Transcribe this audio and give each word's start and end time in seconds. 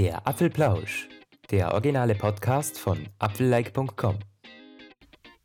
Der 0.00 0.26
Apfelplausch, 0.26 1.10
der 1.50 1.74
originale 1.74 2.14
Podcast 2.14 2.78
von 2.78 3.06
apfellike.com. 3.18 4.18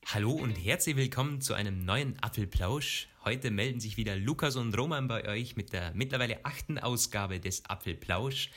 Hallo 0.05 0.31
und 0.31 0.55
herzlich 0.55 0.95
willkommen 0.95 1.41
zu 1.41 1.53
einem 1.55 1.83
neuen 1.83 2.17
Apfelplausch. 2.23 3.09
Heute 3.25 3.51
melden 3.51 3.81
sich 3.81 3.97
wieder 3.97 4.15
Lukas 4.15 4.55
und 4.55 4.73
Roman 4.77 5.09
bei 5.09 5.27
euch 5.27 5.57
mit 5.57 5.73
der 5.73 5.91
mittlerweile 5.93 6.45
achten 6.45 6.79
Ausgabe 6.79 7.41
des 7.41 7.65
Apfelplausch. 7.65 8.49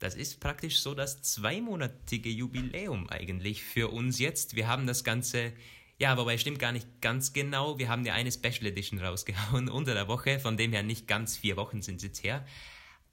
Das 0.00 0.16
ist 0.16 0.38
praktisch 0.38 0.80
so 0.80 0.92
das 0.92 1.22
zweimonatige 1.22 2.28
Jubiläum 2.28 3.08
eigentlich 3.08 3.64
für 3.64 3.88
uns 3.88 4.18
jetzt. 4.18 4.54
Wir 4.54 4.68
haben 4.68 4.86
das 4.86 5.02
Ganze, 5.02 5.54
ja, 5.98 6.14
wobei 6.18 6.36
stimmt 6.36 6.58
gar 6.58 6.72
nicht 6.72 7.00
ganz 7.00 7.32
genau. 7.32 7.78
Wir 7.78 7.88
haben 7.88 8.04
ja 8.04 8.12
eine 8.12 8.30
Special 8.30 8.66
Edition 8.66 9.00
rausgehauen 9.00 9.68
unter 9.70 9.94
der 9.94 10.08
Woche, 10.08 10.38
von 10.40 10.58
dem 10.58 10.74
her 10.74 10.82
nicht 10.82 11.08
ganz 11.08 11.38
vier 11.38 11.56
Wochen 11.56 11.80
sind 11.80 11.96
es 11.96 12.02
jetzt 12.02 12.22
her. 12.22 12.44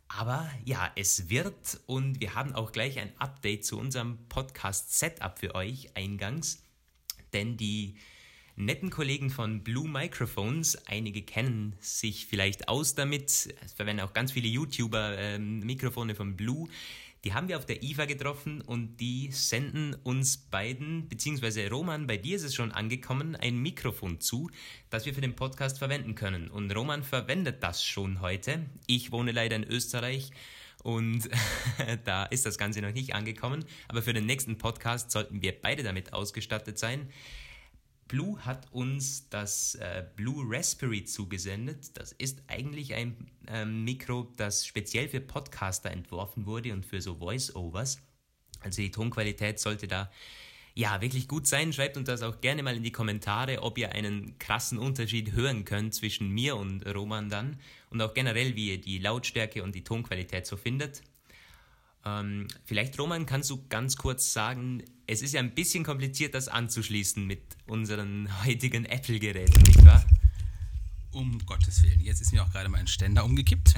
Aber 0.10 0.50
ja, 0.66 0.92
es 0.96 1.30
wird 1.30 1.80
und 1.86 2.20
wir 2.20 2.34
haben 2.34 2.54
auch 2.54 2.72
gleich 2.72 3.00
ein 3.00 3.14
Update 3.20 3.64
zu 3.64 3.80
unserem 3.80 4.18
Podcast-Setup 4.28 5.38
für 5.38 5.56
euch 5.56 5.96
eingangs, 5.96 6.64
denn 7.32 7.58
die 7.58 7.96
netten 8.56 8.90
Kollegen 8.90 9.30
von 9.30 9.64
Blue 9.64 9.88
Microphones, 9.88 10.88
einige 10.88 11.22
kennen 11.22 11.76
sich 11.80 12.26
vielleicht 12.26 12.68
aus 12.68 12.96
damit, 12.96 13.30
es 13.64 13.74
verwenden 13.76 14.02
auch 14.04 14.14
ganz 14.14 14.32
viele 14.32 14.48
YouTuber 14.48 15.18
äh, 15.18 15.40
Mikrofone 15.40 16.16
von 16.16 16.36
Blue, 16.36 16.68
die 17.24 17.34
haben 17.34 17.48
wir 17.48 17.58
auf 17.58 17.66
der 17.66 17.84
IFA 17.84 18.06
getroffen 18.06 18.62
und 18.62 18.98
die 18.98 19.32
senden 19.32 19.96
uns 20.04 20.38
beiden, 20.38 21.10
beziehungsweise 21.10 21.70
Roman, 21.70 22.08
bei 22.08 22.18
dir 22.18 22.36
ist 22.36 22.44
es 22.44 22.56
schon 22.56 22.72
angekommen, 22.72 23.36
ein 23.36 23.58
Mikrofon 23.58 24.22
zu, 24.22 24.50
das 24.90 25.06
wir 25.06 25.14
für 25.14 25.22
den 25.22 25.36
Podcast 25.36 25.80
verwenden 25.80 26.16
können. 26.16 26.50
Und 26.50 26.74
Roman 26.74 27.04
verwendet 27.04 27.62
das 27.62 27.84
schon 27.84 28.22
heute. 28.22 28.66
Ich 28.88 29.12
wohne 29.12 29.32
leider 29.32 29.56
in 29.56 29.66
Österreich 29.66 30.32
und 30.84 31.30
da 32.06 32.24
ist 32.24 32.46
das 32.46 32.58
Ganze 32.58 32.82
noch 32.82 32.94
nicht 32.94 33.14
angekommen. 33.14 33.66
Aber 33.88 34.02
für 34.02 34.14
den 34.14 34.26
nächsten 34.26 34.58
Podcast 34.58 35.12
sollten 35.12 35.42
wir 35.42 35.54
beide 35.60 35.84
damit 35.84 36.14
ausgestattet 36.14 36.80
sein. 36.80 37.10
Blue 38.10 38.44
hat 38.44 38.68
uns 38.74 39.30
das 39.30 39.76
äh, 39.76 40.04
Blue 40.16 40.44
Raspberry 40.46 41.06
zugesendet. 41.06 41.92
Das 41.98 42.12
ist 42.12 42.42
eigentlich 42.48 42.96
ein 42.96 43.16
ähm, 43.48 43.86
Mikro, 43.86 44.34
das 44.36 44.66
speziell 44.66 45.08
für 45.08 45.22
Podcaster 45.22 45.92
entworfen 45.92 46.46
wurde 46.48 46.74
und 46.74 46.86
für 46.86 47.02
so 47.02 47.16
Voice-Overs. 47.16 48.02
Also 48.62 48.82
die 48.82 48.92
Tonqualität 48.92 49.60
sollte 49.60 49.88
da 49.88 50.12
ja 50.74 51.02
wirklich 51.02 51.28
gut 51.28 51.46
sein. 51.46 51.72
Schreibt 51.72 51.98
uns 51.98 52.08
das 52.08 52.24
auch 52.24 52.42
gerne 52.42 52.64
mal 52.64 52.76
in 52.76 52.84
die 52.84 52.92
Kommentare, 52.92 53.62
ob 53.62 53.78
ihr 53.78 53.92
einen 53.92 54.40
krassen 54.40 54.80
Unterschied 54.80 55.34
hören 55.34 55.64
könnt 55.64 55.94
zwischen 55.94 56.30
mir 56.30 56.56
und 56.56 56.84
Roman 56.88 57.30
dann 57.30 57.60
und 57.92 58.02
auch 58.02 58.16
generell, 58.16 58.56
wie 58.56 58.72
ihr 58.72 58.82
die 58.82 58.98
Lautstärke 58.98 59.62
und 59.62 59.76
die 59.76 59.84
Tonqualität 59.84 60.48
so 60.48 60.58
findet. 60.58 61.04
Ähm, 62.06 62.48
vielleicht, 62.66 62.98
Roman, 63.00 63.26
kannst 63.26 63.50
du 63.50 63.66
ganz 63.68 63.98
kurz 63.98 64.34
sagen, 64.34 64.84
es 65.08 65.22
ist 65.22 65.34
ja 65.34 65.40
ein 65.40 65.54
bisschen 65.54 65.84
kompliziert, 65.84 66.34
das 66.34 66.48
anzuschließen 66.48 67.26
mit 67.26 67.42
unseren 67.68 68.30
heutigen 68.46 68.86
Apple-Geräten, 68.86 69.62
nicht 69.64 69.84
wahr? 69.86 70.06
Um 71.12 71.44
Gottes 71.46 71.82
Willen. 71.82 72.00
Jetzt 72.02 72.22
ist 72.22 72.32
mir 72.32 72.44
auch 72.44 72.52
gerade 72.52 72.70
mein 72.70 72.86
Ständer 72.86 73.26
umgekippt. 73.26 73.74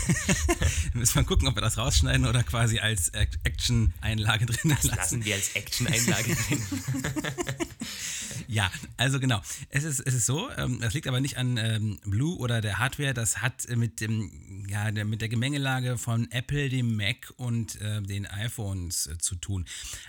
müssen 0.94 1.14
wir 1.14 1.24
gucken, 1.24 1.46
ob 1.46 1.56
wir 1.56 1.60
das 1.60 1.78
rausschneiden 1.78 2.26
oder 2.26 2.42
quasi 2.42 2.80
als 2.80 3.10
Action-Einlage 3.10 4.46
drin 4.46 4.70
lassen. 4.70 4.88
Das 4.88 4.96
lassen 4.96 5.24
wir 5.24 5.36
als 5.36 5.54
Action-Einlage 5.54 6.34
drin. 6.34 6.62
Ja, 8.50 8.68
also 8.96 9.20
genau. 9.20 9.40
Es 9.68 9.84
ist, 9.84 10.00
es 10.00 10.12
ist 10.12 10.26
so, 10.26 10.50
ähm, 10.50 10.80
das 10.80 10.92
liegt 10.92 11.06
aber 11.06 11.20
nicht 11.20 11.36
an 11.36 11.56
ähm, 11.56 12.00
Blue 12.04 12.36
oder 12.36 12.60
der 12.60 12.80
Hardware, 12.80 13.14
das 13.14 13.42
hat 13.42 13.68
mit 13.76 14.00
dem, 14.00 14.66
ja, 14.68 14.90
der, 14.90 15.04
mit 15.04 15.20
der 15.20 15.28
Gemengelage 15.28 15.96
von 15.98 16.28
Apple, 16.32 16.68
dem 16.68 16.96
Mac 16.96 17.32
und 17.36 17.80
äh, 17.80 18.02
den 18.02 18.26
iPhones 18.26 19.06
äh, 19.06 19.18
zu 19.18 19.36
tun. 19.36 19.66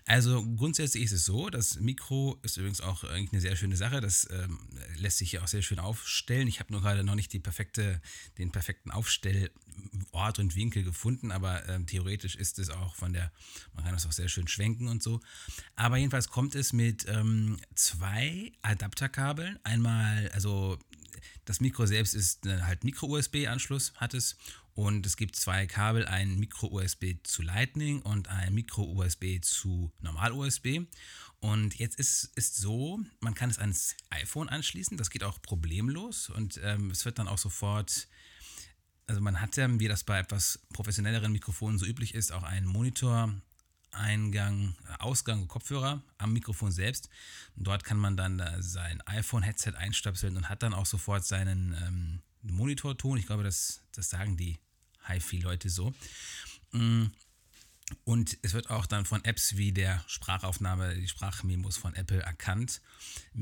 Also 0.07 0.43
grundsätzlich 0.55 1.03
ist 1.03 1.11
es 1.11 1.23
so, 1.23 1.51
das 1.51 1.79
Mikro 1.79 2.39
ist 2.41 2.57
übrigens 2.57 2.81
auch 2.81 3.03
eigentlich 3.03 3.31
eine 3.31 3.41
sehr 3.41 3.55
schöne 3.55 3.77
Sache, 3.77 4.01
das 4.01 4.27
ähm, 4.31 4.57
lässt 4.97 5.19
sich 5.19 5.29
hier 5.29 5.43
auch 5.43 5.47
sehr 5.47 5.61
schön 5.61 5.77
aufstellen. 5.77 6.47
Ich 6.47 6.59
habe 6.59 6.73
nur 6.73 6.81
gerade 6.81 7.03
noch 7.03 7.15
nicht 7.15 7.33
die 7.33 7.39
perfekte, 7.39 8.01
den 8.39 8.51
perfekten 8.51 8.89
Aufstellort 10.21 10.39
und 10.39 10.55
Winkel 10.55 10.83
gefunden, 10.83 11.31
aber 11.31 11.67
äh, 11.67 11.83
theoretisch 11.83 12.35
ist 12.35 12.59
es 12.59 12.69
auch 12.69 12.95
von 12.95 13.13
der, 13.13 13.31
man 13.73 13.83
kann 13.83 13.93
das 13.93 14.05
auch 14.05 14.11
sehr 14.11 14.29
schön 14.29 14.47
schwenken 14.47 14.87
und 14.87 15.01
so. 15.01 15.19
Aber 15.75 15.97
jedenfalls 15.97 16.29
kommt 16.29 16.55
es 16.55 16.73
mit 16.73 17.05
ähm, 17.07 17.57
zwei 17.75 18.51
Adapterkabeln. 18.61 19.59
Einmal, 19.63 20.29
also 20.33 20.77
das 21.45 21.59
Mikro 21.59 21.85
selbst 21.85 22.13
ist 22.13 22.45
äh, 22.45 22.61
halt 22.61 22.83
Micro-USB-Anschluss, 22.83 23.93
hat 23.95 24.13
es. 24.13 24.35
Und 24.73 25.05
es 25.05 25.17
gibt 25.17 25.35
zwei 25.35 25.67
Kabel, 25.67 26.05
ein 26.05 26.39
Micro-USB 26.39 27.17
zu 27.23 27.41
Lightning 27.41 28.01
und 28.01 28.29
ein 28.29 28.53
Micro-USB 28.53 29.41
zu 29.41 29.91
Normal-USB. 29.99 30.87
Und 31.41 31.77
jetzt 31.77 31.99
ist 31.99 32.31
es 32.35 32.55
so, 32.55 32.99
man 33.19 33.33
kann 33.33 33.49
es 33.49 33.57
ans 33.57 33.95
iPhone 34.11 34.47
anschließen, 34.47 34.95
das 34.95 35.09
geht 35.09 35.23
auch 35.23 35.41
problemlos 35.41 36.29
und 36.29 36.59
ähm, 36.63 36.91
es 36.91 37.03
wird 37.03 37.17
dann 37.17 37.27
auch 37.27 37.39
sofort, 37.39 38.07
also 39.11 39.19
man 39.19 39.41
hat 39.41 39.57
ja, 39.57 39.67
wie 39.77 39.89
das 39.89 40.05
bei 40.05 40.19
etwas 40.19 40.57
professionelleren 40.71 41.33
Mikrofonen 41.33 41.77
so 41.77 41.85
üblich 41.85 42.15
ist, 42.15 42.31
auch 42.31 42.43
einen 42.43 42.65
Monitor 42.65 43.33
Eingang, 43.91 44.73
Ausgang 44.99 45.49
Kopfhörer 45.49 46.01
am 46.17 46.31
Mikrofon 46.31 46.71
selbst. 46.71 47.09
Und 47.57 47.67
dort 47.67 47.83
kann 47.83 47.97
man 47.97 48.15
dann 48.15 48.41
sein 48.59 49.01
iPhone-Headset 49.05 49.73
einstöpseln 49.75 50.37
und 50.37 50.47
hat 50.47 50.63
dann 50.63 50.73
auch 50.73 50.85
sofort 50.85 51.25
seinen 51.25 51.75
ähm, 51.85 52.21
Monitorton. 52.41 53.17
Ich 53.17 53.25
glaube, 53.25 53.43
das, 53.43 53.81
das 53.91 54.09
sagen 54.09 54.37
die 54.37 54.59
HiFi-Leute 55.07 55.69
so. 55.69 55.93
Mm. 56.71 57.07
Und 58.03 58.37
es 58.41 58.53
wird 58.53 58.69
auch 58.69 58.85
dann 58.85 59.05
von 59.05 59.23
Apps 59.25 59.57
wie 59.57 59.71
der 59.71 60.03
Sprachaufnahme, 60.07 60.95
die 60.95 61.07
Sprachmemos 61.07 61.77
von 61.77 61.95
Apple 61.95 62.21
erkannt. 62.21 62.81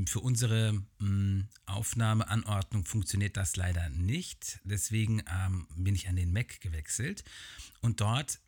Für 0.05 0.19
unsere 0.19 0.73
mm, 0.99 1.47
Aufnahmeanordnung 1.65 2.85
funktioniert 2.85 3.37
das 3.37 3.55
leider 3.55 3.89
nicht. 3.89 4.59
Deswegen 4.63 5.23
ähm, 5.31 5.67
bin 5.75 5.95
ich 5.95 6.07
an 6.07 6.15
den 6.15 6.31
Mac 6.31 6.61
gewechselt. 6.61 7.23
Und 7.81 8.01
dort, 8.01 8.39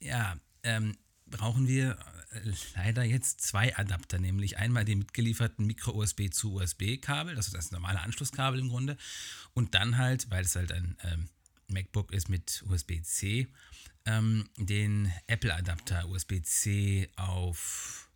ja, 0.00 0.36
ähm, 0.62 0.96
brauchen 1.26 1.68
wir 1.68 1.98
äh, 2.30 2.40
leider 2.74 3.04
jetzt 3.04 3.40
zwei 3.40 3.76
Adapter, 3.76 4.18
nämlich 4.18 4.58
einmal 4.58 4.84
den 4.84 4.98
mitgelieferten 4.98 5.66
Micro-USB 5.66 6.30
zu 6.30 6.54
USB-Kabel, 6.54 7.36
ist 7.36 7.54
das 7.54 7.70
normale 7.70 8.00
Anschlusskabel 8.00 8.60
im 8.60 8.68
Grunde, 8.68 8.96
und 9.54 9.74
dann 9.74 9.98
halt, 9.98 10.30
weil 10.30 10.44
es 10.44 10.56
halt 10.56 10.72
ein 10.72 10.96
ähm, 11.02 11.28
MacBook 11.68 12.12
ist 12.12 12.28
mit 12.28 12.64
USB-C, 12.68 13.48
ähm, 14.06 14.48
den 14.56 15.12
Apple-Adapter 15.26 16.08
USB-C 16.08 17.08
auf 17.16 18.10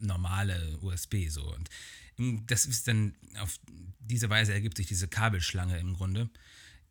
normale 0.00 0.78
USB 0.80 1.28
so. 1.28 1.54
Und 1.54 1.70
das 2.50 2.66
ist 2.66 2.88
dann 2.88 3.14
auf 3.38 3.58
diese 4.00 4.30
Weise 4.30 4.52
ergibt 4.52 4.76
sich 4.76 4.86
diese 4.86 5.08
Kabelschlange 5.08 5.78
im 5.78 5.94
Grunde 5.94 6.30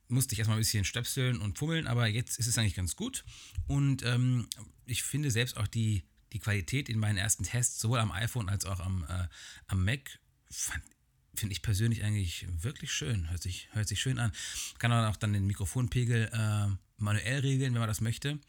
musste 0.10 0.34
ich 0.34 0.40
erstmal 0.40 0.58
ein 0.58 0.62
bisschen 0.62 0.86
stöpseln 0.86 1.40
und 1.40 1.58
fummeln, 1.58 1.88
aber 1.88 2.08
jetzt 2.08 2.40
ist 2.40 2.48
es 2.48 2.58
eigentlich 2.58 2.76
ganz 2.76 2.96
gut. 2.96 3.26
Und 3.68 4.04
ähm, 4.04 4.48
ich 4.86 5.04
finde 5.04 5.32
selbst 5.32 5.58
auch 5.58 5.68
die, 5.68 6.04
die 6.34 6.40
Qualität 6.40 6.90
in 6.90 7.00
meinen 7.00 7.18
ersten 7.18 7.44
Tests, 7.44 7.80
sowohl 7.80 8.00
am 8.00 8.12
iPhone 8.12 8.50
als 8.50 8.66
auch 8.66 8.80
am, 8.80 9.06
äh, 9.08 9.28
am 9.68 9.84
Mac, 9.84 10.20
finde 11.40 11.54
ich 11.54 11.62
persönlich 11.62 12.04
eigentlich 12.04 12.46
wirklich 12.62 12.92
schön. 12.92 13.30
Hört 13.30 13.42
sich, 13.42 13.70
hört 13.72 13.88
sich 13.88 14.00
schön 14.00 14.20
an. 14.20 14.32
Kann 14.80 14.92
man 14.92 15.06
auch 15.06 15.18
dann 15.18 15.34
den 15.34 15.48
Mikrofonpegel 15.48 16.30
äh, 16.34 16.68
manuell 16.98 17.40
regeln, 17.40 17.74
wenn 17.74 17.80
man 17.80 17.88
das 17.88 18.02
möchte. 18.02 18.40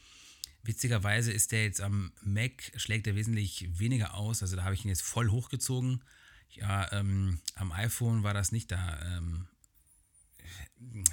Witzigerweise 0.62 1.32
ist 1.32 1.52
der 1.52 1.64
jetzt 1.64 1.80
am 1.80 2.12
Mac, 2.22 2.72
schlägt 2.76 3.06
er 3.06 3.16
wesentlich 3.16 3.68
weniger 3.78 4.14
aus. 4.14 4.42
Also 4.42 4.56
da 4.56 4.64
habe 4.64 4.74
ich 4.74 4.84
ihn 4.84 4.88
jetzt 4.88 5.02
voll 5.02 5.30
hochgezogen. 5.30 6.02
Ja, 6.50 6.90
ähm, 6.92 7.40
am 7.54 7.72
iPhone 7.72 8.22
war 8.22 8.34
das 8.34 8.52
nicht 8.52 8.70
da. 8.72 9.00
Ähm, 9.16 9.46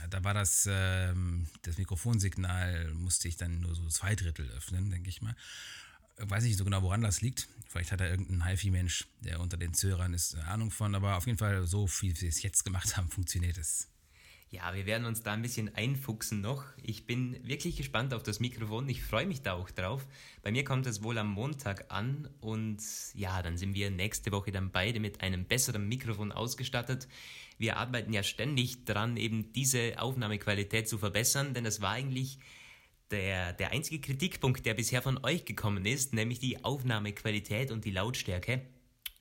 da 0.10 0.24
war 0.24 0.34
das, 0.34 0.68
ähm, 0.70 1.48
das 1.64 1.78
Mikrofonsignal, 1.78 2.94
musste 2.94 3.28
ich 3.28 3.38
dann 3.38 3.62
nur 3.62 3.76
so 3.76 3.88
zwei 3.90 4.16
Drittel 4.16 4.50
öffnen, 4.52 4.92
denke 4.92 5.10
ich 5.10 5.22
mal. 5.22 5.36
Weiß 6.18 6.44
nicht 6.44 6.58
so 6.58 6.64
genau, 6.64 6.82
woran 6.82 7.02
das 7.02 7.22
liegt. 7.22 7.48
Vielleicht 7.68 7.92
hat 7.92 8.00
da 8.00 8.08
irgendein 8.08 8.48
HiFi-Mensch, 8.48 9.08
der 9.20 9.42
unter 9.42 9.58
den 9.58 9.74
Zuhörern 9.74 10.14
ist, 10.14 10.36
eine 10.36 10.48
Ahnung 10.48 10.72
von, 10.72 10.96
aber 10.96 11.18
auf 11.18 11.26
jeden 11.26 11.38
Fall 11.38 11.66
so 11.68 11.88
viel, 11.88 12.16
wie 12.16 12.22
wir 12.22 12.30
es 12.30 12.42
jetzt 12.42 12.64
gemacht 12.64 12.96
haben, 12.96 13.10
funktioniert 13.10 13.58
es. 13.58 13.90
Ja, 14.50 14.74
wir 14.74 14.86
werden 14.86 15.06
uns 15.06 15.24
da 15.24 15.34
ein 15.34 15.42
bisschen 15.42 15.76
einfuchsen 15.76 16.40
noch. 16.40 16.64
Ich 16.82 17.06
bin 17.06 17.38
wirklich 17.46 17.76
gespannt 17.76 18.14
auf 18.14 18.24
das 18.24 18.40
Mikrofon. 18.40 18.88
Ich 18.88 19.04
freue 19.04 19.26
mich 19.26 19.42
da 19.42 19.54
auch 19.54 19.70
drauf. 19.70 20.08
Bei 20.44 20.52
mir 20.52 20.64
kommt 20.64 20.86
es 20.86 21.04
wohl 21.04 21.18
am 21.18 21.32
Montag 21.32 21.92
an 21.92 22.30
und 22.40 22.82
ja, 23.16 23.42
dann 23.42 23.58
sind 23.58 23.74
wir 23.74 23.92
nächste 23.92 24.32
Woche 24.32 24.52
dann 24.52 24.72
beide 24.72 25.02
mit 25.02 25.20
einem 25.20 25.44
besseren 25.44 25.90
Mikrofon 25.90 26.32
ausgestattet. 26.32 27.10
Wir 27.58 27.76
arbeiten 27.76 28.14
ja 28.14 28.24
ständig 28.24 28.86
dran, 28.86 29.18
eben 29.18 29.52
diese 29.52 30.00
Aufnahmequalität 30.00 30.88
zu 30.88 30.98
verbessern, 30.98 31.54
denn 31.54 31.66
das 31.66 31.82
war 31.82 31.92
eigentlich 31.92 32.40
der, 33.12 33.54
der 33.54 33.72
einzige 33.72 34.02
Kritikpunkt, 34.02 34.66
der 34.66 34.74
bisher 34.74 35.02
von 35.02 35.24
euch 35.24 35.46
gekommen 35.46 35.86
ist, 35.86 36.14
nämlich 36.14 36.40
die 36.40 36.64
Aufnahmequalität 36.64 37.72
und 37.72 37.86
die 37.86 37.92
Lautstärke. 37.92 38.62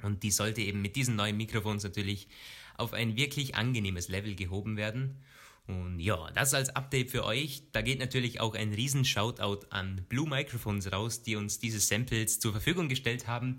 Und 0.02 0.22
die 0.22 0.30
sollte 0.30 0.60
eben 0.60 0.82
mit 0.82 0.96
diesen 0.96 1.16
neuen 1.16 1.36
Mikrofons 1.36 1.82
natürlich 1.84 2.28
auf 2.76 2.92
ein 2.92 3.16
wirklich 3.16 3.54
angenehmes 3.54 4.08
Level 4.08 4.34
gehoben 4.34 4.76
werden. 4.76 5.22
Und 5.66 5.98
ja, 5.98 6.30
das 6.32 6.52
als 6.52 6.70
Update 6.70 7.10
für 7.10 7.24
euch. 7.24 7.62
Da 7.72 7.80
geht 7.80 7.98
natürlich 7.98 8.40
auch 8.40 8.54
ein 8.54 8.74
riesen 8.74 9.04
Shoutout 9.04 9.66
an 9.70 10.04
Blue 10.08 10.28
Microphones 10.28 10.92
raus, 10.92 11.22
die 11.22 11.36
uns 11.36 11.58
diese 11.58 11.80
Samples 11.80 12.38
zur 12.38 12.52
Verfügung 12.52 12.88
gestellt 12.88 13.26
haben. 13.26 13.58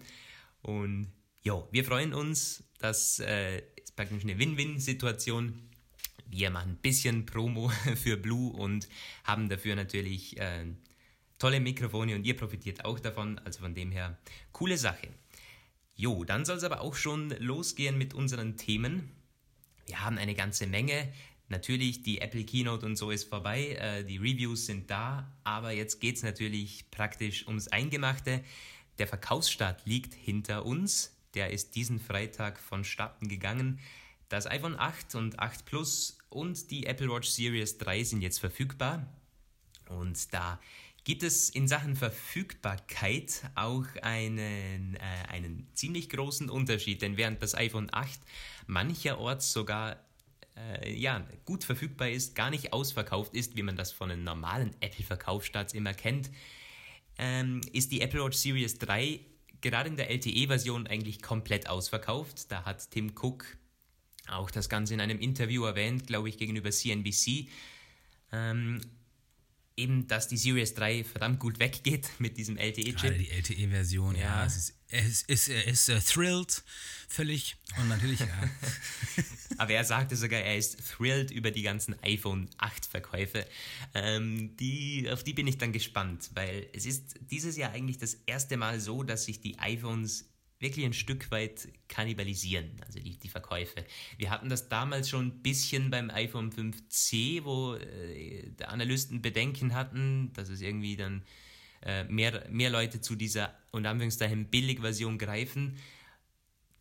Und 0.61 1.11
ja, 1.41 1.63
wir 1.71 1.83
freuen 1.83 2.13
uns. 2.13 2.63
Das 2.79 3.19
äh, 3.19 3.63
ist 3.75 3.95
praktisch 3.95 4.23
eine 4.23 4.37
Win-Win-Situation. 4.37 5.69
Wir 6.25 6.49
machen 6.49 6.71
ein 6.71 6.77
bisschen 6.77 7.25
Promo 7.25 7.69
für 7.95 8.17
Blue 8.17 8.51
und 8.51 8.87
haben 9.23 9.49
dafür 9.49 9.75
natürlich 9.75 10.37
äh, 10.39 10.65
tolle 11.37 11.59
Mikrofone 11.59 12.15
und 12.15 12.25
ihr 12.25 12.35
profitiert 12.35 12.85
auch 12.85 12.99
davon. 12.99 13.39
Also 13.39 13.59
von 13.59 13.73
dem 13.73 13.91
her, 13.91 14.17
coole 14.51 14.77
Sache. 14.77 15.09
Jo, 15.95 16.23
dann 16.23 16.43
soll 16.43 16.57
es 16.57 16.63
aber 16.63 16.81
auch 16.81 16.95
schon 16.95 17.29
losgehen 17.39 17.97
mit 17.97 18.13
unseren 18.13 18.57
Themen. 18.57 19.11
Wir 19.85 20.01
haben 20.01 20.17
eine 20.17 20.35
ganze 20.35 20.67
Menge. 20.67 21.13
Natürlich, 21.47 22.01
die 22.01 22.19
Apple 22.21 22.43
Keynote 22.43 22.85
und 22.85 22.95
so 22.95 23.11
ist 23.11 23.29
vorbei, 23.29 23.77
äh, 23.79 24.03
die 24.03 24.17
Reviews 24.17 24.65
sind 24.65 24.89
da, 24.89 25.31
aber 25.43 25.71
jetzt 25.71 26.01
geht 26.01 26.15
es 26.15 26.23
natürlich 26.23 26.89
praktisch 26.89 27.47
ums 27.47 27.67
Eingemachte. 27.67 28.43
Der 28.97 29.07
Verkaufsstart 29.07 29.85
liegt 29.85 30.13
hinter 30.13 30.65
uns. 30.65 31.15
Der 31.35 31.51
ist 31.51 31.75
diesen 31.75 31.99
Freitag 31.99 32.59
vonstatten 32.59 33.27
gegangen. 33.27 33.79
Das 34.29 34.47
iPhone 34.47 34.79
8 34.79 35.15
und 35.15 35.39
8 35.39 35.65
Plus 35.65 36.14
und 36.29 36.71
die 36.71 36.85
Apple 36.85 37.09
Watch 37.09 37.29
Series 37.29 37.77
3 37.77 38.03
sind 38.03 38.21
jetzt 38.21 38.39
verfügbar. 38.39 39.05
Und 39.89 40.33
da 40.33 40.59
gibt 41.03 41.23
es 41.23 41.49
in 41.49 41.67
Sachen 41.67 41.95
Verfügbarkeit 41.95 43.43
auch 43.53 43.85
einen, 44.01 44.95
äh, 44.95 44.99
einen 45.29 45.67
ziemlich 45.73 46.09
großen 46.09 46.49
Unterschied, 46.49 47.01
denn 47.01 47.17
während 47.17 47.41
das 47.41 47.55
iPhone 47.55 47.89
8 47.91 48.19
mancherorts 48.67 49.53
sogar 49.53 49.97
äh, 50.57 50.93
ja, 50.93 51.25
gut 51.45 51.63
verfügbar 51.63 52.09
ist, 52.09 52.35
gar 52.35 52.49
nicht 52.49 52.73
ausverkauft 52.73 53.35
ist, 53.35 53.55
wie 53.55 53.63
man 53.63 53.75
das 53.75 53.91
von 53.91 54.09
den 54.09 54.23
normalen 54.23 54.75
Apple-Verkaufsstarts 54.79 55.73
immer 55.73 55.93
kennt, 55.93 56.31
ähm, 57.17 57.61
ist 57.71 57.91
die 57.91 58.01
Apple 58.01 58.23
Watch 58.23 58.37
Series 58.37 58.77
3 58.79 59.19
gerade 59.61 59.89
in 59.89 59.97
der 59.97 60.09
LTE-Version 60.09 60.87
eigentlich 60.87 61.21
komplett 61.21 61.69
ausverkauft. 61.69 62.51
Da 62.51 62.65
hat 62.65 62.91
Tim 62.91 63.13
Cook 63.15 63.45
auch 64.27 64.51
das 64.51 64.69
Ganze 64.69 64.93
in 64.93 65.01
einem 65.01 65.19
Interview 65.19 65.63
erwähnt, 65.65 66.07
glaube 66.07 66.29
ich, 66.29 66.37
gegenüber 66.37 66.71
CNBC. 66.71 67.47
Ähm, 68.31 68.81
eben, 69.77 70.07
dass 70.07 70.27
die 70.27 70.37
Series 70.37 70.73
3 70.73 71.03
verdammt 71.03 71.39
gut 71.39 71.59
weggeht 71.59 72.09
mit 72.19 72.37
diesem 72.37 72.57
LTE-Chip. 72.57 72.97
Gerade 72.97 73.17
die 73.17 73.29
LTE-Version, 73.29 74.15
ja. 74.15 74.21
ja. 74.21 74.45
Es 74.45 74.57
ist, 74.57 74.75
es 74.87 75.21
ist, 75.23 75.47
er 75.49 75.67
ist 75.67 75.89
uh, 75.89 75.99
thrilled, 75.99 76.63
völlig. 77.07 77.57
Und 77.77 77.89
natürlich, 77.89 78.19
ja. 78.19 78.27
Aber 79.57 79.71
er 79.71 79.83
sagte 79.83 80.15
sogar, 80.15 80.39
er 80.41 80.57
ist 80.57 80.77
thrilled 80.89 81.31
über 81.31 81.51
die 81.51 81.61
ganzen 81.61 82.01
iPhone 82.03 82.49
8 82.57 82.85
Verkäufe. 82.85 83.45
Ähm, 83.93 84.55
die, 84.57 85.09
auf 85.11 85.23
die 85.23 85.33
bin 85.33 85.47
ich 85.47 85.57
dann 85.57 85.73
gespannt, 85.73 86.29
weil 86.33 86.67
es 86.73 86.85
ist 86.85 87.15
dieses 87.31 87.57
Jahr 87.57 87.71
eigentlich 87.71 87.97
das 87.97 88.15
erste 88.25 88.57
Mal 88.57 88.79
so, 88.79 89.03
dass 89.03 89.25
sich 89.25 89.41
die 89.41 89.59
iPhones 89.59 90.25
wirklich 90.65 90.85
ein 90.85 90.93
Stück 90.93 91.31
weit 91.31 91.69
kannibalisieren, 91.87 92.71
also 92.85 92.99
die, 92.99 93.17
die 93.17 93.29
Verkäufe. 93.29 93.85
Wir 94.17 94.31
hatten 94.31 94.49
das 94.49 94.67
damals 94.67 95.09
schon 95.09 95.27
ein 95.27 95.41
bisschen 95.41 95.91
beim 95.91 96.09
iPhone 96.09 96.51
5C, 96.51 97.43
wo 97.43 97.75
äh, 97.75 98.51
Analysten 98.65 99.21
Bedenken 99.21 99.75
hatten, 99.75 100.33
dass 100.33 100.49
es 100.49 100.61
irgendwie 100.61 100.97
dann 100.97 101.23
äh, 101.83 102.03
mehr, 102.05 102.47
mehr 102.49 102.71
Leute 102.71 102.99
zu 102.99 103.15
dieser, 103.15 103.53
und 103.71 103.85
Anführungszeichen, 103.85 104.49
Billig-Version 104.49 105.19
greifen. 105.19 105.77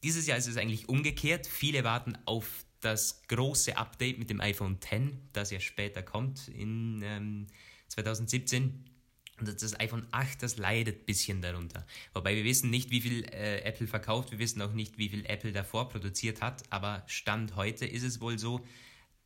Dieses 0.02 0.26
Jahr 0.26 0.38
ist 0.38 0.48
es 0.48 0.56
eigentlich 0.56 0.88
umgekehrt. 0.88 1.46
Viele 1.46 1.84
warten 1.84 2.16
auf 2.24 2.64
das 2.80 3.22
große 3.28 3.76
Update 3.76 4.18
mit 4.18 4.30
dem 4.30 4.40
iPhone 4.40 4.78
X, 4.82 5.12
das 5.32 5.50
ja 5.50 5.60
später 5.60 6.02
kommt 6.02 6.48
in 6.48 7.02
ähm, 7.02 7.46
2017. 7.88 8.93
Und 9.38 9.48
das 9.48 9.80
iPhone 9.80 10.06
8, 10.12 10.42
das 10.42 10.58
leidet 10.58 11.02
ein 11.02 11.06
bisschen 11.06 11.42
darunter. 11.42 11.84
Wobei 12.12 12.36
wir 12.36 12.44
wissen 12.44 12.70
nicht, 12.70 12.90
wie 12.90 13.00
viel 13.00 13.24
äh, 13.24 13.62
Apple 13.62 13.88
verkauft, 13.88 14.30
wir 14.30 14.38
wissen 14.38 14.62
auch 14.62 14.72
nicht, 14.72 14.96
wie 14.96 15.08
viel 15.08 15.26
Apple 15.26 15.52
davor 15.52 15.88
produziert 15.88 16.40
hat, 16.40 16.62
aber 16.70 17.02
Stand 17.06 17.56
heute 17.56 17.84
ist 17.84 18.04
es 18.04 18.20
wohl 18.20 18.38
so, 18.38 18.64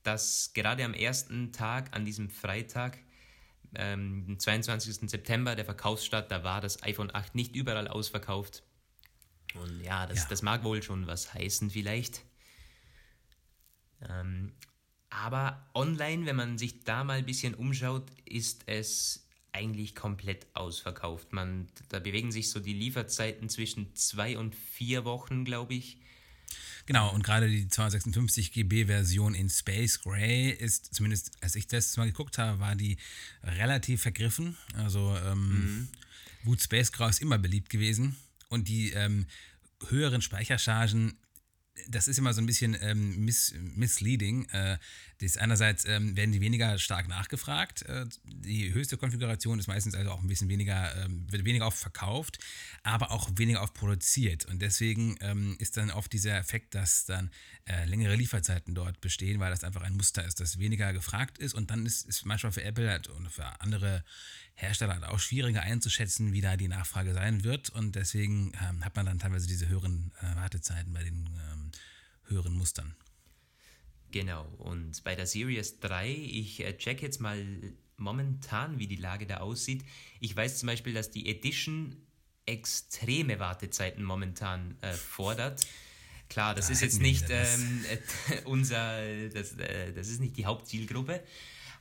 dass 0.02 0.52
gerade 0.54 0.84
am 0.84 0.94
ersten 0.94 1.52
Tag, 1.52 1.94
an 1.94 2.06
diesem 2.06 2.30
Freitag, 2.30 2.98
ähm, 3.74 4.24
den 4.26 4.40
22. 4.40 5.10
September, 5.10 5.54
der 5.54 5.66
Verkaufsstart, 5.66 6.30
da 6.30 6.42
war 6.42 6.62
das 6.62 6.82
iPhone 6.82 7.14
8 7.14 7.34
nicht 7.34 7.54
überall 7.54 7.88
ausverkauft. 7.88 8.62
Und 9.54 9.80
ja, 9.82 10.06
das, 10.06 10.20
ja. 10.20 10.26
das 10.30 10.40
mag 10.40 10.64
wohl 10.64 10.82
schon 10.82 11.06
was 11.06 11.34
heißen 11.34 11.70
vielleicht. 11.70 12.24
Ähm, 14.08 14.52
aber 15.10 15.68
online, 15.74 16.26
wenn 16.26 16.36
man 16.36 16.58
sich 16.58 16.84
da 16.84 17.04
mal 17.04 17.18
ein 17.18 17.26
bisschen 17.26 17.54
umschaut, 17.54 18.10
ist 18.24 18.64
es 18.66 19.27
eigentlich 19.58 19.94
komplett 19.94 20.46
ausverkauft. 20.54 21.32
Man, 21.32 21.68
da 21.88 21.98
bewegen 21.98 22.32
sich 22.32 22.50
so 22.50 22.60
die 22.60 22.72
Lieferzeiten 22.72 23.48
zwischen 23.48 23.94
zwei 23.94 24.38
und 24.38 24.54
vier 24.54 25.04
Wochen, 25.04 25.44
glaube 25.44 25.74
ich. 25.74 25.98
Genau, 26.86 27.12
und 27.12 27.22
gerade 27.22 27.48
die 27.48 27.68
256 27.68 28.52
GB-Version 28.52 29.34
in 29.34 29.50
Space 29.50 30.00
Gray 30.00 30.50
ist, 30.50 30.94
zumindest 30.94 31.32
als 31.42 31.54
ich 31.54 31.66
das 31.66 31.96
mal 31.98 32.06
geguckt 32.06 32.38
habe, 32.38 32.60
war 32.60 32.76
die 32.76 32.96
relativ 33.42 34.00
vergriffen. 34.02 34.56
Also 34.74 35.14
ähm, 35.26 35.48
mhm. 35.50 35.88
gut, 36.44 36.62
Space 36.62 36.90
Gray 36.90 37.10
ist 37.10 37.20
immer 37.20 37.36
beliebt 37.36 37.68
gewesen. 37.68 38.16
Und 38.48 38.68
die 38.68 38.92
ähm, 38.92 39.26
höheren 39.88 40.22
Speicherchargen 40.22 41.18
das 41.88 42.08
ist 42.08 42.18
immer 42.18 42.32
so 42.32 42.40
ein 42.40 42.46
bisschen 42.46 42.76
ähm, 42.80 43.24
miss, 43.24 43.54
misleading. 43.74 44.48
Äh, 44.50 44.78
das 45.20 45.36
einerseits 45.36 45.84
ähm, 45.84 46.16
werden 46.16 46.32
die 46.32 46.40
weniger 46.40 46.78
stark 46.78 47.08
nachgefragt. 47.08 47.82
Äh, 47.82 48.06
die 48.24 48.72
höchste 48.72 48.96
Konfiguration 48.96 49.58
ist 49.58 49.66
meistens 49.66 49.94
also 49.94 50.10
auch 50.10 50.20
ein 50.20 50.28
bisschen 50.28 50.48
weniger, 50.48 50.94
ähm, 51.04 51.30
wird 51.30 51.44
weniger 51.44 51.66
oft 51.66 51.78
verkauft, 51.78 52.38
aber 52.82 53.10
auch 53.10 53.28
weniger 53.36 53.62
oft 53.62 53.74
produziert. 53.74 54.46
Und 54.46 54.62
deswegen 54.62 55.16
ähm, 55.20 55.56
ist 55.58 55.76
dann 55.76 55.90
oft 55.90 56.12
dieser 56.12 56.36
Effekt, 56.38 56.74
dass 56.74 57.04
dann 57.04 57.30
äh, 57.66 57.84
längere 57.86 58.14
Lieferzeiten 58.14 58.74
dort 58.74 59.00
bestehen, 59.00 59.40
weil 59.40 59.50
das 59.50 59.64
einfach 59.64 59.82
ein 59.82 59.96
Muster 59.96 60.24
ist, 60.24 60.40
das 60.40 60.58
weniger 60.58 60.92
gefragt 60.92 61.38
ist. 61.38 61.54
Und 61.54 61.70
dann 61.70 61.84
ist, 61.84 62.06
ist 62.06 62.24
manchmal 62.24 62.52
für 62.52 62.62
Apple 62.62 62.88
halt 62.88 63.08
und 63.08 63.30
für 63.30 63.60
andere 63.60 64.04
Hersteller 64.60 64.94
halt 64.94 65.04
auch 65.04 65.20
schwieriger 65.20 65.62
einzuschätzen, 65.62 66.32
wie 66.32 66.40
da 66.40 66.56
die 66.56 66.66
Nachfrage 66.66 67.14
sein 67.14 67.44
wird. 67.44 67.70
Und 67.70 67.94
deswegen 67.94 68.52
ähm, 68.60 68.84
hat 68.84 68.96
man 68.96 69.06
dann 69.06 69.20
teilweise 69.20 69.46
diese 69.46 69.68
höheren 69.68 70.12
äh, 70.20 70.34
Wartezeiten 70.34 70.92
bei 70.92 71.04
den 71.04 71.30
ähm, 71.52 71.70
höheren 72.24 72.54
Mustern. 72.54 72.96
Genau, 74.10 74.46
und 74.58 75.04
bei 75.04 75.14
der 75.14 75.26
Series 75.26 75.78
3, 75.78 76.10
ich 76.10 76.64
äh, 76.64 76.76
check 76.76 77.02
jetzt 77.02 77.20
mal 77.20 77.40
momentan, 77.96 78.80
wie 78.80 78.88
die 78.88 78.96
Lage 78.96 79.26
da 79.26 79.38
aussieht. 79.38 79.84
Ich 80.18 80.34
weiß 80.34 80.58
zum 80.58 80.66
Beispiel, 80.66 80.92
dass 80.92 81.12
die 81.12 81.28
Edition 81.28 81.96
extreme 82.44 83.38
Wartezeiten 83.38 84.02
momentan 84.02 84.76
äh, 84.80 84.92
fordert. 84.92 85.66
Klar, 86.28 86.56
das 86.56 86.66
da 86.66 86.72
ist 86.72 86.82
jetzt 86.82 87.00
nicht 87.00 87.26
ähm, 87.30 87.84
äh, 87.88 88.42
unser, 88.44 89.28
das, 89.28 89.52
äh, 89.52 89.92
das 89.92 90.08
ist 90.08 90.20
nicht 90.20 90.36
die 90.36 90.46
Hauptzielgruppe, 90.46 91.22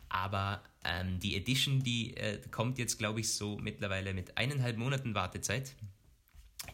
aber 0.10 0.64
ähm, 0.84 1.20
die 1.20 1.36
Edition, 1.36 1.84
die 1.84 2.16
äh, 2.16 2.40
kommt 2.50 2.78
jetzt, 2.78 2.98
glaube 2.98 3.20
ich, 3.20 3.34
so 3.34 3.58
mittlerweile 3.58 4.14
mit 4.14 4.38
eineinhalb 4.38 4.78
Monaten 4.78 5.16
Wartezeit. 5.16 5.76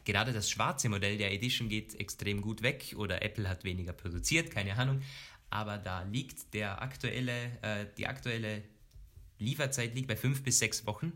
Gerade 0.06 0.34
das 0.34 0.50
schwarze 0.50 0.90
Modell 0.90 1.18
der 1.18 1.32
Edition 1.32 1.70
geht 1.70 2.00
extrem 2.00 2.42
gut 2.42 2.62
weg 2.62 2.94
oder 2.98 3.22
Apple 3.22 3.48
hat 3.48 3.64
weniger 3.64 3.94
produziert, 3.94 4.52
keine 4.52 4.76
Ahnung. 4.76 5.02
Aber 5.50 5.78
da 5.78 6.04
liegt 6.04 6.54
der 6.54 6.82
aktuelle, 6.82 7.52
äh, 7.62 7.86
die 7.98 8.08
aktuelle 8.08 8.64
Lieferzeit 9.40 9.94
liegt 9.94 10.08
bei 10.08 10.16
fünf 10.16 10.44
bis 10.44 10.60
sechs 10.60 10.86
Wochen. 10.86 11.14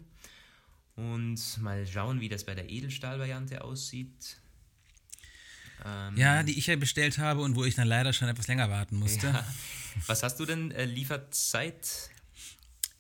Und 0.96 1.62
mal 1.62 1.86
schauen, 1.86 2.22
wie 2.22 2.30
das 2.30 2.44
bei 2.44 2.56
der 2.56 2.70
Edelstahl-Variante 2.70 3.64
aussieht. 3.64 4.38
Ähm, 5.88 6.18
ja, 6.18 6.44
die 6.44 6.58
ich 6.58 6.68
ja 6.68 6.76
bestellt 6.76 7.18
habe 7.18 7.42
und 7.42 7.56
wo 7.56 7.64
ich 7.64 7.76
dann 7.76 7.88
leider 7.88 8.14
schon 8.14 8.28
etwas 8.28 8.48
länger 8.48 8.70
warten 8.70 8.98
musste. 8.98 9.28
Ja. 9.28 9.46
Was 10.08 10.24
hast 10.24 10.40
du 10.40 10.46
denn 10.46 10.72
äh, 10.72 10.86
Lieferzeit? 10.86 12.10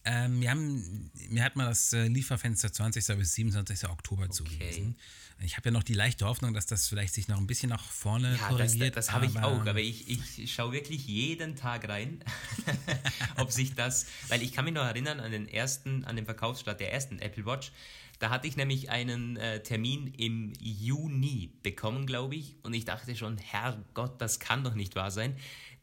Ähm, 0.06 0.41
wir 0.41 0.51
haben, 0.51 1.12
mir 1.29 1.44
hat 1.44 1.56
man 1.56 1.67
das 1.67 1.91
äh, 1.91 2.08
Lieferfenster 2.08 2.72
20. 2.72 3.17
bis 3.17 3.34
27. 3.34 3.89
Oktober 3.89 4.24
okay. 4.24 4.32
zugewiesen. 4.32 4.96
Ich 5.39 5.56
habe 5.56 5.70
ja 5.70 5.72
noch 5.72 5.84
die 5.84 5.94
leichte 5.94 6.25
Hoffnung, 6.25 6.53
dass 6.53 6.65
das 6.65 6.88
vielleicht 6.88 7.13
sich 7.13 7.27
noch 7.27 7.38
ein 7.38 7.46
bisschen 7.46 7.70
nach 7.70 7.84
vorne 7.84 8.32
ja, 8.32 8.48
korrigiert. 8.48 8.96
Das, 8.96 9.08
das 9.08 9.15
habe 9.15 9.27
ich 9.27 9.38
auch, 9.38 9.65
aber 9.67 9.79
ich, 9.79 10.10
ich 10.39 10.51
schaue 10.51 10.72
wirklich 10.72 11.06
jeden 11.06 11.56
Tag 11.56 11.88
rein, 11.88 12.24
ob 13.38 13.51
sich 13.51 13.75
das, 13.75 14.08
weil 14.29 14.41
ich 14.41 14.53
kann 14.53 14.65
mich 14.65 14.74
noch 14.74 14.84
erinnern 14.84 15.20
an 15.20 15.32
den 15.32 15.48
ersten, 15.48 16.06
an 16.06 16.15
den 16.15 16.25
Verkaufsstart 16.25 16.79
der 16.79 16.91
ersten 16.91 17.20
Apple 17.20 17.46
Watch. 17.46 17.72
Da 18.19 18.29
hatte 18.29 18.47
ich 18.47 18.57
nämlich 18.57 18.89
einen 18.89 19.38
äh, 19.38 19.62
Termin 19.62 20.07
im 20.07 20.53
Juni 20.59 21.51
bekommen, 21.62 22.07
glaube 22.07 22.36
ich, 22.36 22.55
und 22.63 22.74
ich 22.74 22.86
dachte 22.86 23.15
schon, 23.15 23.38
Herrgott, 23.38 24.19
das 24.19 24.39
kann 24.39 24.63
doch 24.63 24.74
nicht 24.74 24.95
wahr 24.95 25.12
sein. 25.12 25.38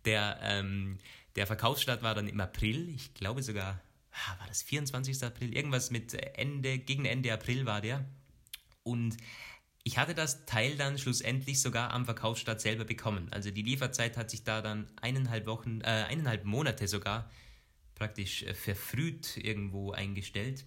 Der, 0.05 0.39
ähm, 0.43 0.99
der 1.37 1.47
Verkaufsstart 1.47 2.03
war 2.03 2.15
dann 2.15 2.29
im 2.29 2.41
April, 2.41 2.89
ich 2.95 3.15
glaube 3.15 3.43
sogar, 3.43 3.81
ah, 4.11 4.39
war 4.39 4.49
das 4.49 4.63
24. 4.63 5.23
April, 5.23 5.55
irgendwas 5.57 5.91
mit 5.91 6.15
Ende, 6.15 6.79
gegen 6.79 7.05
Ende 7.05 7.33
April 7.33 7.67
war 7.67 7.81
der. 7.81 8.05
Und 8.83 9.17
ich 9.85 9.99
hatte 9.99 10.15
das 10.15 10.47
Teil 10.47 10.77
dann 10.77 10.99
schlussendlich 10.99 11.61
sogar 11.61 11.93
am 11.93 12.05
Verkaufsstart 12.05 12.61
selber 12.61 12.85
bekommen. 12.85 13.29
Also 13.31 13.51
die 13.51 13.63
Lieferzeit 13.63 14.17
hat 14.17 14.31
sich 14.31 14.43
da 14.43 14.61
dann 14.63 14.91
eineinhalb 15.01 15.47
Wochen, 15.47 15.83
äh, 15.83 16.07
eineinhalb 16.09 16.45
Monate 16.45 16.89
sogar 16.89 17.31
praktisch 17.95 18.43
äh, 18.43 18.55
verfrüht 18.55 19.37
irgendwo 19.37 19.93
eingestellt. 19.93 20.65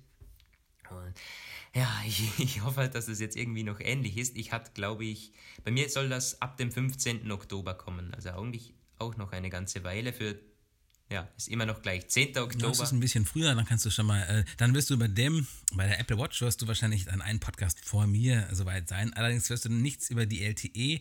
Ja, 1.78 1.90
ich, 2.08 2.40
ich 2.40 2.62
hoffe 2.64 2.82
halt, 2.82 2.96
dass 2.96 3.08
es 3.08 3.20
jetzt 3.20 3.36
irgendwie 3.36 3.64
noch 3.64 3.80
ähnlich 3.80 4.18
ist. 4.18 4.36
Ich 4.36 4.52
hatte, 4.52 4.72
glaube 4.74 5.06
ich, 5.06 5.32
bei 5.64 5.72
mir 5.72 5.90
soll 5.90 6.10
das 6.10 6.42
ab 6.42 6.58
dem 6.58 6.72
15. 6.72 7.32
Oktober 7.32 7.76
kommen. 7.76 8.14
Also 8.14 8.30
eigentlich 8.32 8.74
auch 8.98 9.16
noch 9.16 9.32
eine 9.32 9.50
ganze 9.50 9.84
Weile 9.84 10.12
für 10.12 10.40
ja, 11.10 11.26
ist 11.38 11.48
immer 11.48 11.66
noch 11.66 11.82
gleich 11.82 12.10
10. 12.10 12.38
Oktober. 12.38 12.68
Das 12.68 12.82
ist 12.82 12.92
ein 12.92 13.00
bisschen 13.00 13.26
früher, 13.26 13.56
dann 13.56 13.64
kannst 13.64 13.86
du 13.86 13.90
schon 13.90 14.08
mal, 14.08 14.24
äh, 14.24 14.44
dann 14.58 14.74
wirst 14.74 14.90
du 14.90 14.98
bei 14.98 15.08
dem, 15.08 15.48
bei 15.72 15.88
der 15.88 16.02
Apple 16.02 16.18
Watch 16.18 16.42
wirst 16.42 16.62
du 16.62 16.68
wahrscheinlich 16.68 17.10
an 17.10 17.22
einen 17.22 17.40
Podcast 17.40 17.80
vor 17.86 18.08
mir 18.08 18.50
soweit 18.52 18.90
sein. 18.90 19.14
Allerdings 19.14 19.50
wirst 19.50 19.64
du 19.64 19.70
nichts 19.70 20.10
über 20.10 20.26
die 20.26 20.44
LTE 20.44 21.00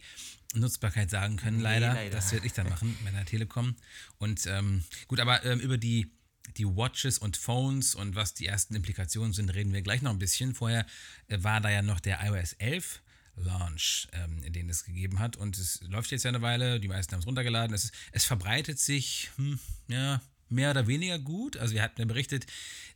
Nutzbarkeit 0.54 1.10
sagen 1.10 1.36
können, 1.38 1.58
leider. 1.58 1.88
Nee, 1.92 1.98
leider. 2.04 2.16
Das 2.16 2.30
werde 2.30 2.46
ich 2.46 2.52
dann 2.52 2.68
machen 2.68 2.96
bei 3.04 3.10
der 3.10 3.24
Telekom. 3.24 3.74
Und 4.18 4.46
ähm, 4.46 4.84
gut, 5.08 5.18
aber 5.18 5.44
ähm, 5.44 5.58
über 5.58 5.76
die 5.76 6.08
die 6.56 6.66
Watches 6.66 7.18
und 7.18 7.36
Phones 7.36 7.94
und 7.94 8.14
was 8.14 8.34
die 8.34 8.46
ersten 8.46 8.74
Implikationen 8.74 9.32
sind, 9.32 9.50
reden 9.50 9.72
wir 9.72 9.82
gleich 9.82 10.02
noch 10.02 10.10
ein 10.10 10.18
bisschen. 10.18 10.54
Vorher 10.54 10.86
äh, 11.28 11.42
war 11.42 11.60
da 11.60 11.70
ja 11.70 11.82
noch 11.82 12.00
der 12.00 12.24
iOS 12.24 12.54
11 12.54 13.02
Launch, 13.36 14.08
ähm, 14.12 14.40
den 14.52 14.70
es 14.70 14.84
gegeben 14.84 15.18
hat. 15.18 15.36
Und 15.36 15.58
es 15.58 15.80
läuft 15.82 16.10
jetzt 16.10 16.24
ja 16.24 16.30
eine 16.30 16.42
Weile, 16.42 16.80
die 16.80 16.88
meisten 16.88 17.12
haben 17.12 17.20
es 17.20 17.26
runtergeladen. 17.26 17.74
Es, 17.74 17.92
es 18.12 18.24
verbreitet 18.24 18.78
sich, 18.78 19.30
hm, 19.36 19.58
ja, 19.88 20.20
mehr 20.48 20.70
oder 20.70 20.86
weniger 20.86 21.18
gut. 21.18 21.56
Also 21.56 21.74
wir 21.74 21.82
hatten 21.82 22.00
ja 22.00 22.06
berichtet, 22.06 22.46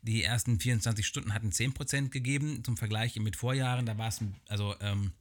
die 0.03 0.23
ersten 0.23 0.59
24 0.59 1.07
Stunden 1.07 1.35
hatten 1.35 1.51
10% 1.51 2.09
gegeben 2.09 2.65
zum 2.65 2.77
Vergleich 2.77 3.17
mit 3.17 3.37
Vorjahren. 3.37 3.87
Da 3.87 3.99
war 3.99 4.09
es, 4.09 4.21
also 4.49 4.75
ähm, 4.81 5.13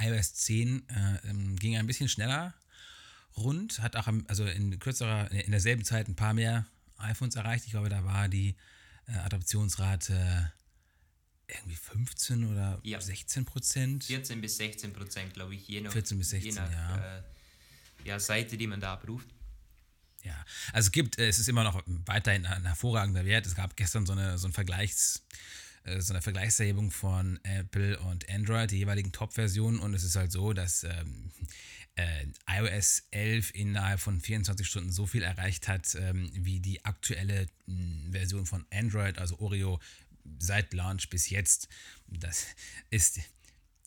iOS 0.00 0.34
10 0.34 0.88
äh, 0.88 1.28
ähm, 1.28 1.56
ging 1.56 1.76
ein 1.76 1.86
bisschen 1.86 2.08
schneller 2.08 2.54
rund, 3.36 3.80
hat 3.80 3.96
auch 3.96 4.08
also 4.26 4.44
in 4.44 4.78
kürzerer, 4.78 5.30
in 5.30 5.52
derselben 5.52 5.84
Zeit 5.84 6.08
ein 6.08 6.16
paar 6.16 6.34
mehr 6.34 6.66
iPhones 7.00 7.36
erreicht. 7.36 7.64
Ich 7.66 7.72
glaube, 7.72 7.88
da 7.88 8.04
war 8.04 8.28
die 8.28 8.56
äh, 9.06 9.12
Adoptionsrate 9.12 10.52
irgendwie 11.48 11.76
15 11.76 12.50
oder 12.50 12.80
ja. 12.82 13.00
16 13.00 13.44
Prozent. 13.44 14.04
14 14.04 14.40
bis 14.40 14.56
16 14.56 14.92
Prozent, 14.92 15.34
glaube 15.34 15.54
ich, 15.54 15.66
je 15.66 15.80
nach, 15.80 15.92
14 15.92 16.18
bis 16.18 16.30
16, 16.30 16.52
je 16.52 16.60
nach 16.60 16.70
ja. 16.70 17.18
Äh, 17.18 17.22
ja, 18.04 18.18
Seite, 18.18 18.56
die 18.56 18.66
man 18.66 18.80
da 18.80 18.94
abruft. 18.94 19.28
Ja, 20.22 20.44
also 20.72 20.88
es 20.88 20.92
gibt, 20.92 21.18
äh, 21.18 21.28
es 21.28 21.38
ist 21.38 21.48
immer 21.48 21.64
noch 21.64 21.82
weiterhin 21.86 22.46
ein 22.46 22.64
hervorragender 22.64 23.24
Wert. 23.24 23.46
Es 23.46 23.54
gab 23.54 23.76
gestern 23.76 24.06
so 24.06 24.12
eine, 24.12 24.38
so 24.38 24.48
ein 24.48 24.52
Vergleichs, 24.52 25.22
äh, 25.84 26.00
so 26.00 26.12
eine 26.12 26.22
Vergleichserhebung 26.22 26.90
von 26.90 27.40
Apple 27.42 27.98
und 28.00 28.28
Android, 28.28 28.70
die 28.70 28.78
jeweiligen 28.78 29.12
Top-Versionen. 29.12 29.78
Und 29.78 29.94
es 29.94 30.04
ist 30.04 30.16
halt 30.16 30.32
so, 30.32 30.52
dass 30.52 30.84
ähm, 30.84 31.30
äh, 31.96 32.26
iOS 32.48 33.04
11 33.10 33.54
innerhalb 33.54 34.00
von 34.00 34.20
24 34.20 34.66
Stunden 34.66 34.92
so 34.92 35.06
viel 35.06 35.22
erreicht 35.22 35.68
hat, 35.68 35.94
ähm, 35.94 36.30
wie 36.34 36.60
die 36.60 36.84
aktuelle 36.84 37.46
mh, 37.66 38.04
hm, 38.04 38.12
Version 38.12 38.46
von 38.46 38.64
Android, 38.70 39.18
also 39.18 39.38
Oreo 39.38 39.80
seit 40.38 40.72
Launch 40.72 41.10
bis 41.10 41.30
jetzt. 41.30 41.68
Das 42.06 42.46
ist 42.90 43.20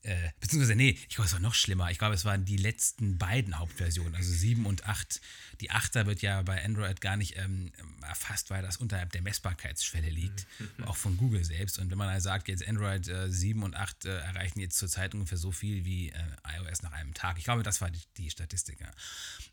äh, 0.03 0.29
beziehungsweise, 0.41 0.75
nee, 0.75 0.98
ich 1.07 1.15
glaube, 1.15 1.27
es 1.27 1.33
war 1.33 1.39
noch 1.39 1.53
schlimmer. 1.53 1.89
Ich 1.89 1.98
glaube, 1.98 2.13
es 2.13 2.25
waren 2.25 2.43
die 2.43 2.57
letzten 2.57 3.17
beiden 3.17 3.57
Hauptversionen, 3.57 4.15
also 4.15 4.31
7 4.31 4.65
und 4.65 4.86
8. 4.86 5.22
Die 5.62 5.72
8er 5.72 6.05
wird 6.05 6.22
ja 6.22 6.41
bei 6.41 6.63
Android 6.63 7.00
gar 7.00 7.15
nicht 7.15 7.38
ähm, 7.38 7.72
erfasst, 8.01 8.50
weil 8.50 8.62
das 8.62 8.77
unterhalb 8.77 9.13
der 9.13 9.22
Messbarkeitsschwelle 9.22 10.10
liegt, 10.10 10.45
mhm. 10.60 10.83
auch 10.83 10.98
von 10.98 11.15
Google 11.15 11.45
selbst. 11.45 11.79
Und 11.79 11.89
wenn 11.89 11.98
man 11.98 12.10
also 12.10 12.25
sagt, 12.25 12.50
jetzt 12.50 12.67
Android 12.67 13.07
äh, 13.07 13.31
7 13.31 13.63
und 13.63 13.75
8 13.75 14.05
äh, 14.05 14.17
erreichen 14.17 14.60
jetzt 14.60 14.77
zurzeit 14.77 15.13
ungefähr 15.13 15.38
so 15.38 15.53
viel 15.53 15.86
wie 15.86 16.10
äh, 16.10 16.15
iOS 16.57 16.81
nach 16.81 16.91
einem 16.91 17.13
Tag. 17.13 17.38
Ich 17.38 17.45
glaube, 17.45 17.63
das 17.63 17.79
war 17.79 17.89
die, 17.89 18.01
die 18.17 18.29
Statistik. 18.29 18.81
Ja. 18.81 18.91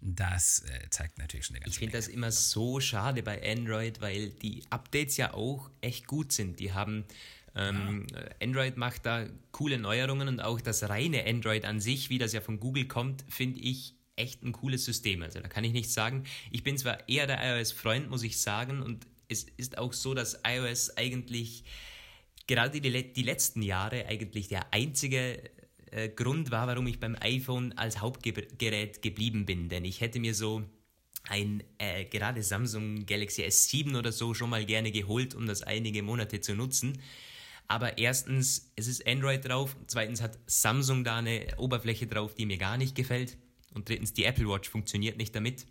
Das 0.00 0.64
äh, 0.64 0.90
zeigt 0.90 1.18
natürlich 1.18 1.46
schon 1.46 1.56
eine 1.56 1.64
ganze 1.64 1.76
Ich 1.76 1.78
finde 1.78 1.96
das 1.96 2.08
immer 2.08 2.32
so 2.32 2.80
schade 2.80 3.22
bei 3.22 3.40
Android, 3.52 4.00
weil 4.00 4.30
die 4.30 4.64
Updates 4.70 5.16
ja 5.16 5.32
auch 5.32 5.70
echt 5.80 6.08
gut 6.08 6.32
sind. 6.32 6.58
Die 6.58 6.72
haben 6.72 7.04
ähm. 7.54 8.06
Android 8.42 8.76
macht 8.76 9.06
da 9.06 9.26
coole 9.52 9.78
Neuerungen 9.78 10.28
und 10.28 10.40
auch 10.40 10.60
das 10.60 10.88
reine 10.88 11.26
Android 11.26 11.64
an 11.64 11.80
sich, 11.80 12.10
wie 12.10 12.18
das 12.18 12.32
ja 12.32 12.40
von 12.40 12.60
Google 12.60 12.86
kommt, 12.86 13.24
finde 13.28 13.60
ich 13.60 13.94
echt 14.16 14.42
ein 14.42 14.52
cooles 14.52 14.84
System. 14.84 15.22
Also 15.22 15.40
da 15.40 15.48
kann 15.48 15.64
ich 15.64 15.72
nichts 15.72 15.94
sagen. 15.94 16.24
Ich 16.50 16.62
bin 16.62 16.78
zwar 16.78 17.08
eher 17.08 17.26
der 17.26 17.40
iOS-Freund, 17.42 18.10
muss 18.10 18.22
ich 18.22 18.40
sagen, 18.40 18.82
und 18.82 19.06
es 19.28 19.44
ist 19.56 19.78
auch 19.78 19.92
so, 19.92 20.14
dass 20.14 20.40
iOS 20.46 20.96
eigentlich 20.96 21.64
gerade 22.46 22.80
die, 22.80 23.12
die 23.12 23.22
letzten 23.22 23.62
Jahre 23.62 24.06
eigentlich 24.06 24.48
der 24.48 24.72
einzige 24.72 25.50
äh, 25.90 26.08
Grund 26.08 26.50
war, 26.50 26.66
warum 26.66 26.86
ich 26.86 27.00
beim 27.00 27.16
iPhone 27.20 27.72
als 27.72 28.00
Hauptgerät 28.00 29.02
geblieben 29.02 29.46
bin. 29.46 29.68
Denn 29.68 29.84
ich 29.84 30.00
hätte 30.00 30.20
mir 30.20 30.34
so 30.34 30.62
ein 31.28 31.62
äh, 31.78 32.04
gerade 32.04 32.42
Samsung 32.42 33.06
Galaxy 33.06 33.42
S7 33.42 33.96
oder 33.96 34.12
so 34.12 34.34
schon 34.34 34.50
mal 34.50 34.64
gerne 34.64 34.90
geholt, 34.90 35.34
um 35.34 35.46
das 35.46 35.62
einige 35.62 36.02
Monate 36.02 36.40
zu 36.40 36.54
nutzen. 36.54 37.00
Aber 37.70 37.98
erstens, 37.98 38.72
es 38.74 38.88
ist 38.88 39.06
Android 39.06 39.48
drauf. 39.48 39.76
Zweitens 39.86 40.20
hat 40.20 40.36
Samsung 40.46 41.04
da 41.04 41.18
eine 41.18 41.46
Oberfläche 41.56 42.08
drauf, 42.08 42.34
die 42.34 42.44
mir 42.44 42.58
gar 42.58 42.76
nicht 42.76 42.96
gefällt. 42.96 43.38
Und 43.72 43.88
drittens, 43.88 44.12
die 44.12 44.24
Apple 44.24 44.48
Watch 44.48 44.68
funktioniert 44.68 45.16
nicht 45.16 45.36
damit. 45.36 45.66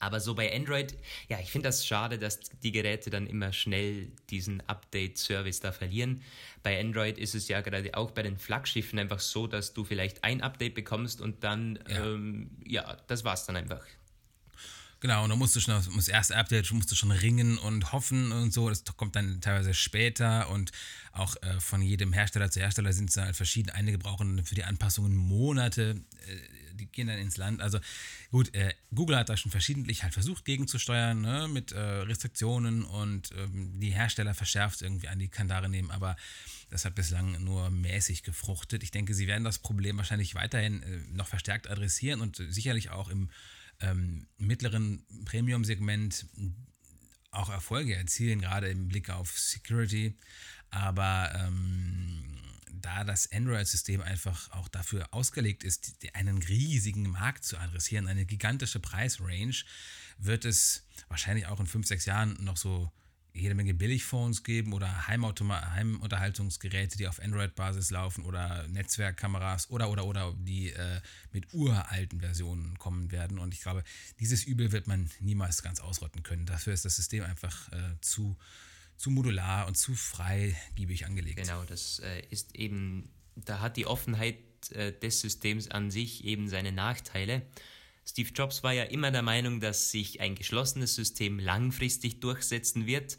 Aber 0.00 0.18
so 0.18 0.34
bei 0.34 0.52
Android, 0.52 0.96
ja, 1.28 1.38
ich 1.38 1.52
finde 1.52 1.68
das 1.68 1.86
schade, 1.86 2.18
dass 2.18 2.40
die 2.64 2.72
Geräte 2.72 3.08
dann 3.10 3.28
immer 3.28 3.52
schnell 3.52 4.10
diesen 4.30 4.68
Update-Service 4.68 5.60
da 5.60 5.70
verlieren. 5.70 6.22
Bei 6.64 6.80
Android 6.80 7.18
ist 7.18 7.36
es 7.36 7.46
ja 7.46 7.60
gerade 7.60 7.94
auch 7.94 8.10
bei 8.10 8.24
den 8.24 8.36
Flaggschiffen 8.36 8.98
einfach 8.98 9.20
so, 9.20 9.46
dass 9.46 9.74
du 9.74 9.84
vielleicht 9.84 10.24
ein 10.24 10.40
Update 10.40 10.74
bekommst 10.74 11.20
und 11.20 11.44
dann, 11.44 11.78
ja, 11.88 12.04
ähm, 12.04 12.50
ja 12.66 12.96
das 13.06 13.22
war's 13.22 13.46
dann 13.46 13.54
einfach. 13.54 13.86
Genau, 15.02 15.24
und 15.24 15.30
dann 15.30 15.38
musst 15.40 15.56
du 15.56 15.60
schon, 15.60 15.74
das 15.96 16.06
erste 16.06 16.36
Update 16.36 16.70
musst 16.70 16.88
du 16.92 16.94
schon 16.94 17.10
ringen 17.10 17.58
und 17.58 17.90
hoffen 17.90 18.30
und 18.30 18.52
so. 18.52 18.68
Das 18.68 18.84
kommt 18.96 19.16
dann 19.16 19.40
teilweise 19.40 19.74
später 19.74 20.48
und 20.48 20.70
auch 21.10 21.34
äh, 21.42 21.58
von 21.58 21.82
jedem 21.82 22.12
Hersteller 22.12 22.52
zu 22.52 22.60
Hersteller 22.60 22.92
sind 22.92 23.10
es 23.10 23.16
halt 23.16 23.34
verschieden. 23.34 23.70
Einige 23.70 23.98
brauchen 23.98 24.44
für 24.44 24.54
die 24.54 24.62
Anpassungen 24.62 25.16
Monate, 25.16 26.00
äh, 26.28 26.74
die 26.76 26.86
gehen 26.86 27.08
dann 27.08 27.18
ins 27.18 27.36
Land. 27.36 27.60
Also 27.60 27.80
gut, 28.30 28.54
äh, 28.54 28.74
Google 28.94 29.16
hat 29.16 29.28
da 29.28 29.36
schon 29.36 29.50
verschiedentlich 29.50 30.04
halt 30.04 30.14
versucht 30.14 30.44
gegenzusteuern 30.44 31.20
ne, 31.20 31.48
mit 31.48 31.72
äh, 31.72 31.80
Restriktionen 31.80 32.84
und 32.84 33.32
ähm, 33.36 33.80
die 33.80 33.90
Hersteller 33.90 34.34
verschärft 34.34 34.82
irgendwie 34.82 35.08
an 35.08 35.18
die 35.18 35.26
Kandare 35.26 35.68
nehmen, 35.68 35.90
aber 35.90 36.14
das 36.70 36.84
hat 36.84 36.94
bislang 36.94 37.42
nur 37.42 37.70
mäßig 37.70 38.22
gefruchtet. 38.22 38.84
Ich 38.84 38.92
denke, 38.92 39.14
sie 39.14 39.26
werden 39.26 39.42
das 39.42 39.58
Problem 39.58 39.96
wahrscheinlich 39.96 40.36
weiterhin 40.36 40.80
äh, 40.84 41.00
noch 41.10 41.26
verstärkt 41.26 41.68
adressieren 41.68 42.20
und 42.20 42.36
sicherlich 42.36 42.90
auch 42.90 43.08
im 43.08 43.30
ähm, 43.82 44.26
mittleren 44.38 45.04
Premium-Segment 45.24 46.26
auch 47.30 47.50
Erfolge 47.50 47.96
erzielen, 47.96 48.40
gerade 48.40 48.68
im 48.68 48.88
Blick 48.88 49.10
auf 49.10 49.38
Security. 49.38 50.16
Aber 50.70 51.32
ähm, 51.34 52.38
da 52.70 53.04
das 53.04 53.30
Android-System 53.32 54.00
einfach 54.00 54.50
auch 54.52 54.68
dafür 54.68 55.12
ausgelegt 55.12 55.64
ist, 55.64 55.96
einen 56.14 56.38
riesigen 56.38 57.08
Markt 57.10 57.44
zu 57.44 57.58
adressieren, 57.58 58.08
eine 58.08 58.26
gigantische 58.26 58.80
Preisrange, 58.80 59.64
wird 60.18 60.44
es 60.44 60.86
wahrscheinlich 61.08 61.46
auch 61.46 61.60
in 61.60 61.66
fünf, 61.66 61.86
sechs 61.86 62.04
Jahren 62.04 62.36
noch 62.42 62.56
so 62.56 62.90
jede 63.34 63.54
Menge 63.54 63.74
Billigphones 63.74 64.44
geben 64.44 64.72
oder 64.72 65.08
Heimunterhaltungsgeräte, 65.08 66.98
die 66.98 67.08
auf 67.08 67.20
Android-Basis 67.20 67.90
laufen 67.90 68.24
oder 68.24 68.66
Netzwerkkameras 68.68 69.70
oder 69.70 69.90
oder 69.90 70.04
oder 70.04 70.34
die 70.38 70.70
äh, 70.70 71.00
mit 71.32 71.52
uralten 71.54 72.20
Versionen 72.20 72.78
kommen 72.78 73.10
werden. 73.10 73.38
Und 73.38 73.54
ich 73.54 73.62
glaube, 73.62 73.84
dieses 74.20 74.44
Übel 74.44 74.72
wird 74.72 74.86
man 74.86 75.10
niemals 75.20 75.62
ganz 75.62 75.80
ausrotten 75.80 76.22
können. 76.22 76.46
Dafür 76.46 76.74
ist 76.74 76.84
das 76.84 76.96
System 76.96 77.24
einfach 77.24 77.72
äh, 77.72 77.96
zu, 78.00 78.36
zu 78.96 79.10
modular 79.10 79.66
und 79.66 79.76
zu 79.76 79.94
freigiebig 79.94 81.06
angelegt. 81.06 81.36
Genau, 81.36 81.64
das 81.64 82.00
äh, 82.00 82.22
ist 82.30 82.54
eben, 82.54 83.10
da 83.36 83.60
hat 83.60 83.76
die 83.76 83.86
Offenheit 83.86 84.36
äh, 84.70 84.92
des 84.92 85.20
Systems 85.20 85.68
an 85.68 85.90
sich 85.90 86.24
eben 86.24 86.48
seine 86.48 86.72
Nachteile. 86.72 87.42
Steve 88.04 88.30
Jobs 88.34 88.62
war 88.62 88.72
ja 88.72 88.84
immer 88.84 89.10
der 89.10 89.22
Meinung, 89.22 89.60
dass 89.60 89.90
sich 89.90 90.20
ein 90.20 90.34
geschlossenes 90.34 90.94
System 90.94 91.38
langfristig 91.38 92.20
durchsetzen 92.20 92.86
wird. 92.86 93.18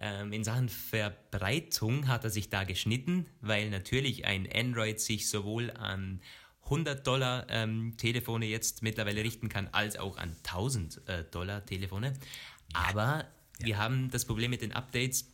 Ähm, 0.00 0.32
in 0.32 0.44
Sachen 0.44 0.68
Verbreitung 0.68 2.08
hat 2.08 2.24
er 2.24 2.30
sich 2.30 2.50
da 2.50 2.64
geschnitten, 2.64 3.26
weil 3.40 3.70
natürlich 3.70 4.26
ein 4.26 4.48
Android 4.52 5.00
sich 5.00 5.28
sowohl 5.28 5.70
an 5.72 6.20
100 6.64 7.06
Dollar 7.06 7.46
ähm, 7.48 7.94
Telefone 7.96 8.46
jetzt 8.46 8.82
mittlerweile 8.82 9.24
richten 9.24 9.48
kann, 9.48 9.68
als 9.72 9.96
auch 9.96 10.18
an 10.18 10.36
1000 10.44 11.08
äh, 11.08 11.24
Dollar 11.24 11.64
Telefone. 11.64 12.12
Aber 12.74 13.24
ja. 13.60 13.66
wir 13.66 13.78
haben 13.78 14.10
das 14.10 14.26
Problem 14.26 14.50
mit 14.50 14.62
den 14.62 14.72
Updates, 14.72 15.32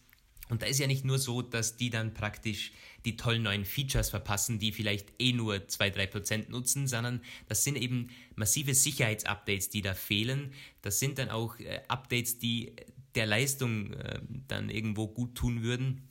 und 0.51 0.63
da 0.63 0.67
ist 0.67 0.79
ja 0.79 0.87
nicht 0.87 1.05
nur 1.05 1.19
so, 1.19 1.43
dass 1.43 1.77
die 1.77 1.91
dann 1.91 2.15
praktisch 2.15 2.73
die 3.05 3.17
tollen 3.17 3.43
neuen 3.43 3.65
Features 3.65 4.11
verpassen, 4.11 4.59
die 4.59 4.73
vielleicht 4.73 5.13
eh 5.19 5.33
nur 5.33 5.57
2-3% 5.57 6.51
nutzen, 6.51 6.87
sondern 6.87 7.21
das 7.49 7.65
sind 7.65 7.77
eben 7.77 8.09
massive 8.35 8.75
Sicherheitsupdates, 8.75 9.69
die 9.69 9.83
da 9.83 9.95
fehlen. 9.95 10.53
Das 10.83 10.99
sind 11.01 11.19
dann 11.19 11.31
auch 11.31 11.59
äh, 11.59 11.81
Updates, 11.89 12.39
die 12.39 12.73
der 13.15 13.27
Leistung 13.27 13.93
äh, 13.93 14.21
dann 14.49 14.71
irgendwo 14.71 15.07
gut 15.07 15.35
tun 15.35 15.63
würden. 15.63 16.09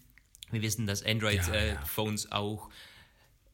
Wir 0.52 0.62
wissen, 0.62 0.86
dass 0.86 1.04
Android-Phones 1.04 2.24
ja, 2.26 2.30
ja. 2.30 2.36
äh, 2.36 2.40
auch 2.40 2.70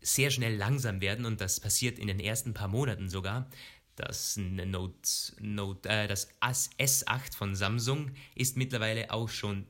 sehr 0.01 0.31
schnell 0.31 0.55
langsam 0.55 1.01
werden 1.01 1.25
und 1.25 1.41
das 1.41 1.59
passiert 1.59 1.99
in 1.99 2.07
den 2.07 2.19
ersten 2.19 2.53
paar 2.53 2.67
Monaten 2.67 3.09
sogar. 3.09 3.49
Das 3.95 4.37
Note, 4.37 5.09
Note 5.39 5.89
äh, 5.89 6.07
das 6.07 6.29
S8 6.39 7.35
von 7.35 7.55
Samsung 7.55 8.11
ist 8.35 8.55
mittlerweile 8.55 9.11
auch 9.11 9.29
schon 9.29 9.65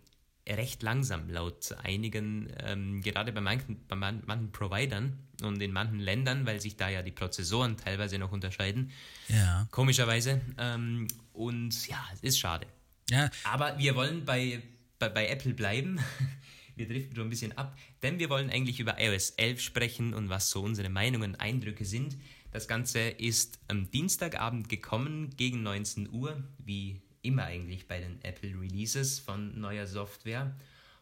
recht 0.50 0.82
langsam 0.84 1.30
laut 1.30 1.76
einigen, 1.84 2.52
ähm, 2.64 3.02
gerade 3.02 3.32
bei 3.32 3.42
manchen, 3.42 3.86
bei 3.88 3.96
manchen 3.96 4.52
Providern 4.52 5.18
und 5.44 5.62
in 5.62 5.72
manchen 5.72 6.00
Ländern, 6.00 6.46
weil 6.46 6.60
sich 6.60 6.76
da 6.76 6.90
ja 6.90 7.02
die 7.02 7.12
Prozessoren 7.12 7.78
teilweise 7.78 8.18
noch 8.18 8.32
unterscheiden. 8.32 8.92
Ja. 9.28 9.68
Komischerweise. 9.72 10.42
Ähm, 10.58 11.08
und 11.34 11.88
ja, 11.88 12.04
es 12.14 12.22
ist 12.22 12.40
schade. 12.40 12.68
Ja. 13.10 13.30
Aber 13.44 13.78
wir 13.78 13.96
wollen 13.96 14.26
bei, 14.26 14.62
bei, 14.98 15.10
bei 15.10 15.28
Apple 15.28 15.54
bleiben. 15.54 16.00
wir 16.76 16.88
driften 16.88 17.16
schon 17.16 17.28
ein 17.28 17.30
bisschen 17.30 17.58
ab, 17.58 17.78
denn 18.02 18.20
wir 18.20 18.30
wollen 18.30 18.50
eigentlich 18.50 18.80
über 18.80 19.00
iOS 19.00 19.32
11 19.32 19.62
sprechen 19.62 20.14
und 20.14 20.30
was 20.30 20.50
so 20.50 20.62
unsere 20.62 20.90
Meinungen, 20.90 21.36
Eindrücke 21.36 21.86
sind. 21.86 22.18
Das 22.52 22.68
Ganze 22.68 23.00
ist 23.00 23.60
am 23.68 23.92
Dienstagabend 23.92 24.70
gekommen 24.70 25.30
gegen 25.38 25.62
19 25.62 26.10
Uhr, 26.10 26.44
wie 26.58 27.02
immer 27.22 27.44
eigentlich 27.44 27.88
bei 27.88 28.00
den 28.00 28.22
Apple 28.24 28.60
Releases 28.60 29.20
von 29.20 29.60
neuer 29.60 29.88
Software. 29.88 30.56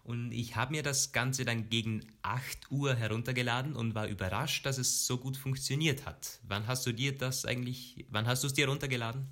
Und 0.03 0.31
ich 0.31 0.55
habe 0.55 0.71
mir 0.71 0.83
das 0.83 1.11
Ganze 1.11 1.43
dann 1.43 1.69
gegen 1.69 2.01
8 2.21 2.71
Uhr 2.71 2.95
heruntergeladen 2.95 3.75
und 3.75 3.93
war 3.93 4.07
überrascht, 4.07 4.65
dass 4.65 4.77
es 4.77 5.05
so 5.05 5.17
gut 5.17 5.35
funktioniert 5.35 6.05
hat. 6.05 6.39
Wann 6.47 6.65
hast 6.65 6.85
du 6.85 6.93
dir 6.93 7.17
das 7.17 7.45
eigentlich, 7.45 8.05
wann 8.09 8.25
hast 8.25 8.43
du 8.43 8.47
es 8.47 8.53
dir 8.53 8.65
heruntergeladen? 8.65 9.27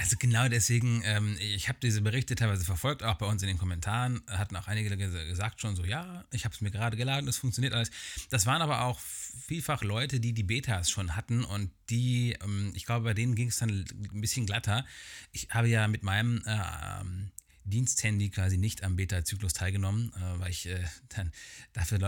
Also 0.00 0.16
genau 0.18 0.48
deswegen, 0.48 1.02
ähm, 1.04 1.36
ich 1.38 1.68
habe 1.68 1.78
diese 1.82 2.00
Berichte 2.00 2.34
teilweise 2.34 2.64
verfolgt, 2.64 3.02
auch 3.02 3.16
bei 3.16 3.26
uns 3.26 3.42
in 3.42 3.48
den 3.48 3.58
Kommentaren, 3.58 4.22
hatten 4.28 4.56
auch 4.56 4.66
einige 4.66 4.96
gesagt 4.96 5.60
schon 5.60 5.76
so, 5.76 5.84
ja, 5.84 6.24
ich 6.32 6.46
habe 6.46 6.54
es 6.54 6.62
mir 6.62 6.70
gerade 6.70 6.96
geladen, 6.96 7.28
es 7.28 7.36
funktioniert 7.36 7.74
alles. 7.74 7.90
Das 8.30 8.46
waren 8.46 8.62
aber 8.62 8.80
auch 8.84 8.98
vielfach 9.46 9.82
Leute, 9.82 10.18
die 10.18 10.32
die 10.32 10.42
Betas 10.42 10.88
schon 10.88 11.16
hatten 11.16 11.44
und 11.44 11.70
die, 11.90 12.34
ähm, 12.42 12.72
ich 12.74 12.86
glaube, 12.86 13.04
bei 13.04 13.14
denen 13.14 13.34
ging 13.34 13.48
es 13.48 13.58
dann 13.58 13.84
ein 14.14 14.20
bisschen 14.22 14.46
glatter. 14.46 14.86
Ich 15.32 15.48
habe 15.50 15.68
ja 15.68 15.86
mit 15.86 16.02
meinem 16.02 16.42
äh, 16.46 16.58
ähm, 17.02 17.30
Diensthandy 17.70 18.30
quasi 18.30 18.58
nicht 18.58 18.82
am 18.82 18.96
Beta-Zyklus 18.96 19.52
teilgenommen, 19.52 20.12
äh, 20.16 20.40
weil 20.40 20.50
ich 20.50 20.66
äh, 20.66 20.84
dann 21.08 21.32
dafür 21.72 21.98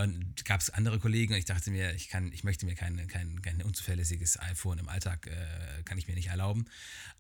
gab 0.45 0.61
es 0.61 0.71
andere 0.71 0.99
Kollegen 0.99 1.33
und 1.33 1.39
ich 1.39 1.45
dachte 1.45 1.71
mir, 1.71 1.95
ich 1.95 2.09
kann, 2.09 2.33
ich 2.33 2.45
möchte 2.45 2.67
mir 2.67 2.75
kein, 2.75 3.07
kein, 3.07 3.41
kein 3.43 3.63
unzuverlässiges 3.63 4.39
iPhone 4.41 4.79
im 4.79 4.89
Alltag 4.89 5.27
äh, 5.27 5.83
kann 5.85 5.99
ich 5.99 6.09
mir 6.09 6.15
nicht 6.15 6.29
erlauben 6.29 6.67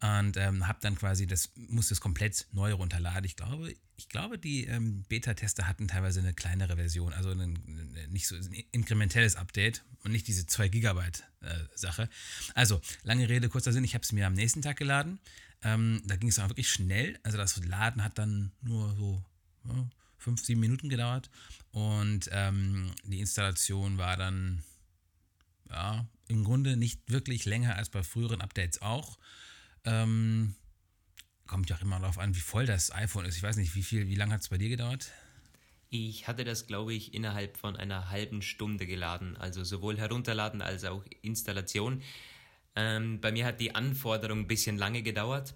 und 0.01 0.37
ähm, 0.37 0.67
habe 0.67 0.79
dann 0.83 0.97
quasi 0.97 1.27
das 1.27 1.51
musste 1.55 1.95
es 1.95 2.01
komplett 2.01 2.47
neu 2.53 2.73
runterladen. 2.73 3.25
Ich 3.25 3.37
glaube, 3.37 3.75
ich 3.97 4.09
glaube, 4.09 4.39
die 4.39 4.65
ähm, 4.67 5.05
Beta-Tester 5.09 5.69
hatten 5.69 5.89
teilweise 5.89 6.21
eine 6.21 6.35
kleinere 6.35 6.77
Version, 6.77 7.13
also 7.13 7.31
ein, 7.31 7.59
nicht 8.11 8.27
so 8.27 8.35
ein 8.35 8.65
inkrementelles 8.73 9.37
Update 9.37 9.85
und 10.03 10.13
nicht 10.13 10.27
diese 10.27 10.47
2 10.47 10.69
Gigabyte 10.69 11.25
äh, 11.41 11.55
Sache. 11.75 12.09
Also 12.55 12.81
lange 13.05 13.29
Rede 13.29 13.49
kurzer 13.49 13.73
Sinn, 13.73 13.85
ich 13.85 13.95
habe 13.95 14.03
es 14.03 14.13
mir 14.13 14.27
am 14.27 14.35
nächsten 14.35 14.63
Tag 14.63 14.77
geladen 14.77 15.21
ähm, 15.63 16.03
da 16.07 16.17
ging 16.17 16.29
es 16.29 16.39
auch 16.39 16.49
wirklich 16.49 16.71
schnell. 16.71 17.19
Also 17.23 17.39
das 17.39 17.63
Laden 17.65 18.03
hat 18.03 18.19
dann 18.19 18.53
nur 18.63 18.95
so 18.95 19.25
ja, 19.65 19.89
fünf, 20.19 20.45
sieben 20.45 20.61
Minuten 20.61 20.89
gedauert. 20.89 21.31
Und 21.71 22.29
ähm, 22.33 22.93
die 23.05 23.21
Installation 23.21 23.99
war 23.99 24.17
dann 24.17 24.63
ja, 25.71 26.07
im 26.29 26.45
Grunde 26.45 26.77
nicht 26.77 27.01
wirklich 27.11 27.45
länger 27.45 27.77
als 27.77 27.91
bei 27.91 28.03
früheren 28.03 28.41
Updates 28.41 28.83
auch. 28.83 29.19
Ähm, 29.85 30.55
kommt 31.47 31.69
ja 31.71 31.77
auch 31.77 31.83
immer 31.83 32.01
darauf 32.01 32.19
an, 32.19 32.35
wie 32.35 32.41
voll 32.41 32.67
das 32.67 32.93
iPhone 32.93 33.25
ist. 33.25 33.37
Ich 33.37 33.43
weiß 33.43 33.57
nicht, 33.57 33.75
wie 33.75 33.83
viel, 33.83 34.09
wie 34.09 34.15
lange 34.15 34.35
hat 34.35 34.43
es 34.43 34.49
bei 34.49 34.59
dir 34.59 34.69
gedauert? 34.69 35.13
Ich 35.91 36.27
hatte 36.27 36.45
das, 36.45 36.67
glaube 36.67 36.95
ich, 36.95 37.13
innerhalb 37.13 37.59
von 37.59 37.77
einer 37.77 38.09
halben 38.09 38.41
Stunde 38.41 38.87
geladen. 38.87 39.37
Also 39.37 39.63
sowohl 39.63 39.99
herunterladen 39.99 40.63
als 40.63 40.85
auch 40.85 41.05
Installation. 41.21 42.03
Ähm, 42.75 43.21
bei 43.21 43.33
mir 43.33 43.45
hat 43.45 43.61
die 43.61 43.75
Anforderung 43.75 44.41
ein 44.41 44.47
bisschen 44.47 44.79
lange 44.79 45.03
gedauert. 45.03 45.55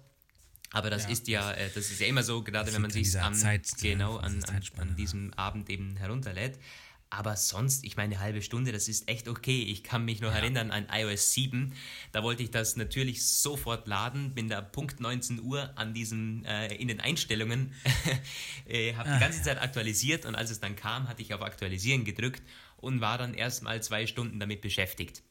Aber 0.71 0.89
das 0.89 1.03
ja, 1.03 1.09
ist 1.09 1.27
ja, 1.27 1.51
äh, 1.53 1.69
das 1.73 1.89
ist 1.89 1.99
ja 1.99 2.07
immer 2.07 2.23
so, 2.23 2.43
gerade 2.43 2.73
wenn 2.73 2.81
man 2.81 2.91
sich 2.91 3.19
am, 3.19 3.33
Zeit, 3.33 3.69
genau, 3.81 4.17
an, 4.17 4.43
an, 4.43 4.61
an, 4.77 4.95
diesem 4.95 5.33
Abend 5.35 5.69
eben 5.69 5.95
herunterlädt. 5.95 6.59
Aber 7.09 7.37
sonst, 7.37 7.85
ich 7.85 7.95
meine, 7.95 8.15
eine 8.15 8.23
halbe 8.23 8.41
Stunde, 8.41 8.73
das 8.73 8.89
ist 8.89 9.07
echt 9.07 9.29
okay. 9.29 9.63
Ich 9.63 9.81
kann 9.81 10.03
mich 10.03 10.19
noch 10.19 10.31
ja. 10.31 10.39
erinnern 10.39 10.71
an 10.71 10.87
iOS 10.91 11.33
7. 11.33 11.73
Da 12.11 12.21
wollte 12.21 12.43
ich 12.43 12.51
das 12.51 12.75
natürlich 12.75 13.25
sofort 13.25 13.87
laden. 13.87 14.33
Bin 14.33 14.49
da 14.49 14.59
Punkt 14.59 14.99
19 14.99 15.41
Uhr 15.41 15.71
an 15.77 15.93
diesem, 15.93 16.43
äh, 16.43 16.75
in 16.75 16.89
den 16.89 16.99
Einstellungen, 16.99 17.73
äh, 18.67 18.93
habe 18.95 19.07
die 19.07 19.15
ah, 19.15 19.19
ganze 19.19 19.41
Zeit 19.41 19.61
aktualisiert 19.61 20.25
und 20.25 20.35
als 20.35 20.51
es 20.51 20.59
dann 20.59 20.75
kam, 20.75 21.07
hatte 21.07 21.21
ich 21.21 21.33
auf 21.33 21.41
Aktualisieren 21.41 22.03
gedrückt 22.03 22.43
und 22.75 22.99
war 22.99 23.17
dann 23.17 23.33
erstmal 23.33 23.81
zwei 23.81 24.05
Stunden 24.05 24.37
damit 24.41 24.59
beschäftigt. 24.59 25.23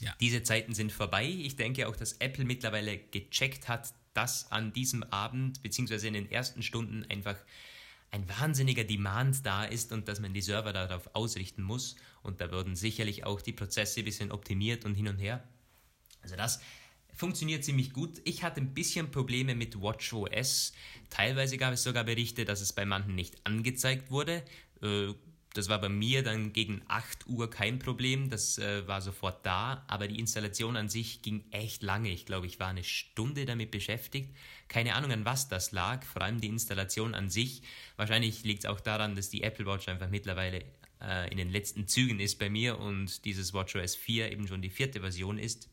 Ja. 0.00 0.14
Diese 0.20 0.42
Zeiten 0.42 0.74
sind 0.74 0.92
vorbei. 0.92 1.26
Ich 1.26 1.56
denke 1.56 1.88
auch, 1.88 1.96
dass 1.96 2.14
Apple 2.14 2.44
mittlerweile 2.44 2.98
gecheckt 2.98 3.68
hat, 3.68 3.92
dass 4.14 4.50
an 4.50 4.72
diesem 4.72 5.02
Abend 5.04 5.62
bzw. 5.62 6.08
in 6.08 6.14
den 6.14 6.30
ersten 6.30 6.62
Stunden 6.62 7.04
einfach 7.08 7.36
ein 8.10 8.28
wahnsinniger 8.28 8.84
Demand 8.84 9.46
da 9.46 9.64
ist 9.64 9.92
und 9.92 10.08
dass 10.08 10.20
man 10.20 10.34
die 10.34 10.42
Server 10.42 10.72
darauf 10.72 11.14
ausrichten 11.14 11.62
muss. 11.62 11.96
Und 12.22 12.40
da 12.40 12.50
würden 12.50 12.74
sicherlich 12.74 13.24
auch 13.24 13.40
die 13.40 13.52
Prozesse 13.52 14.00
ein 14.00 14.04
bisschen 14.04 14.32
optimiert 14.32 14.84
und 14.84 14.94
hin 14.94 15.08
und 15.08 15.18
her. 15.18 15.44
Also 16.22 16.36
das 16.36 16.60
funktioniert 17.14 17.64
ziemlich 17.64 17.92
gut. 17.92 18.20
Ich 18.24 18.42
hatte 18.42 18.60
ein 18.60 18.74
bisschen 18.74 19.10
Probleme 19.10 19.54
mit 19.54 19.80
WatchOS. 19.80 20.72
Teilweise 21.08 21.56
gab 21.56 21.72
es 21.72 21.82
sogar 21.82 22.04
Berichte, 22.04 22.44
dass 22.44 22.60
es 22.60 22.72
bei 22.72 22.84
manchen 22.84 23.14
nicht 23.14 23.36
angezeigt 23.44 24.10
wurde. 24.10 24.42
Äh, 24.82 25.14
das 25.54 25.68
war 25.68 25.80
bei 25.80 25.88
mir 25.88 26.22
dann 26.22 26.52
gegen 26.52 26.82
8 26.86 27.26
Uhr 27.26 27.50
kein 27.50 27.78
Problem, 27.80 28.30
das 28.30 28.58
äh, 28.58 28.86
war 28.86 29.00
sofort 29.00 29.44
da, 29.44 29.84
aber 29.88 30.06
die 30.06 30.18
Installation 30.20 30.76
an 30.76 30.88
sich 30.88 31.22
ging 31.22 31.44
echt 31.50 31.82
lange. 31.82 32.10
Ich 32.10 32.24
glaube, 32.24 32.46
ich 32.46 32.60
war 32.60 32.68
eine 32.68 32.84
Stunde 32.84 33.46
damit 33.46 33.70
beschäftigt. 33.72 34.34
Keine 34.68 34.94
Ahnung, 34.94 35.10
an 35.10 35.24
was 35.24 35.48
das 35.48 35.72
lag, 35.72 36.04
vor 36.04 36.22
allem 36.22 36.40
die 36.40 36.48
Installation 36.48 37.14
an 37.14 37.30
sich. 37.30 37.62
Wahrscheinlich 37.96 38.44
liegt 38.44 38.64
es 38.64 38.70
auch 38.70 38.80
daran, 38.80 39.16
dass 39.16 39.28
die 39.28 39.42
Apple 39.42 39.66
Watch 39.66 39.88
einfach 39.88 40.08
mittlerweile 40.08 40.64
äh, 41.00 41.30
in 41.30 41.36
den 41.36 41.50
letzten 41.50 41.88
Zügen 41.88 42.20
ist 42.20 42.38
bei 42.38 42.48
mir 42.48 42.78
und 42.78 43.24
dieses 43.24 43.52
WatchOS 43.52 43.96
4 43.96 44.30
eben 44.30 44.46
schon 44.46 44.62
die 44.62 44.70
vierte 44.70 45.00
Version 45.00 45.36
ist. 45.36 45.68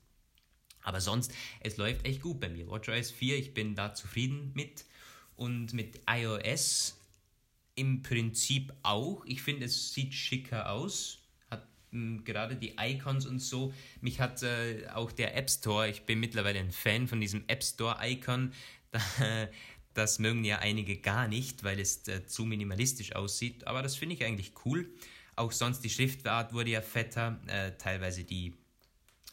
Aber 0.81 1.01
sonst, 1.01 1.33
es 1.59 1.77
läuft 1.77 2.05
echt 2.05 2.21
gut 2.21 2.39
bei 2.39 2.49
mir. 2.49 2.67
WatchOS 2.67 3.11
4, 3.11 3.37
ich 3.37 3.53
bin 3.53 3.75
da 3.75 3.93
zufrieden 3.93 4.51
mit. 4.55 4.85
Und 5.35 5.73
mit 5.73 6.01
iOS 6.09 6.96
im 7.77 8.01
Prinzip 8.01 8.73
auch. 8.83 9.23
Ich 9.25 9.41
finde, 9.41 9.67
es 9.67 9.93
sieht 9.93 10.13
schicker 10.13 10.71
aus. 10.71 11.19
Hat 11.49 11.65
mh, 11.91 12.17
hm, 12.17 12.23
gerade 12.25 12.55
die 12.55 12.73
Icons 12.77 13.25
und 13.25 13.39
so. 13.39 13.73
Mich 14.01 14.19
hat 14.19 14.43
äh, 14.43 14.87
auch 14.93 15.11
der 15.11 15.37
App 15.37 15.49
Store, 15.49 15.87
ich 15.87 16.01
bin 16.01 16.19
mittlerweile 16.19 16.59
ein 16.59 16.71
Fan 16.71 17.07
von 17.07 17.21
diesem 17.21 17.43
App 17.47 17.63
Store-Icon. 17.63 18.51
das 19.93 20.19
mögen 20.19 20.43
ja 20.43 20.59
einige 20.59 20.97
gar 20.97 21.27
nicht, 21.27 21.63
weil 21.63 21.79
es 21.79 22.07
äh, 22.07 22.25
zu 22.25 22.45
minimalistisch 22.45 23.15
aussieht. 23.15 23.67
Aber 23.67 23.83
das 23.83 23.95
finde 23.95 24.15
ich 24.15 24.25
eigentlich 24.25 24.53
cool. 24.65 24.89
Auch 25.35 25.51
sonst 25.51 25.81
die 25.81 25.91
Schriftart 25.91 26.53
wurde 26.53 26.71
ja 26.71 26.81
fetter. 26.81 27.39
Äh, 27.45 27.73
teilweise 27.77 28.23
die, 28.23 28.55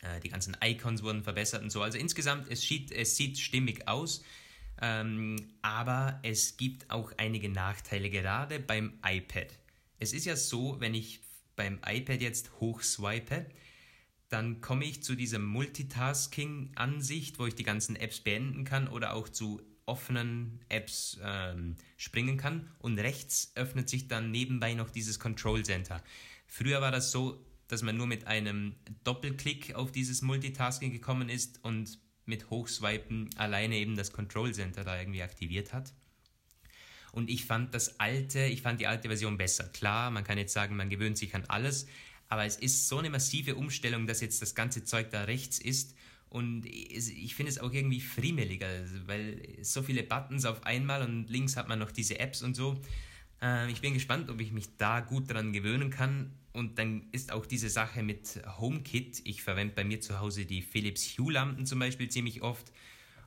äh, 0.03 0.21
die 0.21 0.29
ganzen 0.29 0.55
Icons 0.63 1.03
wurden 1.03 1.23
verbessert 1.23 1.63
und 1.63 1.71
so. 1.71 1.81
Also 1.81 1.97
insgesamt, 1.97 2.51
es 2.51 2.61
sieht, 2.61 2.93
es 2.93 3.17
sieht 3.17 3.39
stimmig 3.39 3.89
aus. 3.89 4.23
Ähm, 4.81 5.37
aber 5.63 6.21
es 6.23 6.57
gibt 6.57 6.91
auch 6.91 7.13
einige 7.17 7.49
Nachteile, 7.49 8.11
gerade 8.11 8.61
beim 8.61 8.99
iPad. 9.05 9.49
Es 9.99 10.13
ist 10.13 10.27
ja 10.27 10.37
so, 10.37 10.81
wenn 10.81 10.95
ich 10.95 11.21
beim 11.57 11.79
iPad 11.87 12.21
jetzt 12.21 12.61
hochswipe, 12.61 13.47
dann 14.29 14.61
komme 14.61 14.85
ich 14.85 15.03
zu 15.03 15.15
dieser 15.15 15.39
Multitasking-Ansicht, 15.39 17.39
wo 17.39 17.47
ich 17.47 17.55
die 17.55 17.63
ganzen 17.63 17.97
Apps 17.97 18.21
beenden 18.21 18.65
kann 18.65 18.89
oder 18.89 19.15
auch 19.15 19.29
zu 19.29 19.63
offenen 19.87 20.61
Apps 20.69 21.19
ähm, 21.23 21.77
springen 21.97 22.37
kann. 22.37 22.71
Und 22.79 22.99
rechts 22.99 23.53
öffnet 23.55 23.89
sich 23.89 24.09
dann 24.09 24.31
nebenbei 24.31 24.75
noch 24.75 24.91
dieses 24.91 25.21
Control 25.21 25.65
Center. 25.65 26.03
Früher 26.47 26.81
war 26.81 26.91
das 26.91 27.13
so, 27.13 27.45
dass 27.69 27.83
man 27.83 27.97
nur 27.97 28.07
mit 28.07 28.27
einem 28.27 28.75
Doppelklick 29.05 29.75
auf 29.75 29.93
dieses 29.93 30.23
Multitasking 30.23 30.91
gekommen 30.91 31.29
ist 31.29 31.63
und 31.65 31.99
mit 32.27 32.51
Hochswipen 32.51 33.31
alleine 33.37 33.77
eben 33.77 33.97
das 33.97 34.13
Control 34.13 34.53
Center 34.53 34.85
da 34.85 34.99
irgendwie 34.99 35.23
aktiviert 35.23 35.73
hat. 35.73 35.93
Und 37.13 37.31
ich 37.31 37.45
fand 37.45 37.75
das 37.75 38.01
alte, 38.01 38.45
ich 38.45 38.63
fand 38.63 38.81
die 38.81 38.87
alte 38.87 39.09
Version 39.09 39.37
besser. 39.37 39.69
Klar, 39.69 40.11
man 40.11 40.25
kann 40.25 40.37
jetzt 40.37 40.53
sagen, 40.53 40.77
man 40.77 40.91
gewöhnt 40.91 41.17
sich 41.17 41.35
an 41.35 41.45
alles, 41.47 41.87
aber 42.29 42.45
es 42.45 42.57
ist 42.57 42.89
so 42.89 42.99
eine 42.99 43.11
massive 43.11 43.55
Umstellung, 43.55 44.07
dass 44.07 44.21
jetzt 44.21 44.43
das 44.43 44.55
ganze 44.55 44.85
Zeug 44.85 45.11
da 45.11 45.25
rechts 45.25 45.59
ist. 45.59 45.95
Und 46.29 46.67
ich 46.67 47.37
finde 47.37 47.51
es 47.53 47.61
auch 47.61 47.73
irgendwie 47.73 48.01
friemeliger, 48.01 48.69
weil 49.07 49.41
so 49.63 49.85
viele 49.85 50.03
Buttons 50.03 50.45
auf 50.45 50.67
einmal 50.67 51.03
und 51.03 51.31
links 51.31 51.57
hat 51.57 51.69
man 51.69 51.79
noch 51.79 51.93
diese 51.93 52.19
Apps 52.19 52.43
und 52.43 52.55
so. 52.55 52.81
Ähm, 53.41 53.69
ich 53.69 53.81
bin 53.81 53.95
gespannt, 53.95 54.29
ob 54.31 54.41
ich 54.41 54.51
mich 54.51 54.77
da 54.77 54.99
gut 54.99 55.31
dran 55.31 55.53
gewöhnen 55.53 55.91
kann. 55.91 56.33
Und 56.55 56.79
dann 56.79 57.09
ist 57.11 57.33
auch 57.33 57.47
diese 57.47 57.69
Sache 57.69 58.05
mit 58.05 58.41
HomeKit. 58.59 59.23
Ich 59.25 59.43
verwende 59.43 59.75
bei 59.75 59.83
mir 59.83 60.01
zu 60.01 60.21
Hause 60.21 60.47
die 60.47 60.63
Philips 60.63 61.19
Hue 61.19 61.33
Lampen 61.33 61.67
zum 61.67 61.81
Beispiel 61.81 62.09
ziemlich 62.09 62.43
oft. 62.43 62.73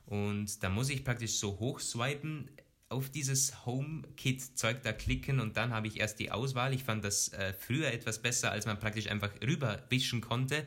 Und 0.05 0.63
da 0.63 0.69
muss 0.69 0.89
ich 0.89 1.03
praktisch 1.03 1.33
so 1.33 1.59
hoch 1.59 1.81
swipen. 1.81 2.49
auf 2.89 3.09
dieses 3.09 3.65
HomeKit-Zeug 3.65 4.81
da 4.81 4.93
klicken 4.93 5.41
und 5.41 5.57
dann 5.57 5.73
habe 5.73 5.87
ich 5.87 5.99
erst 5.99 6.19
die 6.19 6.31
Auswahl. 6.31 6.73
Ich 6.73 6.85
fand 6.85 7.03
das 7.03 7.27
äh, 7.33 7.51
früher 7.51 7.91
etwas 7.91 8.21
besser, 8.21 8.49
als 8.51 8.65
man 8.65 8.79
praktisch 8.79 9.07
einfach 9.07 9.29
rüberwischen 9.45 10.21
konnte. 10.21 10.65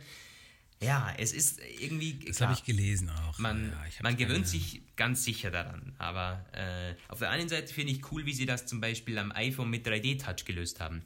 Ja, 0.83 1.14
es 1.16 1.33
ist 1.33 1.61
irgendwie. 1.79 2.18
Das 2.27 2.42
habe 2.42 2.53
ich 2.53 2.64
gelesen 2.64 3.09
auch. 3.09 3.38
Man, 3.38 3.70
ja, 3.70 4.03
man 4.03 4.18
gewöhnt 4.18 4.46
sich 4.46 4.83
ganz 4.96 5.25
sicher 5.25 5.51
daran. 5.51 5.94
Aber 5.96 6.44
äh, 6.53 6.94
auf 7.09 7.20
der 7.20 7.31
einen 7.31 7.49
Seite 7.49 7.73
finde 7.73 7.92
ich 7.92 8.12
cool, 8.12 8.27
wie 8.27 8.35
sie 8.35 8.44
das 8.44 8.66
zum 8.66 8.83
Beispiel 8.83 9.16
am 9.16 9.33
iPhone 9.33 9.70
mit 9.70 9.87
3D-Touch 9.87 10.44
gelöst 10.44 10.81
haben. 10.81 11.03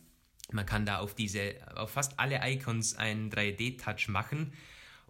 Man 0.52 0.66
kann 0.66 0.86
da 0.86 0.98
auf 0.98 1.14
diese, 1.14 1.54
auf 1.74 1.90
fast 1.90 2.18
alle 2.18 2.40
Icons 2.42 2.96
einen 2.96 3.30
3D-Touch 3.30 4.08
machen 4.08 4.52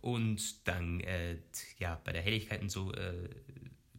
und 0.01 0.67
dann, 0.69 1.01
äh, 1.01 1.39
ja, 1.79 2.01
bei 2.05 2.13
der 2.13 2.23
Helligkeit 2.23 2.61
und 2.61 2.71
so, 2.71 2.93
äh, 2.93 3.29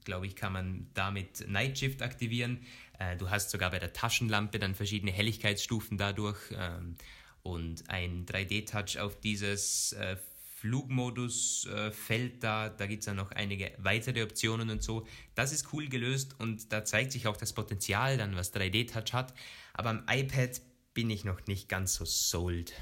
glaube 0.06 0.28
ich, 0.28 0.36
kann 0.36 0.54
man 0.54 0.88
damit 0.94 1.48
Night 1.48 1.80
Shift 1.80 2.02
aktivieren. 2.02 2.64
Äh, 3.00 3.18
du 3.18 3.30
hast 3.30 3.50
sogar 3.50 3.72
bei 3.72 3.80
der 3.80 3.92
Taschenlampe 3.92 4.60
dann 4.60 4.76
verschiedene 4.76 5.12
Helligkeitsstufen 5.12 5.98
dadurch 5.98 6.38
ähm, 6.52 6.96
und 7.44 7.90
ein 7.90 8.26
3D-Touch 8.26 9.00
auf 9.00 9.20
dieses 9.20 9.94
äh, 9.94 10.18
Flugmodus 10.66 11.68
äh, 11.68 12.30
da, 12.40 12.70
da 12.70 12.88
gibt 12.88 13.02
es 13.02 13.06
dann 13.06 13.18
noch 13.18 13.32
einige 13.32 13.72
weitere 13.78 14.24
Optionen 14.24 14.70
und 14.70 14.82
so. 14.82 15.06
Das 15.36 15.52
ist 15.52 15.74
cool 15.74 15.88
gelöst 15.90 16.40
und 16.40 16.72
da 16.72 16.86
zeigt 16.86 17.12
sich 17.12 17.28
auch 17.28 17.38
das 17.38 17.54
Potenzial 17.54 18.18
dann, 18.18 18.36
was 18.36 18.54
3D-Touch 18.54 19.14
hat. 19.14 19.34
Aber 19.74 19.90
am 19.90 20.04
iPad 20.10 20.62
bin 20.96 21.12
ich 21.12 21.24
noch 21.24 21.46
nicht 21.46 21.70
ganz 21.70 21.94
so 21.94 22.06
sold. 22.06 22.74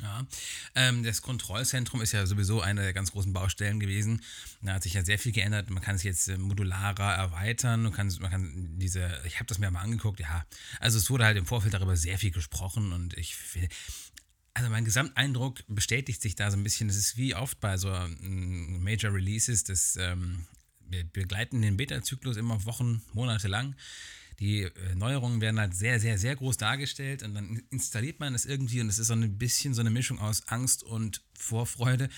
Ja, 0.00 0.26
ähm, 0.74 1.02
das 1.02 1.20
Kontrollzentrum 1.20 2.00
ist 2.00 2.12
ja 2.12 2.24
sowieso 2.26 2.60
eine 2.60 2.82
der 2.82 2.92
ganz 2.92 3.12
großen 3.12 3.32
Baustellen 3.32 3.78
gewesen. 3.78 4.22
Da 4.62 4.74
hat 4.74 4.82
sich 4.84 4.94
ja 4.94 5.04
sehr 5.04 5.18
viel 5.18 5.32
geändert. 5.32 5.68
Man 5.70 5.82
kann 5.82 5.96
es 5.96 6.02
jetzt 6.02 6.28
äh, 6.28 6.38
modularer 6.38 7.14
erweitern. 7.14 7.82
Man 7.82 7.92
kann, 7.92 8.12
man 8.20 8.30
kann 8.30 8.78
diese, 8.78 9.20
ich 9.26 9.36
habe 9.36 9.46
das 9.46 9.58
mir 9.58 9.70
mal 9.70 9.80
angeguckt, 9.80 10.20
ja. 10.20 10.46
Also 10.80 10.98
es 10.98 11.10
wurde 11.10 11.24
halt 11.24 11.36
im 11.36 11.46
Vorfeld 11.46 11.74
darüber 11.74 11.96
sehr 11.96 12.18
viel 12.18 12.30
gesprochen 12.30 12.92
und 12.92 13.16
ich 13.18 13.36
also 14.54 14.68
mein 14.68 14.84
Gesamteindruck 14.84 15.62
bestätigt 15.66 16.20
sich 16.20 16.34
da 16.34 16.50
so 16.50 16.56
ein 16.56 16.62
bisschen. 16.62 16.88
Das 16.88 16.96
ist 16.96 17.16
wie 17.16 17.34
oft 17.34 17.60
bei 17.60 17.76
so 17.76 17.92
ähm, 17.92 18.82
Major 18.82 19.12
Releases, 19.12 19.64
das 19.64 19.96
ähm, 19.96 20.46
wir 20.80 21.04
begleiten 21.04 21.62
den 21.62 21.76
Beta-Zyklus 21.76 22.36
immer 22.36 22.64
Wochen, 22.64 23.02
Monate 23.12 23.48
lang. 23.48 23.76
Die 24.40 24.62
äh, 24.62 24.94
Neuerungen 24.94 25.40
werden 25.40 25.60
halt 25.60 25.74
sehr, 25.74 26.00
sehr, 26.00 26.18
sehr 26.18 26.36
groß 26.36 26.56
dargestellt 26.56 27.22
und 27.22 27.34
dann 27.34 27.62
installiert 27.70 28.20
man 28.20 28.34
es 28.34 28.46
irgendwie 28.46 28.80
und 28.80 28.88
es 28.88 28.98
ist 28.98 29.08
so 29.08 29.14
ein 29.14 29.38
bisschen 29.38 29.74
so 29.74 29.80
eine 29.80 29.90
Mischung 29.90 30.18
aus 30.18 30.48
Angst 30.48 30.82
und 30.82 31.22
Vorfreude. 31.34 32.08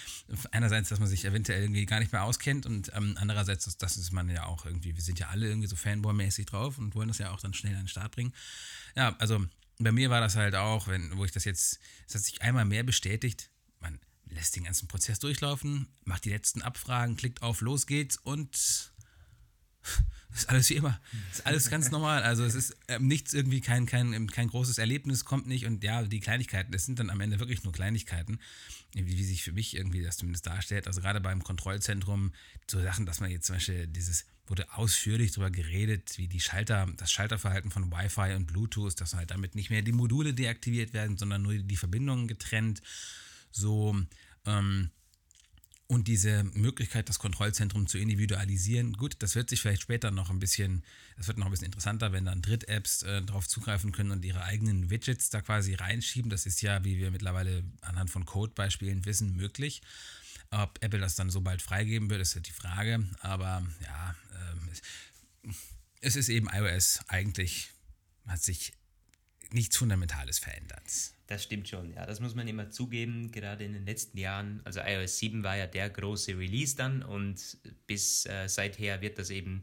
Einerseits, 0.51 0.89
dass 0.91 1.01
man 1.01 1.09
sich 1.09 1.25
eventuell 1.25 1.63
irgendwie 1.63 1.87
gar 1.87 2.01
nicht 2.01 2.13
mehr 2.13 2.25
auskennt 2.25 2.67
und 2.67 2.93
ähm, 2.95 3.17
andererseits, 3.19 3.77
das, 3.77 3.97
ist 3.97 4.13
man 4.13 4.29
ja 4.29 4.47
auch 4.47 4.67
irgendwie, 4.67 4.95
wir 4.95 5.03
sind 5.03 5.19
ja 5.19 5.29
alle 5.29 5.49
irgendwie 5.49 5.69
so 5.69 5.77
Fanboy-mäßig 5.77 6.47
drauf 6.47 6.79
und 6.79 6.95
wollen 6.95 7.09
das 7.09 7.19
ja 7.19 7.31
auch 7.31 7.41
dann 7.41 7.55
schnell 7.55 7.75
an 7.75 7.83
den 7.83 7.89
Start 7.89 8.13
bringen. 8.13 8.33
Ja, 8.97 9.17
also 9.19 9.45
bei 9.79 9.93
mir 9.93 10.11
war 10.11 10.21
das 10.21 10.37
halt 10.37 10.55
auch, 10.55 10.89
wenn, 10.89 11.17
wo 11.17 11.25
ich 11.25 11.33
das 11.33 11.45
jetzt, 11.45 11.81
es 12.07 12.15
hat 12.15 12.23
sich 12.23 12.43
einmal 12.43 12.65
mehr 12.65 12.85
bestätigt, 12.85 13.51
man 13.81 13.99
lässt 14.27 14.57
den 14.57 14.65
ganzen 14.65 14.89
Prozess 14.89 15.19
durchlaufen, 15.19 15.89
macht 16.05 16.25
die 16.25 16.31
letzten 16.31 16.63
Abfragen, 16.63 17.17
klickt 17.17 17.43
auf, 17.43 17.61
los 17.61 17.87
geht's 17.87 18.17
und 18.17 18.93
ist 20.35 20.49
alles 20.49 20.71
wie 20.71 20.75
immer. 20.75 21.01
Ist 21.33 21.47
alles 21.47 21.71
ganz 21.71 21.91
normal. 21.91 22.23
Also 22.23 22.45
es 22.45 22.55
ist 22.55 22.77
ähm, 22.89 23.07
nichts 23.07 23.35
irgendwie, 23.35 23.61
kein, 23.61 23.87
kein, 23.87 24.27
kein 24.29 24.49
großes 24.49 24.79
Erlebnis 24.79 25.25
kommt 25.25 25.47
nicht 25.47 25.67
und 25.67 25.83
ja, 25.85 26.03
die 26.03 26.21
Kleinigkeiten, 26.21 26.73
das 26.73 26.85
sind 26.87 26.99
dann 26.99 27.11
am 27.11 27.21
Ende 27.21 27.39
wirklich 27.39 27.63
nur 27.65 27.73
Kleinigkeiten, 27.73 28.39
wie, 28.93 29.07
wie 29.07 29.25
sich 29.25 29.43
für 29.43 29.53
mich 29.53 29.77
irgendwie 29.77 30.03
das 30.03 30.17
zumindest 30.17 30.47
darstellt. 30.47 30.87
Also 30.87 31.01
gerade 31.01 31.21
beim 31.21 31.43
Kontrollzentrum, 31.43 32.33
so 32.69 32.81
Sachen, 32.83 33.07
dass 33.07 33.21
man 33.21 33.31
jetzt 33.31 33.47
zum 33.47 33.57
Beispiel 33.57 33.87
dieses 33.87 34.27
wurde 34.47 34.71
ausführlich 34.75 35.33
darüber 35.33 35.51
geredet, 35.51 36.19
wie 36.19 36.29
die 36.29 36.41
Schalter, 36.41 36.87
das 36.97 37.11
Schalterverhalten 37.11 37.71
von 37.71 37.91
Wi-Fi 37.91 38.35
und 38.35 38.47
Bluetooth, 38.47 39.01
dass 39.01 39.15
halt 39.15 39.31
damit 39.31 39.55
nicht 39.55 39.71
mehr 39.71 39.83
die 39.83 39.93
Module 39.93 40.35
deaktiviert 40.35 40.93
werden, 40.93 41.17
sondern 41.17 41.43
nur 41.43 41.55
die 41.55 41.77
Verbindungen 41.77 42.29
getrennt. 42.29 42.83
So, 43.51 43.97
ähm, 44.45 44.91
und 45.87 46.09
diese 46.09 46.45
Möglichkeit, 46.45 47.09
das 47.09 47.19
Kontrollzentrum 47.19 47.87
zu 47.87 47.99
individualisieren, 47.99 48.95
gut, 48.95 49.17
das 49.19 49.35
wird 49.35 49.51
sich 49.51 49.61
vielleicht 49.61 49.83
später 49.83 50.11
noch 50.11 50.31
ein 50.31 50.39
bisschen, 50.39 50.83
das 51.17 51.29
wird 51.29 51.37
noch 51.37 51.47
ein 51.47 51.51
bisschen 51.51 51.67
interessanter, 51.67 52.13
wenn 52.13 52.25
dann 52.25 52.41
Dritt-Apps 52.41 53.03
äh, 53.03 53.23
darauf 53.23 53.47
zugreifen 53.47 53.93
können 53.93 54.11
und 54.11 54.25
ihre 54.25 54.45
eigenen 54.45 54.89
Widgets 54.89 55.29
da 55.29 55.43
quasi 55.43 55.75
reinschieben. 55.75 56.31
Das 56.31 56.47
ist 56.47 56.63
ja, 56.63 56.85
wie 56.85 56.99
wir 56.99 57.11
mittlerweile 57.11 57.65
anhand 57.83 58.11
von 58.11 58.25
Codebeispielen 58.25 59.05
wissen, 59.05 59.37
möglich. 59.37 59.83
Ob 60.51 60.79
Apple 60.83 61.01
das 61.01 61.17
dann 61.17 61.31
so 61.31 61.43
bald 61.43 61.61
freigeben 61.61 62.09
wird, 62.09 62.21
ist 62.21 62.35
halt 62.35 62.49
die 62.49 62.53
Frage. 62.53 63.07
Aber 63.21 63.67
ja, 63.83 64.15
ähm, 64.33 64.71
es 66.01 66.17
ist 66.17 66.29
eben 66.29 66.49
iOS. 66.49 67.01
Eigentlich 67.09 67.71
hat 68.27 68.43
sich 68.43 68.73
nichts 69.51 69.77
Fundamentales 69.77 70.39
verändert. 70.39 71.14
Das 71.27 71.43
stimmt 71.43 71.69
schon, 71.69 71.93
ja. 71.95 72.05
Das 72.05 72.21
muss 72.21 72.35
man 72.35 72.47
immer 72.49 72.71
zugeben, 72.71 73.33
gerade 73.33 73.65
in 73.65 73.73
den 73.73 73.87
letzten 73.87 74.19
Jahren. 74.19 74.61
Also 74.65 74.81
iOS 74.81 75.19
7 75.19 75.43
war 75.43 75.57
ja 75.57 75.67
der 75.67 75.89
große 75.89 76.37
Release 76.39 76.77
dann 76.77 77.03
und 77.03 77.57
bis 77.87 78.27
äh, 78.27 78.47
seither 78.49 79.01
wird 79.01 79.19
das 79.19 79.31
eben 79.31 79.61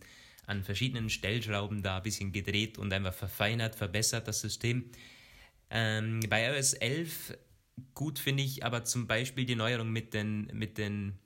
an 0.48 0.64
verschiedenen 0.64 1.10
Stellschrauben 1.10 1.84
da 1.84 1.98
ein 1.98 2.04
bisschen 2.04 2.32
gedreht 2.32 2.80
und 2.80 2.92
einfach 2.92 3.14
verfeinert, 3.14 3.76
verbessert, 3.76 4.28
das 4.28 4.42
System. 4.42 4.90
Ähm, 5.70 6.20
bei 6.28 6.48
iOS 6.48 6.74
11 6.74 7.38
Gut 7.94 8.20
finde 8.20 8.44
ich 8.44 8.64
aber 8.64 8.84
zum 8.84 9.08
Beispiel 9.08 9.46
die 9.46 9.56
Neuerung 9.56 9.92
mit 9.92 10.14
den, 10.14 10.48
mit 10.54 10.78
den 10.78 11.18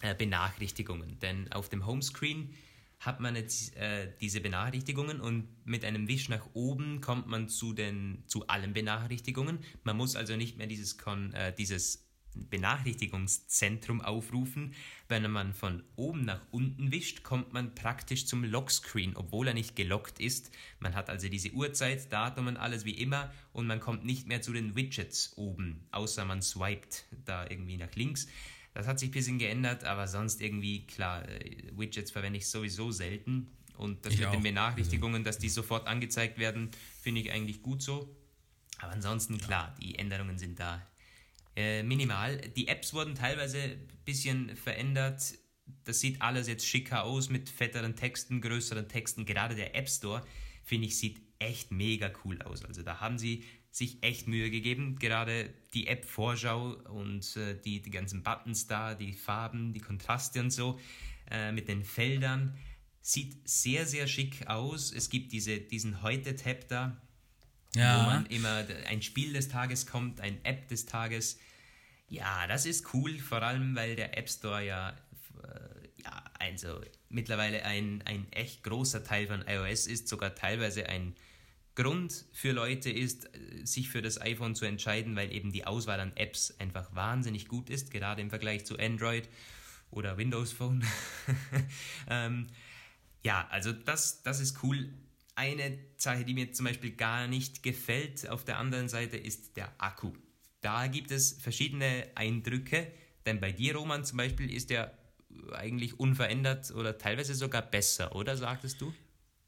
äh, 0.00 0.14
Benachrichtigungen. 0.14 1.18
Denn 1.20 1.50
auf 1.52 1.68
dem 1.68 1.86
Homescreen 1.86 2.54
hat 3.02 3.18
man 3.18 3.34
jetzt 3.34 3.76
äh, 3.76 4.12
diese 4.20 4.40
Benachrichtigungen 4.40 5.20
und 5.20 5.48
mit 5.64 5.84
einem 5.84 6.06
Wisch 6.06 6.28
nach 6.28 6.48
oben 6.54 7.00
kommt 7.00 7.26
man 7.26 7.48
zu, 7.48 7.72
den, 7.72 8.22
zu 8.28 8.46
allen 8.46 8.72
Benachrichtigungen. 8.72 9.58
Man 9.82 9.96
muss 9.96 10.14
also 10.14 10.36
nicht 10.36 10.56
mehr 10.56 10.68
dieses, 10.68 10.98
Kon, 10.98 11.32
äh, 11.34 11.52
dieses 11.52 12.08
Benachrichtigungszentrum 12.34 14.02
aufrufen. 14.02 14.74
Wenn 15.08 15.28
man 15.32 15.52
von 15.52 15.82
oben 15.96 16.24
nach 16.24 16.42
unten 16.52 16.92
wischt, 16.92 17.24
kommt 17.24 17.52
man 17.52 17.74
praktisch 17.74 18.26
zum 18.26 18.44
Lockscreen, 18.44 19.16
obwohl 19.16 19.48
er 19.48 19.54
nicht 19.54 19.74
gelockt 19.74 20.20
ist. 20.20 20.52
Man 20.78 20.94
hat 20.94 21.10
also 21.10 21.28
diese 21.28 21.50
Uhrzeit, 21.50 22.12
Datum 22.12 22.46
und 22.46 22.56
alles 22.56 22.84
wie 22.84 22.94
immer 22.96 23.32
und 23.52 23.66
man 23.66 23.80
kommt 23.80 24.04
nicht 24.04 24.28
mehr 24.28 24.42
zu 24.42 24.52
den 24.52 24.76
Widgets 24.76 25.36
oben, 25.36 25.88
außer 25.90 26.24
man 26.24 26.40
swiped 26.40 27.04
da 27.24 27.50
irgendwie 27.50 27.78
nach 27.78 27.94
links. 27.96 28.28
Das 28.74 28.86
hat 28.86 28.98
sich 28.98 29.10
ein 29.10 29.12
bisschen 29.12 29.38
geändert, 29.38 29.84
aber 29.84 30.08
sonst 30.08 30.40
irgendwie, 30.40 30.86
klar, 30.86 31.28
äh, 31.28 31.70
Widgets 31.76 32.10
verwende 32.10 32.38
ich 32.38 32.48
sowieso 32.48 32.90
selten. 32.90 33.56
Und 33.76 34.04
das 34.06 34.14
ich 34.14 34.20
mit 34.20 34.28
auch. 34.28 34.32
den 34.32 34.42
Benachrichtigungen, 34.42 35.24
dass 35.24 35.38
die 35.38 35.48
sofort 35.48 35.86
angezeigt 35.86 36.38
werden, 36.38 36.70
finde 37.00 37.20
ich 37.20 37.32
eigentlich 37.32 37.62
gut 37.62 37.82
so. 37.82 38.16
Aber 38.78 38.92
ansonsten, 38.92 39.38
klar, 39.38 39.74
die 39.80 39.98
Änderungen 39.98 40.38
sind 40.38 40.58
da 40.58 40.86
äh, 41.56 41.82
minimal. 41.82 42.38
Die 42.38 42.68
Apps 42.68 42.94
wurden 42.94 43.14
teilweise 43.14 43.58
ein 43.58 43.88
bisschen 44.04 44.56
verändert. 44.56 45.34
Das 45.84 46.00
sieht 46.00 46.20
alles 46.22 46.48
jetzt 46.48 46.66
schicker 46.66 47.04
aus 47.04 47.28
mit 47.28 47.48
fetteren 47.48 47.96
Texten, 47.96 48.40
größeren 48.40 48.88
Texten. 48.88 49.24
Gerade 49.26 49.54
der 49.54 49.74
App 49.76 49.88
Store, 49.88 50.24
finde 50.64 50.86
ich, 50.86 50.98
sieht 50.98 51.20
echt 51.38 51.70
mega 51.70 52.10
cool 52.24 52.40
aus. 52.42 52.64
Also 52.64 52.82
da 52.82 53.00
haben 53.00 53.18
sie 53.18 53.44
sich 53.72 54.02
echt 54.02 54.28
Mühe 54.28 54.50
gegeben. 54.50 54.98
Gerade 54.98 55.52
die 55.72 55.88
App-Vorschau 55.88 56.74
und 56.90 57.36
äh, 57.36 57.58
die, 57.58 57.80
die 57.80 57.90
ganzen 57.90 58.22
Buttons 58.22 58.66
da, 58.66 58.94
die 58.94 59.14
Farben, 59.14 59.72
die 59.72 59.80
Kontraste 59.80 60.40
und 60.40 60.50
so 60.50 60.78
äh, 61.30 61.50
mit 61.50 61.68
den 61.68 61.82
Feldern. 61.82 62.56
Sieht 63.00 63.48
sehr, 63.48 63.86
sehr 63.86 64.06
schick 64.06 64.46
aus. 64.46 64.92
Es 64.92 65.08
gibt 65.08 65.32
diese, 65.32 65.58
diesen 65.58 66.02
Heute-Tab 66.02 66.68
da, 66.68 67.00
ja. 67.74 67.98
wo 67.98 68.10
man 68.10 68.26
immer 68.26 68.64
ein 68.88 69.00
Spiel 69.00 69.32
des 69.32 69.48
Tages 69.48 69.86
kommt, 69.86 70.20
ein 70.20 70.44
App 70.44 70.68
des 70.68 70.84
Tages. 70.84 71.40
Ja, 72.08 72.46
das 72.46 72.66
ist 72.66 72.92
cool, 72.92 73.18
vor 73.18 73.42
allem 73.42 73.74
weil 73.74 73.96
der 73.96 74.18
App 74.18 74.28
Store 74.28 74.64
ja, 74.64 74.90
äh, 74.90 76.02
ja 76.02 76.24
also 76.38 76.78
mittlerweile 77.08 77.64
ein, 77.64 78.02
ein 78.02 78.30
echt 78.32 78.62
großer 78.64 79.02
Teil 79.02 79.26
von 79.26 79.42
iOS 79.48 79.86
ist, 79.86 80.08
sogar 80.08 80.34
teilweise 80.34 80.86
ein 80.90 81.16
Grund 81.74 82.26
für 82.32 82.52
Leute 82.52 82.90
ist, 82.90 83.30
sich 83.64 83.88
für 83.88 84.02
das 84.02 84.20
iPhone 84.20 84.54
zu 84.54 84.66
entscheiden, 84.66 85.16
weil 85.16 85.32
eben 85.32 85.52
die 85.52 85.66
Auswahl 85.66 86.00
an 86.00 86.12
Apps 86.16 86.54
einfach 86.58 86.94
wahnsinnig 86.94 87.48
gut 87.48 87.70
ist, 87.70 87.90
gerade 87.90 88.20
im 88.20 88.30
Vergleich 88.30 88.66
zu 88.66 88.78
Android 88.78 89.28
oder 89.90 90.18
Windows 90.18 90.52
Phone. 90.52 90.84
ähm, 92.10 92.48
ja, 93.22 93.46
also 93.50 93.72
das, 93.72 94.22
das 94.22 94.40
ist 94.40 94.62
cool. 94.62 94.92
Eine 95.34 95.78
Sache, 95.96 96.24
die 96.24 96.34
mir 96.34 96.52
zum 96.52 96.66
Beispiel 96.66 96.92
gar 96.92 97.26
nicht 97.26 97.62
gefällt 97.62 98.28
auf 98.28 98.44
der 98.44 98.58
anderen 98.58 98.88
Seite, 98.88 99.16
ist 99.16 99.56
der 99.56 99.72
Akku. 99.78 100.12
Da 100.60 100.86
gibt 100.88 101.10
es 101.10 101.32
verschiedene 101.32 102.06
Eindrücke, 102.14 102.92
denn 103.24 103.40
bei 103.40 103.52
dir, 103.52 103.76
Roman, 103.76 104.04
zum 104.04 104.18
Beispiel 104.18 104.52
ist 104.52 104.70
der 104.70 104.96
eigentlich 105.52 105.98
unverändert 105.98 106.70
oder 106.72 106.98
teilweise 106.98 107.34
sogar 107.34 107.62
besser, 107.62 108.14
oder 108.14 108.36
sagtest 108.36 108.80
du? 108.80 108.92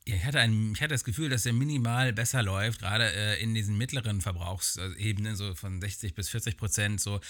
Ja, 0.06 0.16
ich 0.16 0.24
hatte, 0.26 0.38
ein, 0.38 0.72
ich 0.74 0.82
hatte 0.82 0.92
das 0.92 1.04
Gefühl, 1.04 1.30
dass 1.30 1.46
er 1.46 1.54
minimal 1.54 2.12
besser 2.12 2.42
läuft, 2.42 2.80
gerade 2.80 3.10
äh, 3.10 3.42
in 3.42 3.54
diesen 3.54 3.78
mittleren 3.78 4.20
Verbrauchsebenen, 4.20 5.34
so 5.34 5.54
von 5.54 5.80
60 5.80 6.14
bis 6.14 6.28
40 6.28 6.58
Prozent. 6.58 7.00
So 7.00 7.20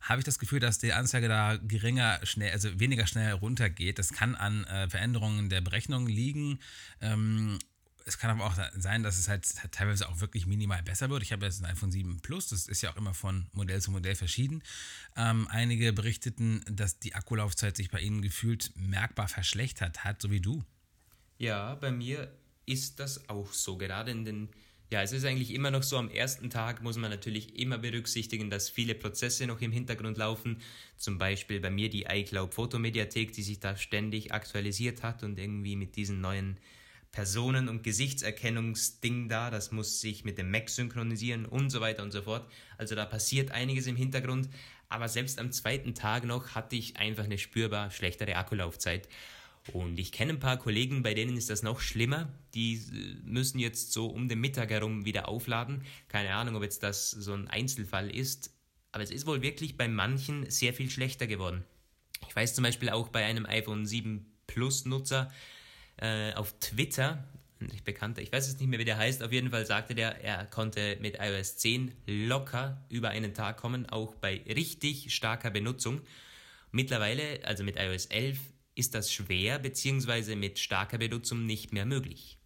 habe 0.00 0.20
ich 0.20 0.24
das 0.24 0.38
Gefühl, 0.38 0.58
dass 0.58 0.78
die 0.78 0.94
Anzeige 0.94 1.28
da 1.28 1.58
geringer, 1.58 2.20
schnell, 2.22 2.52
also 2.52 2.80
weniger 2.80 3.06
schnell 3.06 3.32
runtergeht. 3.32 3.98
Das 3.98 4.14
kann 4.14 4.34
an 4.34 4.64
äh, 4.64 4.88
Veränderungen 4.88 5.50
der 5.50 5.60
Berechnung 5.60 6.06
liegen. 6.06 6.58
Ähm, 7.02 7.58
es 8.06 8.16
kann 8.16 8.30
aber 8.30 8.46
auch 8.46 8.56
sein, 8.78 9.02
dass 9.02 9.18
es 9.18 9.28
halt 9.28 9.46
teilweise 9.70 10.08
auch 10.08 10.20
wirklich 10.20 10.46
minimal 10.46 10.82
besser 10.82 11.10
wird. 11.10 11.22
Ich 11.22 11.32
habe 11.32 11.44
jetzt 11.44 11.62
ein 11.62 11.70
iPhone 11.70 11.92
7 11.92 12.20
Plus, 12.20 12.48
das 12.48 12.66
ist 12.66 12.80
ja 12.80 12.90
auch 12.92 12.96
immer 12.96 13.12
von 13.12 13.46
Modell 13.52 13.82
zu 13.82 13.90
Modell 13.90 14.14
verschieden. 14.14 14.62
Ähm, 15.16 15.46
einige 15.50 15.92
berichteten, 15.92 16.64
dass 16.66 16.98
die 16.98 17.14
Akkulaufzeit 17.14 17.76
sich 17.76 17.90
bei 17.90 18.00
ihnen 18.00 18.22
gefühlt 18.22 18.72
merkbar 18.74 19.28
verschlechtert 19.28 20.02
hat, 20.02 20.22
so 20.22 20.30
wie 20.30 20.40
du. 20.40 20.64
Ja, 21.42 21.74
bei 21.74 21.90
mir 21.90 22.32
ist 22.66 23.00
das 23.00 23.28
auch 23.28 23.52
so. 23.52 23.76
Gerade 23.76 24.12
in 24.12 24.24
den, 24.24 24.48
ja, 24.92 25.02
es 25.02 25.10
ist 25.10 25.24
eigentlich 25.24 25.52
immer 25.52 25.72
noch 25.72 25.82
so, 25.82 25.96
am 25.96 26.08
ersten 26.08 26.50
Tag 26.50 26.84
muss 26.84 26.96
man 26.96 27.10
natürlich 27.10 27.58
immer 27.58 27.78
berücksichtigen, 27.78 28.48
dass 28.48 28.70
viele 28.70 28.94
Prozesse 28.94 29.48
noch 29.48 29.60
im 29.60 29.72
Hintergrund 29.72 30.18
laufen. 30.18 30.62
Zum 30.96 31.18
Beispiel 31.18 31.58
bei 31.58 31.70
mir 31.70 31.90
die 31.90 32.04
iCloud 32.04 32.54
Fotomediathek, 32.54 33.32
die 33.32 33.42
sich 33.42 33.58
da 33.58 33.76
ständig 33.76 34.32
aktualisiert 34.32 35.02
hat 35.02 35.24
und 35.24 35.36
irgendwie 35.36 35.74
mit 35.74 35.96
diesen 35.96 36.20
neuen 36.20 36.58
Personen- 37.10 37.68
und 37.68 37.82
Gesichtserkennungsding 37.82 39.28
da, 39.28 39.50
das 39.50 39.72
muss 39.72 40.00
sich 40.00 40.24
mit 40.24 40.38
dem 40.38 40.48
Mac 40.48 40.70
synchronisieren 40.70 41.44
und 41.44 41.70
so 41.70 41.80
weiter 41.80 42.04
und 42.04 42.12
so 42.12 42.22
fort. 42.22 42.48
Also 42.78 42.94
da 42.94 43.04
passiert 43.04 43.50
einiges 43.50 43.88
im 43.88 43.96
Hintergrund, 43.96 44.48
aber 44.88 45.08
selbst 45.08 45.40
am 45.40 45.50
zweiten 45.50 45.96
Tag 45.96 46.24
noch 46.24 46.54
hatte 46.54 46.76
ich 46.76 46.98
einfach 46.98 47.24
eine 47.24 47.38
spürbar 47.38 47.90
schlechtere 47.90 48.36
Akkulaufzeit. 48.36 49.08
Und 49.72 49.98
ich 49.98 50.10
kenne 50.10 50.32
ein 50.32 50.40
paar 50.40 50.58
Kollegen, 50.58 51.02
bei 51.02 51.14
denen 51.14 51.36
ist 51.36 51.48
das 51.48 51.62
noch 51.62 51.80
schlimmer. 51.80 52.28
Die 52.54 52.74
äh, 52.74 53.16
müssen 53.24 53.58
jetzt 53.58 53.92
so 53.92 54.06
um 54.06 54.28
den 54.28 54.40
Mittag 54.40 54.70
herum 54.70 55.04
wieder 55.04 55.28
aufladen. 55.28 55.82
Keine 56.08 56.34
Ahnung, 56.34 56.56
ob 56.56 56.62
jetzt 56.62 56.82
das 56.82 57.10
so 57.10 57.32
ein 57.32 57.48
Einzelfall 57.48 58.10
ist. 58.10 58.50
Aber 58.90 59.04
es 59.04 59.10
ist 59.10 59.26
wohl 59.26 59.40
wirklich 59.40 59.76
bei 59.76 59.88
manchen 59.88 60.50
sehr 60.50 60.74
viel 60.74 60.90
schlechter 60.90 61.26
geworden. 61.26 61.64
Ich 62.28 62.34
weiß 62.34 62.54
zum 62.54 62.64
Beispiel 62.64 62.90
auch 62.90 63.08
bei 63.08 63.24
einem 63.24 63.46
iPhone 63.46 63.86
7 63.86 64.26
Plus 64.46 64.84
Nutzer, 64.84 65.32
äh, 65.96 66.34
auf 66.34 66.58
Twitter, 66.58 67.24
ein 67.60 67.70
bekannter, 67.84 68.20
ich 68.20 68.32
weiß 68.32 68.48
jetzt 68.48 68.60
nicht 68.60 68.68
mehr, 68.68 68.78
wie 68.78 68.84
der 68.84 68.98
heißt, 68.98 69.22
auf 69.22 69.32
jeden 69.32 69.50
Fall 69.50 69.64
sagte 69.64 69.94
der, 69.94 70.22
er 70.22 70.44
konnte 70.46 70.98
mit 71.00 71.18
iOS 71.20 71.56
10 71.58 71.94
locker 72.06 72.84
über 72.88 73.10
einen 73.10 73.34
Tag 73.34 73.56
kommen, 73.56 73.88
auch 73.88 74.14
bei 74.16 74.42
richtig 74.46 75.14
starker 75.14 75.50
Benutzung. 75.50 76.00
Mittlerweile, 76.70 77.40
also 77.44 77.64
mit 77.64 77.76
iOS 77.76 78.06
11, 78.06 78.38
ist 78.74 78.94
das 78.94 79.12
schwer, 79.12 79.58
beziehungsweise 79.58 80.36
mit 80.36 80.58
starker 80.58 80.98
Benutzung 80.98 81.46
nicht 81.46 81.72
mehr 81.72 81.86
möglich. 81.86 82.38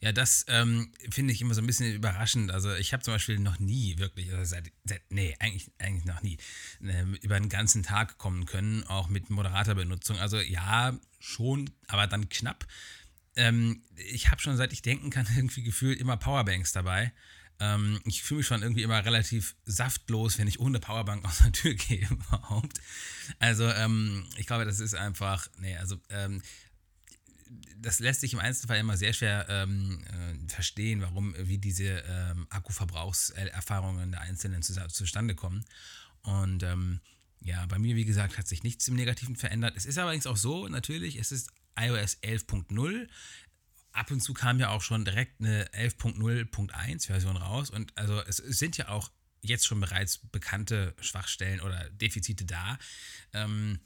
Ja, 0.00 0.12
das 0.12 0.44
ähm, 0.48 0.92
finde 1.10 1.32
ich 1.32 1.40
immer 1.40 1.54
so 1.54 1.62
ein 1.62 1.66
bisschen 1.66 1.92
überraschend. 1.92 2.50
Also 2.50 2.74
ich 2.74 2.92
habe 2.92 3.02
zum 3.02 3.14
Beispiel 3.14 3.38
noch 3.38 3.58
nie 3.58 3.98
wirklich, 3.98 4.30
also 4.32 4.44
seit, 4.44 4.70
seit 4.84 5.00
nee, 5.10 5.34
eigentlich, 5.38 5.70
eigentlich 5.78 6.04
noch 6.04 6.22
nie, 6.22 6.36
äh, 6.82 7.02
über 7.22 7.36
einen 7.36 7.48
ganzen 7.48 7.82
Tag 7.82 8.18
kommen 8.18 8.44
können, 8.44 8.84
auch 8.84 9.08
mit 9.08 9.30
moderater 9.30 9.74
Benutzung. 9.74 10.18
Also 10.18 10.38
ja, 10.38 10.98
schon, 11.18 11.70
aber 11.88 12.06
dann 12.06 12.28
knapp. 12.28 12.66
Ähm, 13.36 13.82
ich 13.96 14.30
habe 14.30 14.40
schon 14.40 14.56
seit 14.56 14.72
ich 14.72 14.82
denken 14.82 15.10
kann 15.10 15.26
irgendwie 15.36 15.62
gefühlt 15.62 15.98
immer 15.98 16.16
Powerbanks 16.16 16.72
dabei. 16.72 17.12
Ähm, 17.60 18.00
ich 18.04 18.22
fühle 18.22 18.38
mich 18.38 18.46
schon 18.46 18.62
irgendwie 18.62 18.82
immer 18.82 19.04
relativ 19.04 19.56
saftlos, 19.64 20.38
wenn 20.38 20.48
ich 20.48 20.60
ohne 20.60 20.80
Powerbank 20.80 21.24
aus 21.26 21.38
der 21.38 21.52
Tür 21.52 21.74
gehe 21.74 22.06
überhaupt. 22.08 22.80
Also 23.38 23.68
ähm, 23.70 24.26
ich 24.36 24.46
glaube, 24.46 24.64
das 24.64 24.80
ist 24.80 24.94
einfach, 24.94 25.48
nee, 25.58 25.76
also 25.76 25.96
ähm, 26.10 26.42
das 27.78 28.00
lässt 28.00 28.20
sich 28.20 28.32
im 28.32 28.40
Einzelfall 28.40 28.78
immer 28.78 28.96
sehr 28.96 29.12
schwer 29.12 29.46
ähm, 29.48 30.02
äh, 30.04 30.48
verstehen, 30.48 31.00
warum, 31.00 31.34
wie 31.38 31.58
diese 31.58 32.02
ähm, 32.08 32.46
Akkuverbrauchserfahrungen 32.50 34.10
der 34.10 34.22
Einzelnen 34.22 34.62
zu, 34.62 34.74
zustande 34.88 35.34
kommen. 35.34 35.64
Und 36.22 36.62
ähm, 36.62 37.00
ja, 37.40 37.64
bei 37.66 37.78
mir, 37.78 37.94
wie 37.94 38.04
gesagt, 38.04 38.38
hat 38.38 38.48
sich 38.48 38.62
nichts 38.62 38.88
im 38.88 38.96
Negativen 38.96 39.36
verändert. 39.36 39.74
Es 39.76 39.86
ist 39.86 39.98
allerdings 39.98 40.26
auch 40.26 40.36
so, 40.36 40.66
natürlich, 40.68 41.16
es 41.16 41.30
ist 41.30 41.50
iOS 41.78 42.18
11.0. 42.22 43.08
Ab 43.96 44.10
und 44.10 44.20
zu 44.20 44.34
kam 44.34 44.60
ja 44.60 44.68
auch 44.70 44.82
schon 44.82 45.04
direkt 45.04 45.40
eine 45.40 45.66
11.0.1 45.68 47.06
Version 47.06 47.36
raus. 47.36 47.70
Und 47.70 47.96
also 47.96 48.20
es, 48.22 48.36
sind 48.36 48.76
ja 48.76 48.88
auch 48.88 49.10
jetzt 49.40 49.66
schon 49.66 49.80
bereits 49.80 50.18
bekannte 50.18 50.94
Schwachstellen 51.00 51.60
oder 51.60 51.88
Defizite 51.90 52.44
da. 52.44 52.78
Ähm, 53.32 53.80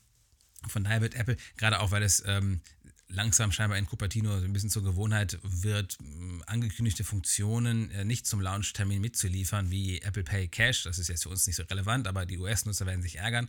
von 0.68 0.84
daher 0.84 1.00
wird 1.00 1.14
Apple, 1.14 1.36
gerade 1.56 1.80
auch 1.80 1.90
weil 1.90 2.02
es 2.02 2.22
ähm, 2.26 2.60
langsam 3.08 3.52
scheinbar 3.52 3.78
in 3.78 3.86
Cupertino 3.86 4.36
ein 4.36 4.52
bisschen 4.52 4.70
zur 4.70 4.82
Gewohnheit 4.82 5.38
wird, 5.42 5.98
angekündigte 6.46 7.04
Funktionen 7.04 7.90
äh, 7.90 8.04
nicht 8.04 8.26
zum 8.26 8.40
Launch-Termin 8.40 9.00
mitzuliefern, 9.00 9.70
wie 9.70 10.00
Apple 10.00 10.24
Pay 10.24 10.48
Cash. 10.48 10.84
Das 10.84 10.98
ist 10.98 11.08
jetzt 11.08 11.24
für 11.24 11.28
uns 11.28 11.46
nicht 11.46 11.56
so 11.56 11.62
relevant, 11.64 12.06
aber 12.06 12.26
die 12.26 12.38
US-Nutzer 12.38 12.86
werden 12.86 13.02
sich 13.02 13.16
ärgern. 13.16 13.48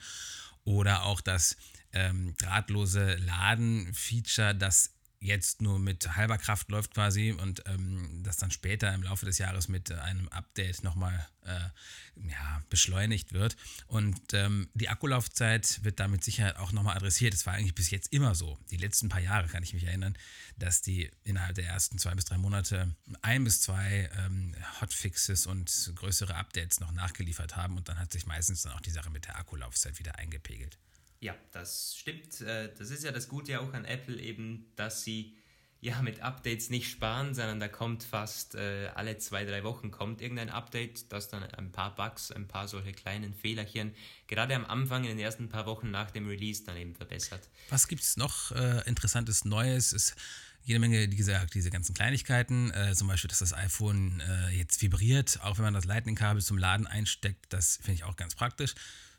Oder 0.64 1.04
auch 1.04 1.22
das 1.22 1.58
ähm, 1.92 2.36
drahtlose 2.38 3.16
Laden-Feature, 3.16 4.56
das 4.56 4.94
jetzt 5.22 5.62
nur 5.62 5.80
mit 5.80 6.16
halber 6.16 6.40
Kraft 6.40 6.70
läuft 6.72 6.96
quasi 6.96 7.32
und 7.32 7.64
ähm, 7.68 8.22
das 8.24 8.38
dann 8.38 8.50
später 8.50 8.92
im 8.94 9.04
Laufe 9.04 9.26
des 9.26 9.38
Jahres 9.38 9.68
mit 9.68 9.92
einem 9.92 10.28
Update 10.30 10.84
nochmal 10.84 11.28
äh, 11.44 12.30
ja, 12.30 12.64
beschleunigt 12.70 13.32
wird. 13.32 13.56
Und 13.86 14.20
ähm, 14.34 14.68
die 14.74 14.90
Akkulaufzeit 14.90 15.84
wird 15.84 16.00
damit 16.00 16.24
sicher 16.24 16.60
auch 16.60 16.72
nochmal 16.72 16.98
adressiert. 16.98 17.36
Es 17.36 17.46
war 17.46 17.54
eigentlich 17.54 17.76
bis 17.76 17.92
jetzt 17.92 18.12
immer 18.12 18.34
so. 18.34 18.58
Die 18.72 18.78
letzten 18.78 19.10
paar 19.10 19.22
Jahre 19.22 19.48
kann 19.48 19.62
ich 19.62 19.76
mich 19.76 19.84
erinnern, 19.84 20.18
dass 20.58 20.82
die 20.82 21.12
innerhalb 21.24 21.54
der 21.56 21.68
ersten 21.68 22.00
zwei 22.00 22.16
bis 22.16 22.26
drei 22.26 22.40
Monate 22.40 22.96
ein 23.22 23.44
bis 23.44 23.62
zwei 23.62 24.10
ähm, 24.18 24.56
Hotfixes 24.82 25.46
und 25.46 25.94
größere 25.96 26.34
Updates 26.34 26.80
noch 26.80 26.92
nachgeliefert 26.92 27.56
haben 27.56 27.78
und 27.78 27.88
dann 27.90 28.00
hat 28.00 28.12
sich 28.12 28.26
meistens 28.26 28.64
dann 28.64 28.74
auch 28.74 28.82
die 28.82 28.92
Sache 28.92 29.12
mit 29.12 29.26
der 29.26 29.38
Akkulaufzeit 29.38 30.00
wieder 30.00 30.18
eingepegelt. 30.18 30.80
Ja, 31.22 31.36
das 31.52 31.96
stimmt. 31.96 32.42
Äh, 32.42 32.74
das 32.78 32.90
ist 32.90 33.04
ja 33.04 33.12
das 33.12 33.30
Gute 33.30 33.62
auch 33.62 33.74
an 33.74 33.86
Apple 33.86 34.20
eben, 34.20 34.66
dass 34.76 35.04
sie 35.04 35.38
ja 35.80 36.02
mit 36.02 36.22
Updates 36.22 36.70
nicht 36.72 36.90
sparen, 36.90 37.34
sondern 37.36 37.60
da 37.60 37.68
kommt 37.68 38.04
fast 38.04 38.56
äh, 38.56 38.90
alle 38.96 39.18
zwei, 39.20 39.46
drei 39.46 39.64
Wochen 39.64 39.92
kommt 39.92 40.22
irgendein 40.22 40.50
Update, 40.50 41.12
das 41.12 41.30
dann 41.30 41.44
ein 41.44 41.72
paar 41.72 41.96
Bugs, 41.96 42.32
ein 42.32 42.48
paar 42.48 42.68
solche 42.68 42.92
kleinen 42.92 43.34
Fehlerchen 43.34 43.94
gerade 44.28 44.56
am 44.56 44.66
Anfang 44.66 45.04
in 45.04 45.10
den 45.10 45.20
ersten 45.20 45.48
paar 45.48 45.68
Wochen 45.68 45.92
nach 45.92 46.10
dem 46.10 46.28
Release 46.28 46.64
dann 46.64 46.76
eben 46.76 46.96
verbessert. 46.96 47.50
Was 47.70 47.88
gibt 47.88 48.02
es 48.02 48.18
noch 48.18 48.52
äh, 48.52 48.82
interessantes 48.88 49.46
Neues? 49.46 49.94
Ist 49.94 50.16
jede 50.64 50.80
Menge, 50.80 51.12
wie 51.12 51.16
gesagt, 51.16 51.54
diese 51.54 51.70
ganzen 51.70 51.94
Kleinigkeiten, 51.94 52.72
äh, 52.72 52.94
zum 52.96 53.08
Beispiel, 53.08 53.28
dass 53.28 53.40
das 53.40 53.54
iPhone 53.54 54.22
äh, 54.28 54.50
jetzt 54.50 54.82
vibriert, 54.82 55.40
auch 55.42 55.58
wenn 55.58 55.66
man 55.66 55.74
das 55.76 55.86
Lightning-Kabel 55.86 56.42
zum 56.42 56.58
Laden 56.58 56.88
einsteckt, 56.88 57.46
das 57.50 57.78
finde 57.78 57.94
ich 57.94 58.04
auch 58.04 58.16
ganz 58.16 58.36
praktisch. 58.36 58.74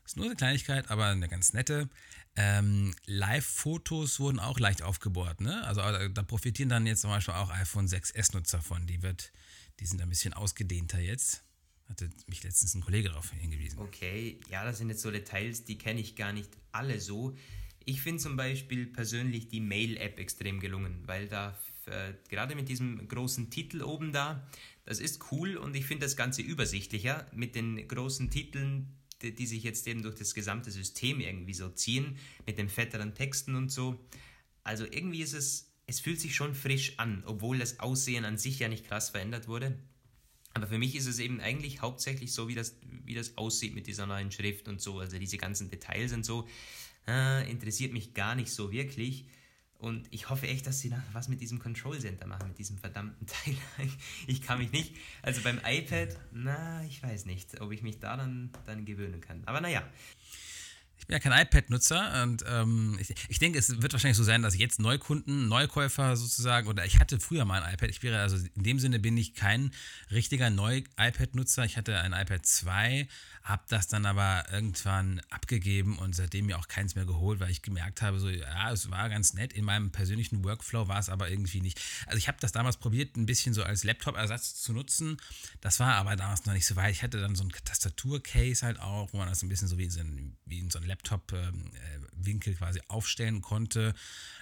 Ist 0.05 0.17
nur 0.17 0.27
eine 0.27 0.37
Kleinigkeit, 0.37 0.91
aber 0.91 1.07
eine 1.07 1.29
ganz 1.29 1.53
nette. 1.53 1.89
Ähm, 2.35 2.95
Live-Fotos 3.07 4.19
wurden 4.21 4.39
auch 4.39 4.59
leicht 4.59 4.83
aufgebohrt. 4.83 5.41
Ne? 5.41 5.65
Also 5.65 5.81
da 6.09 6.23
profitieren 6.23 6.69
dann 6.69 6.87
jetzt 6.87 7.03
zum 7.03 7.11
Beispiel 7.11 7.35
auch 7.35 7.51
iPhone 7.51 7.87
6S-Nutzer 7.87 8.63
von. 8.63 8.87
Die, 8.87 9.03
wird, 9.03 9.33
die 9.81 9.87
sind 9.87 10.01
ein 10.01 10.09
bisschen 10.09 10.33
ausgedehnter 10.33 10.99
jetzt. 10.99 11.45
Hatte 11.89 12.11
mich 12.27 12.43
letztens 12.43 12.75
ein 12.75 12.81
Kollege 12.81 13.11
darauf 13.11 13.31
hingewiesen. 13.33 13.79
Okay, 13.79 14.41
ja, 14.49 14.65
das 14.65 14.79
sind 14.79 14.89
jetzt 14.89 15.03
so 15.03 15.11
Details, 15.11 15.65
die 15.65 15.77
kenne 15.77 16.01
ich 16.01 16.17
gar 16.17 16.33
nicht 16.33 16.51
alle 16.73 17.01
so. 17.01 17.37
Ich 17.85 18.01
finde 18.01 18.23
zum 18.23 18.37
Beispiel 18.37 18.87
persönlich 18.87 19.49
die 19.49 19.61
Mail-App 19.61 20.19
extrem 20.19 20.61
gelungen, 20.61 21.03
weil 21.07 21.29
da 21.29 21.59
äh, 21.87 22.15
gerade 22.29 22.55
mit 22.55 22.69
diesem 22.69 23.09
großen 23.09 23.51
Titel 23.51 23.83
oben 23.83 24.13
da, 24.13 24.47
das 24.85 25.01
ist 25.01 25.33
cool 25.33 25.57
und 25.57 25.75
ich 25.75 25.85
finde 25.85 26.07
das 26.07 26.17
Ganze 26.17 26.43
übersichtlicher. 26.43 27.27
Mit 27.35 27.55
den 27.55 27.87
großen 27.87 28.31
Titeln 28.31 28.97
die, 29.23 29.35
die 29.35 29.47
sich 29.47 29.63
jetzt 29.63 29.87
eben 29.87 30.03
durch 30.03 30.15
das 30.17 30.35
gesamte 30.35 30.71
System 30.71 31.21
irgendwie 31.21 31.55
so 31.55 31.69
ziehen, 31.69 32.17
mit 32.47 32.59
den 32.59 32.69
fetteren 32.69 33.15
Texten 33.15 33.55
und 33.55 33.71
so. 33.71 33.99
Also 34.65 34.85
irgendwie 34.85 35.23
ist 35.23 35.33
es, 35.33 35.73
es 35.87 36.01
fühlt 36.01 36.21
sich 36.21 36.35
schon 36.35 36.55
frisch 36.55 36.99
an, 36.99 37.23
obwohl 37.27 37.59
das 37.59 37.81
Aussehen 37.81 38.25
an 38.25 38.39
sich 38.39 38.59
ja 38.59 38.69
nicht 38.69 38.87
krass 38.87 39.11
verändert 39.11 39.49
wurde. 39.49 39.79
Aber 40.55 40.67
für 40.67 40.79
mich 40.79 40.95
ist 40.95 41.07
es 41.07 41.19
eben 41.19 41.41
eigentlich 41.41 41.81
hauptsächlich 41.81 42.33
so, 42.33 42.49
wie 42.49 42.55
das, 42.55 42.77
wie 43.05 43.15
das 43.15 43.39
aussieht 43.39 43.75
mit 43.75 43.87
dieser 43.87 44.07
neuen 44.07 44.31
Schrift 44.31 44.69
und 44.69 44.81
so. 44.81 44.99
Also 44.99 45.19
diese 45.19 45.39
ganzen 45.39 45.71
Details 45.71 46.13
und 46.13 46.25
so, 46.25 46.47
äh, 47.09 47.51
interessiert 47.51 47.93
mich 47.93 48.15
gar 48.15 48.35
nicht 48.35 48.51
so 48.51 48.71
wirklich. 48.71 49.27
Und 49.83 50.07
ich 50.13 50.31
hoffe 50.31 50.47
echt, 50.47 50.69
dass 50.69 50.79
sie 50.79 50.95
was 51.13 51.27
mit 51.27 51.41
diesem 51.41 51.59
Control 51.59 51.99
Center 51.99 52.29
machen, 52.29 52.47
mit 52.47 52.57
diesem 52.57 52.79
verdammten 52.79 53.27
Teil. 53.45 53.57
Ich 54.29 54.41
kann 54.41 54.59
mich 54.59 54.71
nicht. 54.71 54.95
Also 55.23 55.43
beim 55.43 55.61
iPad, 55.65 56.17
na, 56.31 56.85
ich 56.85 57.03
weiß 57.03 57.27
nicht, 57.27 57.61
ob 57.61 57.73
ich 57.73 57.83
mich 57.83 57.99
da 57.99 58.17
dann, 58.17 58.51
dann 58.65 58.85
gewöhnen 58.85 59.21
kann. 59.21 59.43
Aber 59.45 59.61
naja. 59.61 59.83
Ich 61.03 61.09
bin 61.09 61.15
ja 61.15 61.19
kein 61.19 61.47
iPad-Nutzer 61.47 62.23
und 62.23 62.45
ähm, 62.49 62.97
ich, 63.01 63.13
ich, 63.29 63.41
denke, 63.41 63.59
es 63.59 63.83
wird 63.83 63.93
wahrscheinlich 63.93 64.17
so 64.17 64.23
sein, 64.23 64.41
dass 64.41 64.57
jetzt 64.57 64.79
Neukunden, 64.79 65.49
Neukäufer 65.49 66.17
sozusagen, 66.17 66.69
oder 66.69 66.87
ich 66.87 67.01
hatte 67.01 67.19
früher 67.19 67.45
mal 67.45 67.61
ein 67.61 67.75
iPad. 67.75 67.91
Ich 67.91 68.05
wäre 68.05 68.21
also 68.21 68.37
in 68.37 68.63
dem 68.63 68.79
Sinne 68.79 69.01
bin 69.01 69.17
ich 69.17 69.35
kein 69.35 69.73
richtiger 70.13 70.49
Neu-iPad-Nutzer. 70.49 71.65
Ich 71.65 71.77
hatte 71.77 71.99
ein 71.99 72.13
iPad 72.13 72.47
2, 72.47 73.09
habe 73.43 73.63
das 73.69 73.89
dann 73.89 74.07
aber 74.07 74.45
irgendwann 74.53 75.21
abgegeben 75.29 75.99
und 75.99 76.15
seitdem 76.15 76.47
mir 76.47 76.57
auch 76.57 76.69
keins 76.69 76.95
mehr 76.95 77.05
geholt, 77.05 77.41
weil 77.41 77.51
ich 77.51 77.63
gemerkt 77.63 78.01
habe, 78.01 78.21
so 78.21 78.29
ja, 78.29 78.71
es 78.71 78.89
war 78.89 79.09
ganz 79.09 79.35
nett. 79.35 79.53
In 79.55 79.65
meinem 79.65 79.91
persönlichen 79.91 80.45
Workflow 80.45 80.87
war 80.87 81.01
es 81.01 81.09
aber 81.09 81.29
irgendwie 81.29 81.61
nicht. 81.61 81.81
Also 82.07 82.19
ich 82.19 82.29
habe 82.29 82.39
das 82.41 82.53
damals 82.53 82.77
probiert, 82.77 83.17
ein 83.17 83.27
bisschen 83.27 83.55
so 83.55 83.65
als 83.65 83.83
Laptop-Ersatz 83.83 84.63
zu 84.63 84.73
nutzen. 84.73 85.17
Das 85.61 85.81
war 85.81 85.95
aber 85.95 86.15
damals 86.15 86.47
noch 86.47 86.55
nicht 86.55 86.67
so 86.67 86.77
weit. 86.77 86.93
Ich 86.93 87.03
hatte 87.03 87.21
dann 87.21 87.35
so 87.35 87.43
ein 87.43 87.51
Tastatur-Case 87.51 88.65
halt 88.65 88.79
auch, 88.79 89.13
wo 89.13 89.17
man 89.17 89.29
das 89.29 89.43
ein 89.43 89.49
bisschen 89.49 89.67
so 89.67 89.79
wie, 89.79 89.91
so 89.91 89.99
ein, 89.99 90.37
wie 90.47 90.61
in 90.61 90.71
so 90.71 90.79
ein 90.79 90.92
Laptop-Winkel 90.93 92.55
quasi 92.55 92.81
aufstellen 92.89 93.41
konnte. 93.41 93.95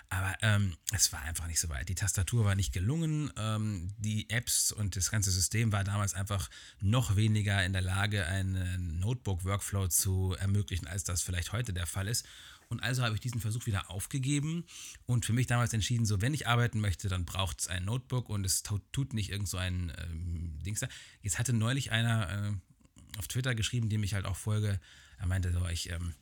Aber 0.08 0.34
ähm, 0.42 0.76
es 0.92 1.12
war 1.12 1.22
einfach 1.22 1.46
nicht 1.46 1.60
so 1.60 1.68
weit. 1.68 1.88
Die 1.88 1.94
Tastatur 1.94 2.44
war 2.44 2.56
nicht 2.56 2.72
gelungen. 2.72 3.32
Ähm, 3.36 3.92
die 3.98 4.28
Apps 4.28 4.72
und 4.72 4.96
das 4.96 5.10
ganze 5.10 5.30
System 5.30 5.70
war 5.70 5.84
damals 5.84 6.14
einfach 6.14 6.50
noch 6.80 7.14
weniger 7.14 7.64
in 7.64 7.72
der 7.72 7.82
Lage, 7.82 8.26
einen 8.26 8.98
Notebook-Workflow 8.98 9.88
zu 9.88 10.34
ermöglichen, 10.38 10.88
als 10.88 11.04
das 11.04 11.22
vielleicht 11.22 11.52
heute 11.52 11.72
der 11.72 11.86
Fall 11.86 12.08
ist. 12.08 12.26
Und 12.68 12.80
also 12.84 13.02
habe 13.02 13.16
ich 13.16 13.20
diesen 13.20 13.40
Versuch 13.40 13.66
wieder 13.66 13.90
aufgegeben 13.90 14.64
und 15.06 15.24
für 15.26 15.32
mich 15.32 15.48
damals 15.48 15.72
entschieden, 15.72 16.06
so 16.06 16.20
wenn 16.20 16.34
ich 16.34 16.46
arbeiten 16.46 16.78
möchte, 16.78 17.08
dann 17.08 17.24
braucht 17.24 17.60
es 17.60 17.66
ein 17.66 17.84
Notebook 17.84 18.28
und 18.28 18.44
es 18.44 18.62
tut 18.62 19.12
nicht 19.12 19.30
irgend 19.30 19.48
so 19.48 19.58
ein 19.58 19.92
ähm, 19.98 20.58
Dings 20.64 20.78
da. 20.78 20.88
Jetzt 21.20 21.40
hatte 21.40 21.52
neulich 21.52 21.90
einer 21.90 22.30
äh, 22.30 23.18
auf 23.18 23.26
Twitter 23.26 23.56
geschrieben, 23.56 23.88
dem 23.88 24.04
ich 24.04 24.14
halt 24.14 24.24
auch 24.24 24.36
folge, 24.36 24.80
er 25.18 25.26
meinte 25.26 25.52
so, 25.52 25.66
ich, 25.66 25.90
ähm, 25.90 26.14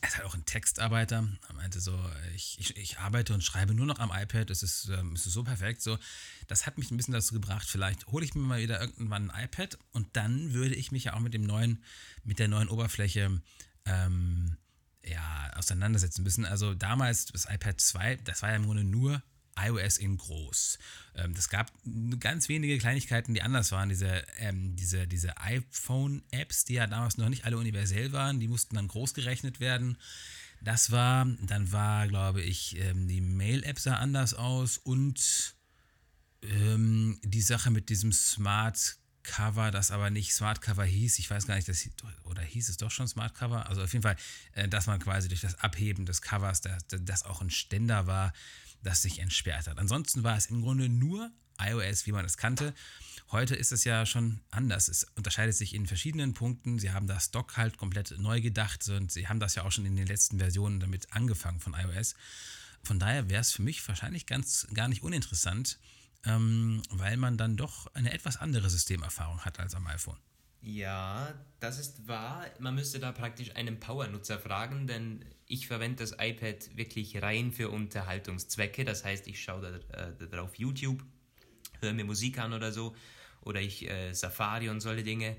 er 0.00 0.08
ist 0.08 0.16
halt 0.16 0.26
auch 0.26 0.34
ein 0.34 0.44
Textarbeiter. 0.44 1.28
Er 1.48 1.54
meinte 1.54 1.80
so, 1.80 1.98
ich, 2.34 2.58
ich, 2.60 2.76
ich 2.76 2.98
arbeite 2.98 3.34
und 3.34 3.42
schreibe 3.42 3.74
nur 3.74 3.86
noch 3.86 3.98
am 3.98 4.10
iPad. 4.12 4.50
Es 4.50 4.62
ist, 4.62 4.88
ähm, 4.88 5.12
es 5.12 5.26
ist 5.26 5.32
so 5.32 5.44
perfekt. 5.44 5.82
So, 5.82 5.98
das 6.46 6.66
hat 6.66 6.78
mich 6.78 6.90
ein 6.90 6.96
bisschen 6.96 7.14
dazu 7.14 7.34
gebracht, 7.34 7.68
vielleicht 7.68 8.06
hole 8.08 8.24
ich 8.24 8.34
mir 8.34 8.42
mal 8.42 8.60
wieder 8.60 8.80
irgendwann 8.80 9.30
ein 9.30 9.44
iPad 9.44 9.78
und 9.92 10.16
dann 10.16 10.52
würde 10.52 10.74
ich 10.74 10.92
mich 10.92 11.04
ja 11.04 11.14
auch 11.14 11.20
mit 11.20 11.34
dem 11.34 11.44
neuen, 11.44 11.82
mit 12.24 12.38
der 12.38 12.48
neuen 12.48 12.68
Oberfläche 12.68 13.40
ähm, 13.86 14.56
ja, 15.04 15.50
auseinandersetzen 15.54 16.22
müssen. 16.22 16.44
Also 16.44 16.74
damals 16.74 17.26
das 17.26 17.46
iPad 17.46 17.80
2, 17.80 18.16
das 18.16 18.42
war 18.42 18.50
ja 18.50 18.56
im 18.56 18.66
Grunde 18.66 18.84
nur 18.84 19.22
iOS 19.66 19.98
in 19.98 20.16
groß. 20.16 20.78
Ähm, 21.14 21.34
gab 21.50 21.72
ganz 22.20 22.48
wenige 22.48 22.78
Kleinigkeiten, 22.78 23.34
die 23.34 23.42
anders 23.42 23.72
waren. 23.72 23.88
Diese, 23.88 24.24
ähm, 24.38 24.76
diese, 24.76 25.06
diese 25.06 25.38
iPhone-Apps, 25.38 26.64
die 26.64 26.74
ja 26.74 26.86
damals 26.86 27.16
noch 27.18 27.28
nicht 27.28 27.44
alle 27.44 27.58
universell 27.58 28.12
waren, 28.12 28.40
die 28.40 28.48
mussten 28.48 28.76
dann 28.76 28.88
groß 28.88 29.14
gerechnet 29.14 29.60
werden. 29.60 29.98
Das 30.60 30.90
war, 30.90 31.26
dann 31.42 31.72
war, 31.72 32.08
glaube 32.08 32.42
ich, 32.42 32.78
ähm, 32.78 33.08
die 33.08 33.20
Mail-App 33.20 33.78
sah 33.78 33.96
anders 33.96 34.34
aus 34.34 34.78
und 34.78 35.54
ähm, 36.42 37.18
die 37.22 37.42
Sache 37.42 37.70
mit 37.70 37.88
diesem 37.88 38.12
Smart 38.12 38.98
Cover, 39.28 39.70
das 39.70 39.90
aber 39.90 40.10
nicht 40.10 40.34
Smart 40.34 40.62
Cover 40.62 40.84
hieß. 40.84 41.18
Ich 41.18 41.30
weiß 41.30 41.46
gar 41.46 41.54
nicht, 41.56 41.68
das, 41.68 41.88
oder 42.24 42.42
hieß 42.42 42.68
es 42.68 42.78
doch 42.78 42.90
schon 42.90 43.06
Smart 43.06 43.34
Cover? 43.34 43.68
Also 43.68 43.82
auf 43.82 43.92
jeden 43.92 44.02
Fall, 44.02 44.16
äh, 44.52 44.68
dass 44.68 44.86
man 44.86 44.98
quasi 45.00 45.28
durch 45.28 45.42
das 45.42 45.60
Abheben 45.60 46.06
des 46.06 46.22
Covers, 46.22 46.62
das, 46.62 46.84
das 46.88 47.24
auch 47.24 47.42
ein 47.42 47.50
Ständer 47.50 48.06
war, 48.06 48.32
das 48.82 49.02
sich 49.02 49.18
entsperrt 49.18 49.66
hat. 49.66 49.78
Ansonsten 49.78 50.22
war 50.22 50.36
es 50.36 50.46
im 50.46 50.62
Grunde 50.62 50.88
nur 50.88 51.30
iOS, 51.60 52.06
wie 52.06 52.12
man 52.12 52.24
es 52.24 52.36
kannte. 52.36 52.74
Heute 53.30 53.54
ist 53.54 53.72
es 53.72 53.84
ja 53.84 54.06
schon 54.06 54.40
anders. 54.50 54.88
Es 54.88 55.04
unterscheidet 55.16 55.54
sich 55.54 55.74
in 55.74 55.86
verschiedenen 55.86 56.32
Punkten. 56.32 56.78
Sie 56.78 56.92
haben 56.92 57.06
das 57.06 57.30
Dock 57.30 57.56
halt 57.56 57.76
komplett 57.76 58.14
neu 58.18 58.40
gedacht 58.40 58.88
und 58.88 59.12
sie 59.12 59.28
haben 59.28 59.40
das 59.40 59.54
ja 59.54 59.64
auch 59.64 59.72
schon 59.72 59.84
in 59.84 59.96
den 59.96 60.06
letzten 60.06 60.38
Versionen 60.38 60.80
damit 60.80 61.12
angefangen 61.12 61.60
von 61.60 61.74
iOS. 61.74 62.14
Von 62.82 62.98
daher 62.98 63.28
wäre 63.28 63.40
es 63.40 63.52
für 63.52 63.62
mich 63.62 63.86
wahrscheinlich 63.86 64.26
ganz 64.26 64.66
gar 64.72 64.88
nicht 64.88 65.02
uninteressant, 65.02 65.78
ähm, 66.24 66.82
weil 66.90 67.16
man 67.16 67.36
dann 67.36 67.56
doch 67.56 67.92
eine 67.94 68.12
etwas 68.12 68.38
andere 68.38 68.70
Systemerfahrung 68.70 69.40
hat 69.44 69.58
als 69.58 69.74
am 69.74 69.86
iPhone. 69.88 70.18
Ja, 70.60 71.34
das 71.60 71.78
ist 71.78 72.08
wahr. 72.08 72.46
Man 72.58 72.74
müsste 72.74 72.98
da 72.98 73.12
praktisch 73.12 73.54
einen 73.56 73.78
Power-Nutzer 73.78 74.38
fragen, 74.38 74.86
denn 74.86 75.24
ich 75.46 75.66
verwende 75.66 75.98
das 76.02 76.12
iPad 76.18 76.76
wirklich 76.76 77.22
rein 77.22 77.52
für 77.52 77.70
Unterhaltungszwecke. 77.70 78.84
Das 78.84 79.04
heißt, 79.04 79.26
ich 79.28 79.42
schaue 79.42 79.82
da, 79.90 80.08
äh, 80.08 80.28
drauf 80.28 80.56
YouTube, 80.56 81.02
höre 81.80 81.92
mir 81.92 82.04
Musik 82.04 82.38
an 82.38 82.52
oder 82.52 82.72
so, 82.72 82.94
oder 83.42 83.60
ich 83.60 83.88
äh, 83.88 84.12
Safari 84.12 84.68
und 84.68 84.80
solche 84.80 85.04
Dinge. 85.04 85.36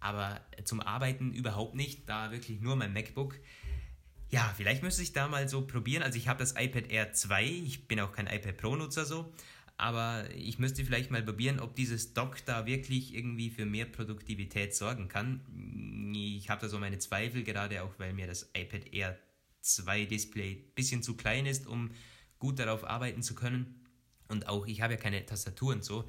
Aber 0.00 0.40
zum 0.64 0.80
Arbeiten 0.80 1.32
überhaupt 1.32 1.74
nicht, 1.74 2.08
da 2.08 2.32
wirklich 2.32 2.60
nur 2.60 2.74
mein 2.74 2.92
MacBook. 2.92 3.38
Ja, 4.30 4.52
vielleicht 4.56 4.82
müsste 4.82 5.02
ich 5.02 5.12
da 5.12 5.28
mal 5.28 5.48
so 5.48 5.66
probieren. 5.66 6.02
Also 6.02 6.18
ich 6.18 6.26
habe 6.26 6.40
das 6.40 6.54
iPad 6.58 6.90
Air 6.90 7.12
2, 7.12 7.44
ich 7.44 7.86
bin 7.86 8.00
auch 8.00 8.12
kein 8.12 8.26
iPad 8.26 8.56
Pro-Nutzer 8.56 9.04
so, 9.04 9.32
aber 9.76 10.28
ich 10.34 10.58
müsste 10.58 10.84
vielleicht 10.84 11.10
mal 11.10 11.22
probieren, 11.22 11.60
ob 11.60 11.74
dieses 11.74 12.14
Dock 12.14 12.44
da 12.44 12.66
wirklich 12.66 13.14
irgendwie 13.14 13.50
für 13.50 13.66
mehr 13.66 13.86
Produktivität 13.86 14.74
sorgen 14.74 15.08
kann. 15.08 15.40
Ich 16.14 16.50
habe 16.50 16.60
da 16.60 16.68
so 16.68 16.78
meine 16.78 16.98
Zweifel, 16.98 17.42
gerade 17.42 17.82
auch 17.82 17.98
weil 17.98 18.12
mir 18.12 18.26
das 18.26 18.50
iPad 18.54 18.92
Air 18.92 19.18
2 19.62 20.04
Display 20.06 20.52
ein 20.52 20.74
bisschen 20.74 21.02
zu 21.02 21.16
klein 21.16 21.46
ist, 21.46 21.66
um 21.66 21.90
gut 22.38 22.58
darauf 22.58 22.84
arbeiten 22.84 23.22
zu 23.22 23.34
können. 23.34 23.86
Und 24.28 24.48
auch 24.48 24.66
ich 24.66 24.80
habe 24.80 24.94
ja 24.94 24.98
keine 24.98 25.24
Tastatur 25.24 25.74
und 25.74 25.84
so. 25.84 26.08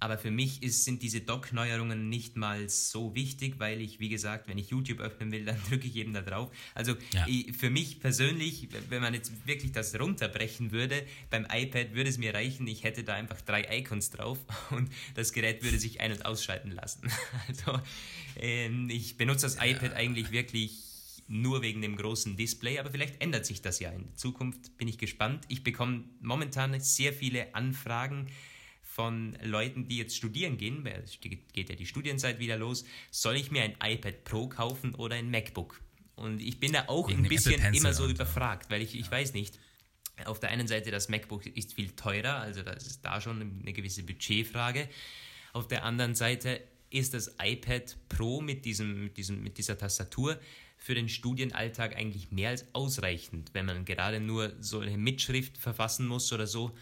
Aber 0.00 0.18
für 0.18 0.30
mich 0.30 0.62
ist, 0.62 0.84
sind 0.84 1.02
diese 1.02 1.20
Dock-Neuerungen 1.20 2.08
nicht 2.08 2.36
mal 2.36 2.68
so 2.68 3.14
wichtig, 3.14 3.54
weil 3.58 3.80
ich, 3.80 4.00
wie 4.00 4.08
gesagt, 4.08 4.48
wenn 4.48 4.58
ich 4.58 4.70
YouTube 4.70 5.00
öffnen 5.00 5.32
will, 5.32 5.44
dann 5.46 5.58
drücke 5.68 5.86
ich 5.86 5.96
eben 5.96 6.12
da 6.12 6.22
drauf. 6.22 6.50
Also 6.74 6.94
ja. 7.12 7.26
ich, 7.26 7.56
für 7.56 7.70
mich 7.70 8.00
persönlich, 8.00 8.68
wenn 8.88 9.02
man 9.02 9.14
jetzt 9.14 9.46
wirklich 9.46 9.72
das 9.72 9.98
runterbrechen 9.98 10.72
würde, 10.72 11.04
beim 11.30 11.46
iPad 11.50 11.94
würde 11.94 12.10
es 12.10 12.18
mir 12.18 12.34
reichen, 12.34 12.66
ich 12.66 12.84
hätte 12.84 13.04
da 13.04 13.14
einfach 13.14 13.40
drei 13.40 13.66
Icons 13.78 14.10
drauf 14.10 14.38
und 14.70 14.90
das 15.14 15.32
Gerät 15.32 15.62
würde 15.62 15.78
sich 15.78 16.00
ein- 16.00 16.12
und 16.12 16.24
ausschalten 16.24 16.70
lassen. 16.70 17.10
Also 17.48 17.80
ähm, 18.36 18.90
ich 18.90 19.16
benutze 19.16 19.46
das 19.46 19.56
iPad 19.56 19.94
eigentlich 19.94 20.30
wirklich 20.30 20.88
nur 21.28 21.62
wegen 21.62 21.82
dem 21.82 21.96
großen 21.96 22.36
Display, 22.36 22.78
aber 22.78 22.90
vielleicht 22.90 23.20
ändert 23.20 23.46
sich 23.46 23.60
das 23.62 23.80
ja 23.80 23.90
in 23.90 24.14
Zukunft, 24.16 24.76
bin 24.78 24.88
ich 24.88 24.98
gespannt. 24.98 25.44
Ich 25.48 25.62
bekomme 25.62 26.04
momentan 26.20 26.78
sehr 26.80 27.12
viele 27.12 27.54
Anfragen 27.54 28.28
von 28.98 29.38
Leuten, 29.44 29.86
die 29.86 29.96
jetzt 29.96 30.16
studieren 30.16 30.58
gehen, 30.58 30.84
es 30.84 31.20
geht 31.20 31.68
ja 31.68 31.76
die 31.76 31.86
Studienzeit 31.86 32.40
wieder 32.40 32.56
los, 32.56 32.84
soll 33.12 33.36
ich 33.36 33.52
mir 33.52 33.62
ein 33.62 33.76
iPad 33.80 34.24
Pro 34.24 34.48
kaufen 34.48 34.92
oder 34.96 35.14
ein 35.14 35.30
MacBook? 35.30 35.80
Und 36.16 36.42
ich 36.42 36.58
bin 36.58 36.72
da 36.72 36.86
auch 36.88 37.08
Wegen 37.08 37.22
ein 37.22 37.28
bisschen 37.28 37.62
immer 37.74 37.94
so 37.94 38.08
überfragt, 38.08 38.70
weil 38.70 38.82
ich, 38.82 38.98
ich 38.98 39.06
ja. 39.06 39.12
weiß 39.12 39.34
nicht. 39.34 39.60
Auf 40.24 40.40
der 40.40 40.50
einen 40.50 40.66
Seite, 40.66 40.90
das 40.90 41.08
MacBook 41.08 41.46
ist 41.46 41.74
viel 41.74 41.92
teurer, 41.92 42.38
also 42.38 42.62
das 42.62 42.88
ist 42.88 43.04
da 43.04 43.20
schon 43.20 43.60
eine 43.62 43.72
gewisse 43.72 44.02
Budgetfrage. 44.02 44.88
Auf 45.52 45.68
der 45.68 45.84
anderen 45.84 46.16
Seite 46.16 46.60
ist 46.90 47.14
das 47.14 47.36
iPad 47.40 47.96
Pro 48.08 48.40
mit, 48.40 48.64
diesem, 48.64 49.04
mit, 49.04 49.16
diesem, 49.16 49.44
mit 49.44 49.58
dieser 49.58 49.78
Tastatur 49.78 50.40
für 50.76 50.96
den 50.96 51.08
Studienalltag 51.08 51.94
eigentlich 51.94 52.32
mehr 52.32 52.50
als 52.50 52.66
ausreichend. 52.74 53.50
Wenn 53.52 53.66
man 53.66 53.84
gerade 53.84 54.18
nur 54.18 54.56
so 54.58 54.80
eine 54.80 54.98
Mitschrift 54.98 55.56
verfassen 55.56 56.08
muss 56.08 56.32
oder 56.32 56.48
so, 56.48 56.74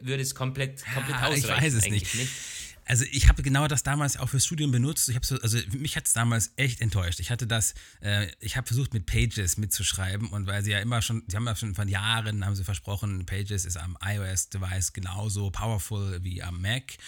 würde 0.00 0.22
es 0.22 0.34
komplett, 0.34 0.84
komplett 0.84 1.20
ja, 1.20 1.28
ausreichen. 1.28 1.44
Ich 1.56 1.64
weiß 1.64 1.74
es 1.74 1.88
nicht. 1.88 2.14
nicht. 2.14 2.32
Also 2.84 3.04
ich 3.10 3.28
habe 3.28 3.42
genau 3.42 3.68
das 3.68 3.82
damals 3.82 4.16
auch 4.16 4.28
fürs 4.28 4.44
Studium 4.44 4.70
benutzt. 4.72 5.08
Ich 5.08 5.18
so, 5.22 5.36
also 5.40 5.58
mich 5.72 5.96
hat 5.96 6.06
es 6.06 6.12
damals 6.12 6.52
echt 6.56 6.80
enttäuscht. 6.80 7.20
Ich 7.20 7.30
hatte 7.30 7.46
das, 7.46 7.74
äh, 8.00 8.28
ich 8.40 8.56
habe 8.56 8.66
versucht 8.66 8.92
mit 8.92 9.06
Pages 9.06 9.56
mitzuschreiben 9.56 10.28
und 10.28 10.46
weil 10.46 10.62
sie 10.62 10.72
ja 10.72 10.80
immer 10.80 11.00
schon, 11.02 11.22
sie 11.26 11.36
haben 11.36 11.46
ja 11.46 11.54
schon 11.54 11.74
von 11.74 11.88
Jahren 11.88 12.44
haben 12.44 12.56
sie 12.56 12.64
versprochen, 12.64 13.24
Pages 13.26 13.64
ist 13.64 13.76
am 13.76 13.96
iOS-Device 14.04 14.92
genauso 14.92 15.50
powerful 15.50 16.22
wie 16.22 16.42
am 16.42 16.60
Mac 16.60 16.98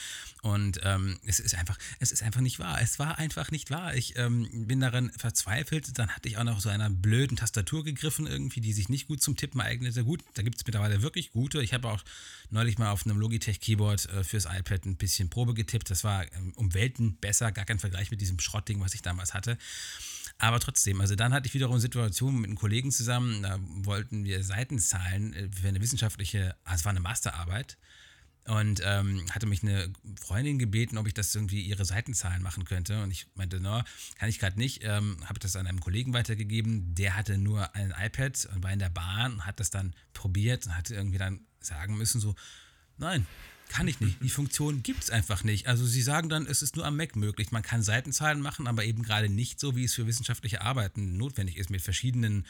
und 0.45 0.79
ähm, 0.83 1.19
es 1.25 1.41
ist 1.41 1.55
einfach, 1.55 1.79
es 2.01 2.13
ist 2.13 2.23
einfach 2.23 2.43
nicht 2.43 2.59
wahr. 2.59 2.79
Es 2.83 2.99
war 2.99 3.19
einfach 3.19 3.51
nicht 3.51 3.71
wahr. 3.71 3.95
Ich 3.95 4.19
ähm, 4.19 4.47
bin 4.67 4.79
daran 4.79 5.11
verzweifelt. 5.17 5.99
Dann 5.99 6.11
hatte 6.11 6.29
ich 6.29 6.37
auch 6.37 6.45
noch 6.45 6.61
so 6.61 6.69
einer 6.69 6.91
blöden 6.91 7.39
Tastatur 7.39 7.83
gegriffen, 7.83 8.27
irgendwie, 8.27 8.61
die 8.61 8.75
sich 8.75 8.91
nicht 8.91 9.09
gut 9.09 9.23
zum 9.23 9.39
Tippen 9.39 9.63
eignete. 9.63 10.05
Gut, 10.05 10.23
da 10.35 10.43
gibt 10.43 10.57
es 10.59 10.67
mittlerweile 10.67 11.01
wirklich 11.01 11.31
gute. 11.31 11.63
Ich 11.63 11.73
habe 11.73 11.89
auch 11.89 12.05
neulich 12.51 12.77
mal 12.77 12.91
auf 12.91 13.07
einem 13.07 13.19
Logitech-Keyboard 13.21 14.11
äh, 14.11 14.23
fürs 14.23 14.45
iPad 14.45 14.85
ein 14.85 14.97
bisschen 14.97 15.31
Probe 15.31 15.55
getippt. 15.65 15.91
Das 15.91 16.05
war 16.05 16.25
ähm, 16.35 16.53
um 16.57 16.75
Welten 16.75 17.17
besser, 17.17 17.53
gar 17.53 17.65
kein 17.65 17.79
Vergleich 17.79 18.11
mit 18.11 18.21
diesem 18.21 18.39
Schrottding, 18.39 18.81
was 18.81 18.95
ich 18.95 19.03
damals 19.03 19.35
hatte. 19.35 19.59
Aber 20.39 20.61
trotzdem, 20.61 21.01
also 21.01 21.15
dann 21.15 21.33
hatte 21.33 21.47
ich 21.47 21.55
wiederum 21.55 21.79
Situationen 21.79 22.41
mit 22.41 22.49
einem 22.49 22.59
Kollegen 22.59 22.91
zusammen, 22.91 23.43
da 23.43 23.59
wollten 23.61 24.25
wir 24.25 24.43
Seitenzahlen 24.43 25.33
äh, 25.33 25.49
für 25.51 25.69
eine 25.69 25.81
wissenschaftliche, 25.81 26.57
also 26.65 26.81
es 26.81 26.85
war 26.85 26.91
eine 26.91 27.01
Masterarbeit 27.01 27.79
und 28.47 28.83
ähm, 28.85 29.25
hatte 29.31 29.47
mich 29.47 29.63
eine 29.63 29.91
Freundin 30.21 30.59
gebeten, 30.59 30.99
ob 30.99 31.07
ich 31.07 31.15
das 31.15 31.35
irgendwie 31.35 31.63
ihre 31.63 31.85
Seitenzahlen 31.85 32.43
machen 32.43 32.65
könnte. 32.65 33.03
Und 33.03 33.11
ich 33.11 33.27
meinte, 33.35 33.59
no, 33.59 33.83
kann 34.19 34.29
ich 34.29 34.39
gerade 34.39 34.59
nicht. 34.59 34.83
Ähm, 34.85 35.17
habe 35.25 35.39
das 35.39 35.57
an 35.57 35.67
einem 35.67 35.81
Kollegen 35.81 36.13
weitergegeben. 36.13 36.95
Der 36.95 37.17
hatte 37.17 37.39
nur 37.39 37.75
ein 37.75 37.95
iPad 37.99 38.49
und 38.55 38.63
war 38.63 38.73
in 38.73 38.81
der 38.81 38.91
Bahn 38.91 39.35
und 39.35 39.47
hat 39.47 39.61
das 39.61 39.71
dann 39.71 39.95
probiert 40.13 40.67
und 40.67 40.77
hatte 40.77 40.95
irgendwie 40.95 41.17
dann 41.17 41.41
sagen 41.61 41.97
müssen, 41.97 42.21
so, 42.21 42.35
nein, 42.99 43.27
Kann 43.69 43.89
ich 43.89 44.01
nicht. 44.01 44.23
Die 44.23 44.29
Funktion 44.29 44.83
gibt 44.83 45.05
es 45.05 45.11
einfach 45.11 45.43
nicht. 45.43 45.67
Also 45.67 45.85
sie 45.85 46.03
sagen 46.03 46.29
dann, 46.29 46.47
es 46.47 46.63
ist 46.63 46.77
nur 46.77 46.85
am 46.85 46.97
Mac 46.97 47.17
möglich. 47.17 47.51
Man 47.51 47.63
kann 47.63 47.83
Seitenzahlen 47.83 48.41
machen, 48.41 48.67
aber 48.67 48.85
eben 48.85 49.03
gerade 49.03 49.29
nicht 49.29 49.59
so, 49.59 49.75
wie 49.75 49.85
es 49.85 49.95
für 49.95 50.07
wissenschaftliche 50.07 50.61
Arbeiten 50.61 51.17
notwendig 51.17 51.57
ist, 51.57 51.71
mit 51.71 51.83
verschiedenen 51.83 52.47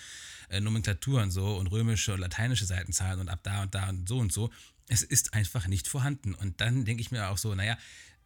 äh, 0.51 0.61
Nomenklaturen 0.61 1.31
so 1.31 1.57
und 1.57 1.69
römische 1.69 2.13
und 2.15 2.21
lateinische 2.21 2.67
Seitenzahlen 2.67 3.21
und 3.21 3.29
ab 3.29 3.41
da 3.43 3.63
und 3.63 3.75
da 3.75 3.89
und 3.89 4.09
so 4.09 4.19
und 4.19 4.33
so. 4.33 4.51
Es 4.89 5.03
ist 5.03 5.35
einfach 5.35 5.67
nicht 5.67 5.89
vorhanden. 5.89 6.35
Und 6.35 6.61
dann 6.61 6.85
denke 6.85 7.01
ich 7.01 7.11
mir 7.11 7.31
auch 7.31 7.39
so, 7.39 7.55
naja, 7.55 7.79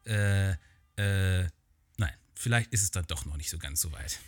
äh, 0.04 0.52
äh, 0.96 1.46
nein, 1.98 2.14
vielleicht 2.34 2.72
ist 2.72 2.82
es 2.82 2.90
dann 2.90 3.06
doch 3.06 3.26
noch 3.26 3.36
nicht 3.36 3.50
so 3.50 3.58
ganz 3.58 3.80
so 3.80 3.92
weit. 3.92 4.18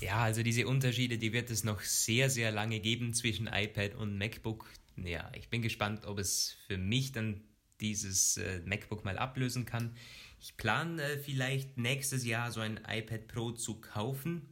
Ja, 0.00 0.18
also 0.18 0.42
diese 0.42 0.66
Unterschiede, 0.66 1.16
die 1.16 1.32
wird 1.32 1.50
es 1.50 1.64
noch 1.64 1.80
sehr, 1.80 2.28
sehr 2.28 2.50
lange 2.50 2.80
geben 2.80 3.14
zwischen 3.14 3.46
iPad 3.46 3.94
und 3.94 4.18
MacBook. 4.18 4.68
Ja, 4.96 5.30
ich 5.34 5.48
bin 5.48 5.62
gespannt, 5.62 6.04
ob 6.04 6.18
es 6.18 6.56
für 6.66 6.76
mich 6.76 7.12
dann 7.12 7.42
dieses 7.80 8.36
äh, 8.38 8.60
MacBook 8.64 9.04
mal 9.04 9.18
ablösen 9.18 9.64
kann. 9.64 9.94
Ich 10.40 10.56
plane 10.56 11.02
äh, 11.02 11.18
vielleicht 11.18 11.76
nächstes 11.78 12.24
Jahr 12.24 12.50
so 12.52 12.60
ein 12.60 12.80
iPad 12.88 13.26
Pro 13.28 13.52
zu 13.52 13.80
kaufen, 13.80 14.48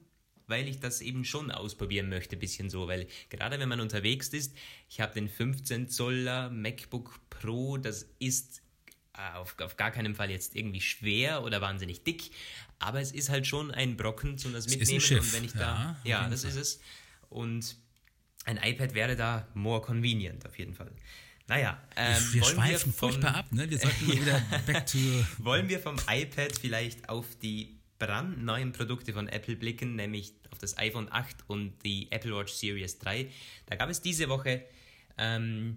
weil 0.47 0.69
ich 0.69 0.81
das 0.81 1.01
eben 1.01 1.25
schon 1.25 1.51
ausprobieren 1.51 2.09
möchte, 2.09 2.37
bisschen 2.37 2.69
so, 2.71 2.87
weil 2.87 3.07
gerade 3.31 3.59
wenn 3.59 3.69
man 3.69 3.81
unterwegs 3.81 4.29
ist, 4.29 4.55
ich 4.89 5.01
habe 5.01 5.15
den 5.15 5.29
15 5.29 5.89
Zoller 5.89 6.51
MacBook 6.51 7.19
Pro, 7.31 7.79
das 7.79 8.07
ist 8.19 8.63
äh, 9.15 9.37
auf, 9.37 9.59
auf 9.61 9.77
gar 9.77 9.91
keinen 9.91 10.15
Fall 10.15 10.31
jetzt 10.31 10.55
irgendwie 10.55 10.81
schwer 10.81 11.45
oder 11.45 11.61
wahnsinnig 11.61 12.03
dick, 12.05 12.31
aber 12.79 13.01
es 13.01 13.13
ist 13.13 13.31
halt 13.31 13.47
schon 13.47 13.71
ein 13.71 13.97
Brocken 13.97 14.37
zum 14.37 14.53
das 14.53 14.67
mitnehmen 14.69 14.83
ist 14.83 14.93
ein 14.93 15.01
Schiff. 15.01 15.21
und 15.25 15.33
wenn 15.33 15.45
ich 15.45 15.53
da 15.53 15.97
Ja, 16.05 16.23
ja, 16.25 16.29
das 16.29 16.43
Fall. 16.43 16.51
ist 16.51 16.57
es 16.57 16.81
und 17.31 17.77
ein 18.45 18.59
iPad 18.59 18.95
wäre 18.95 19.17
da 19.17 19.49
more 19.55 19.81
convenient 19.81 20.45
auf 20.47 20.59
jeden 20.59 20.75
Fall. 20.75 20.93
Naja, 21.47 21.79
ähm, 21.97 22.17
wir 22.33 22.45
schweifen 22.45 22.93
von- 22.93 23.11
furchtbar 23.11 23.35
ab, 23.37 23.53
ne? 23.53 23.69
Wir 23.69 23.79
sollten 23.79 24.07
mal 24.07 24.17
wieder 24.21 24.41
back 24.67 24.87
to. 24.87 24.99
wollen 25.39 25.69
wir 25.69 25.79
vom 25.79 25.97
iPad 26.09 26.59
vielleicht 26.59 27.09
auf 27.09 27.27
die 27.43 27.77
brandneuen 27.99 28.73
Produkte 28.73 29.13
von 29.13 29.29
Apple 29.29 29.57
blicken, 29.57 29.95
nämlich 29.97 30.33
auf 30.51 30.59
das 30.59 30.79
iPhone 30.79 31.09
8 31.11 31.37
und 31.49 31.75
die 31.85 32.11
Apple 32.11 32.35
Watch 32.37 32.53
Series 32.53 32.99
3. 32.99 33.31
Da 33.67 33.77
gab 33.77 33.91
es 33.91 34.01
diese 34.01 34.29
Woche, 34.29 34.65
ähm, 35.19 35.77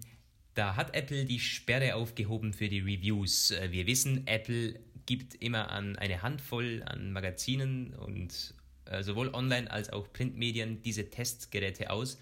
da 0.54 0.74
hat 0.74 0.94
Apple 0.96 1.24
die 1.26 1.38
Sperre 1.38 1.94
aufgehoben 1.94 2.52
für 2.54 2.68
die 2.68 2.80
Reviews. 2.80 3.50
Äh, 3.50 3.70
Wir 3.70 3.86
wissen, 3.86 4.26
Apple 4.26 4.80
gibt 5.06 5.34
immer 5.36 5.70
an 5.70 5.96
eine 5.96 6.22
Handvoll 6.22 6.82
an 6.86 7.12
Magazinen 7.12 7.94
und 7.94 8.54
äh, 8.86 9.02
sowohl 9.02 9.28
online 9.34 9.70
als 9.70 9.90
auch 9.92 10.10
Printmedien 10.12 10.82
diese 10.82 11.08
Testgeräte 11.10 11.90
aus. 11.90 12.18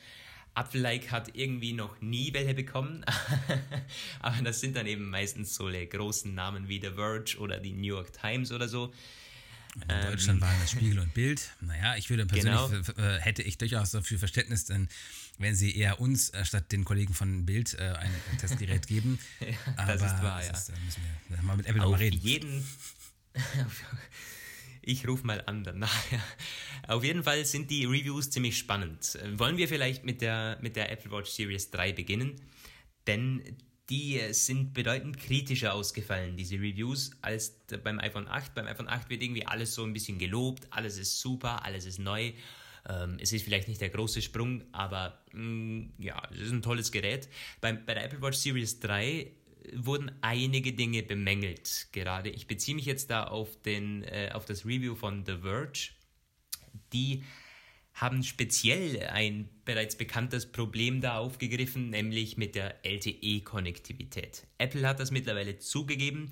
Apple-like 0.57 1.11
hat 1.11 1.37
irgendwie 1.37 1.73
noch 1.75 2.01
nie 2.01 2.33
welche 2.33 2.55
bekommen, 2.55 3.05
aber 4.21 4.43
das 4.43 4.61
sind 4.61 4.75
dann 4.77 4.87
eben 4.87 5.09
meistens 5.11 5.55
so 5.55 5.69
die 5.71 5.87
großen 5.89 6.35
Namen 6.35 6.69
wie 6.69 6.81
The 6.81 6.91
Verge 6.95 7.37
oder 7.39 7.59
die 7.59 7.73
New 7.73 7.95
York 7.95 8.13
Times 8.13 8.51
oder 8.53 8.69
so. 8.69 8.93
In 9.83 10.11
Deutschland 10.11 10.41
waren 10.41 10.57
das 10.63 10.71
Spiegel 10.71 10.99
und 11.01 11.13
Bild. 11.13 11.51
Naja, 11.61 11.97
ich 11.97 12.09
würde 12.09 12.25
persönlich, 12.25 12.87
Genau. 12.87 13.07
äh, 13.09 13.21
hätte 13.21 13.43
ich 13.43 13.59
durchaus 13.59 13.91
dafür 13.91 14.19
Verständnis, 14.19 14.65
denn 14.65 14.89
wenn 15.39 15.55
sie 15.55 15.77
eher 15.77 16.01
uns 16.01 16.31
äh, 16.31 16.47
statt 16.47 16.73
den 16.73 16.85
Kollegen 16.87 17.13
von 17.13 17.45
Bild 17.45 17.75
äh, 17.75 17.93
ein 17.93 18.11
Testgerät 18.41 18.87
geben. 18.87 19.19
Aber 19.77 19.93
das 19.93 20.01
ist 20.13 20.23
wahr, 20.23 20.43
ja. 20.43 20.51
ist, 20.51 20.71
da 20.71 20.73
müssen 20.83 21.03
wir 21.29 21.43
mal 21.43 21.59
mit 21.59 21.67
Apple 21.67 21.83
Auf 21.83 21.91
nochmal 21.91 22.01
reden. 22.01 22.19
jeden. 22.23 22.67
Ich 24.89 25.07
rufe 25.09 25.27
mal 25.27 25.43
an 25.47 25.65
danach. 25.65 26.13
ja. 26.13 26.23
Auf 26.95 27.03
jeden 27.03 27.25
Fall 27.25 27.45
sind 27.45 27.73
die 27.73 27.85
Reviews 27.87 28.31
ziemlich 28.31 28.57
spannend. 28.57 29.19
Wollen 29.35 29.57
wir 29.57 29.67
vielleicht 29.67 30.05
mit 30.05 30.23
der, 30.23 30.59
mit 30.63 30.77
der 30.77 30.93
Apple 30.93 31.11
Watch 31.11 31.29
Series 31.29 31.73
3 31.73 31.93
beginnen? 31.93 32.41
Denn 33.09 33.43
die 33.91 34.21
sind 34.31 34.75
bedeutend 34.75 35.19
kritischer 35.19 35.75
ausgefallen, 35.75 36.37
diese 36.37 36.55
Reviews, 36.55 37.11
als 37.21 37.59
beim 37.83 37.99
iPhone 37.99 38.29
8. 38.29 38.55
Beim 38.55 38.67
iPhone 38.69 38.89
8 38.89 39.11
wird 39.11 39.25
irgendwie 39.25 39.45
alles 39.45 39.75
so 39.75 39.83
ein 39.83 39.93
bisschen 39.93 40.19
gelobt, 40.19 40.69
alles 40.71 40.99
ist 40.99 41.21
super, 41.21 41.65
alles 41.65 41.85
ist 41.85 41.99
neu. 41.99 42.33
Ähm, 42.89 43.19
es 43.21 43.33
ist 43.33 43.43
vielleicht 43.43 43.67
nicht 43.67 43.81
der 43.81 43.91
große 43.91 44.23
Sprung, 44.23 44.63
aber 44.71 45.21
mh, 45.33 45.89
ja, 45.99 46.23
es 46.33 46.43
ist 46.43 46.53
ein 46.53 46.63
tolles 46.63 46.93
Gerät. 46.93 47.29
Beim, 47.61 47.85
bei 47.85 47.95
der 47.95 48.05
Apple 48.05 48.23
Watch 48.23 48.39
Series 48.39 48.79
3 48.79 49.33
wurden 49.75 50.13
einige 50.21 50.73
Dinge 50.73 51.03
bemängelt. 51.03 51.89
Gerade 51.93 52.31
ich 52.31 52.47
beziehe 52.47 52.75
mich 52.75 52.87
jetzt 52.87 53.11
da 53.11 53.25
auf, 53.25 53.61
den, 53.63 54.03
äh, 54.05 54.31
auf 54.33 54.45
das 54.45 54.65
Review 54.65 54.95
von 54.95 55.25
The 55.25 55.39
Verge. 55.43 55.91
Die 56.93 57.25
haben 57.95 58.23
speziell 58.23 59.07
ein 59.07 59.49
bereits 59.65 59.97
bekanntes 59.97 60.53
Problem 60.53 61.01
da 61.01 61.17
aufgegriffen, 61.19 61.91
nämlich 61.91 62.37
mit 62.37 62.55
der 62.55 62.85
LTE-Konnektivität. 62.85 64.47
Apple 64.59 64.87
hat 64.87 65.01
das 65.01 65.11
mittlerweile 65.11 65.59
zugegeben. 65.59 66.31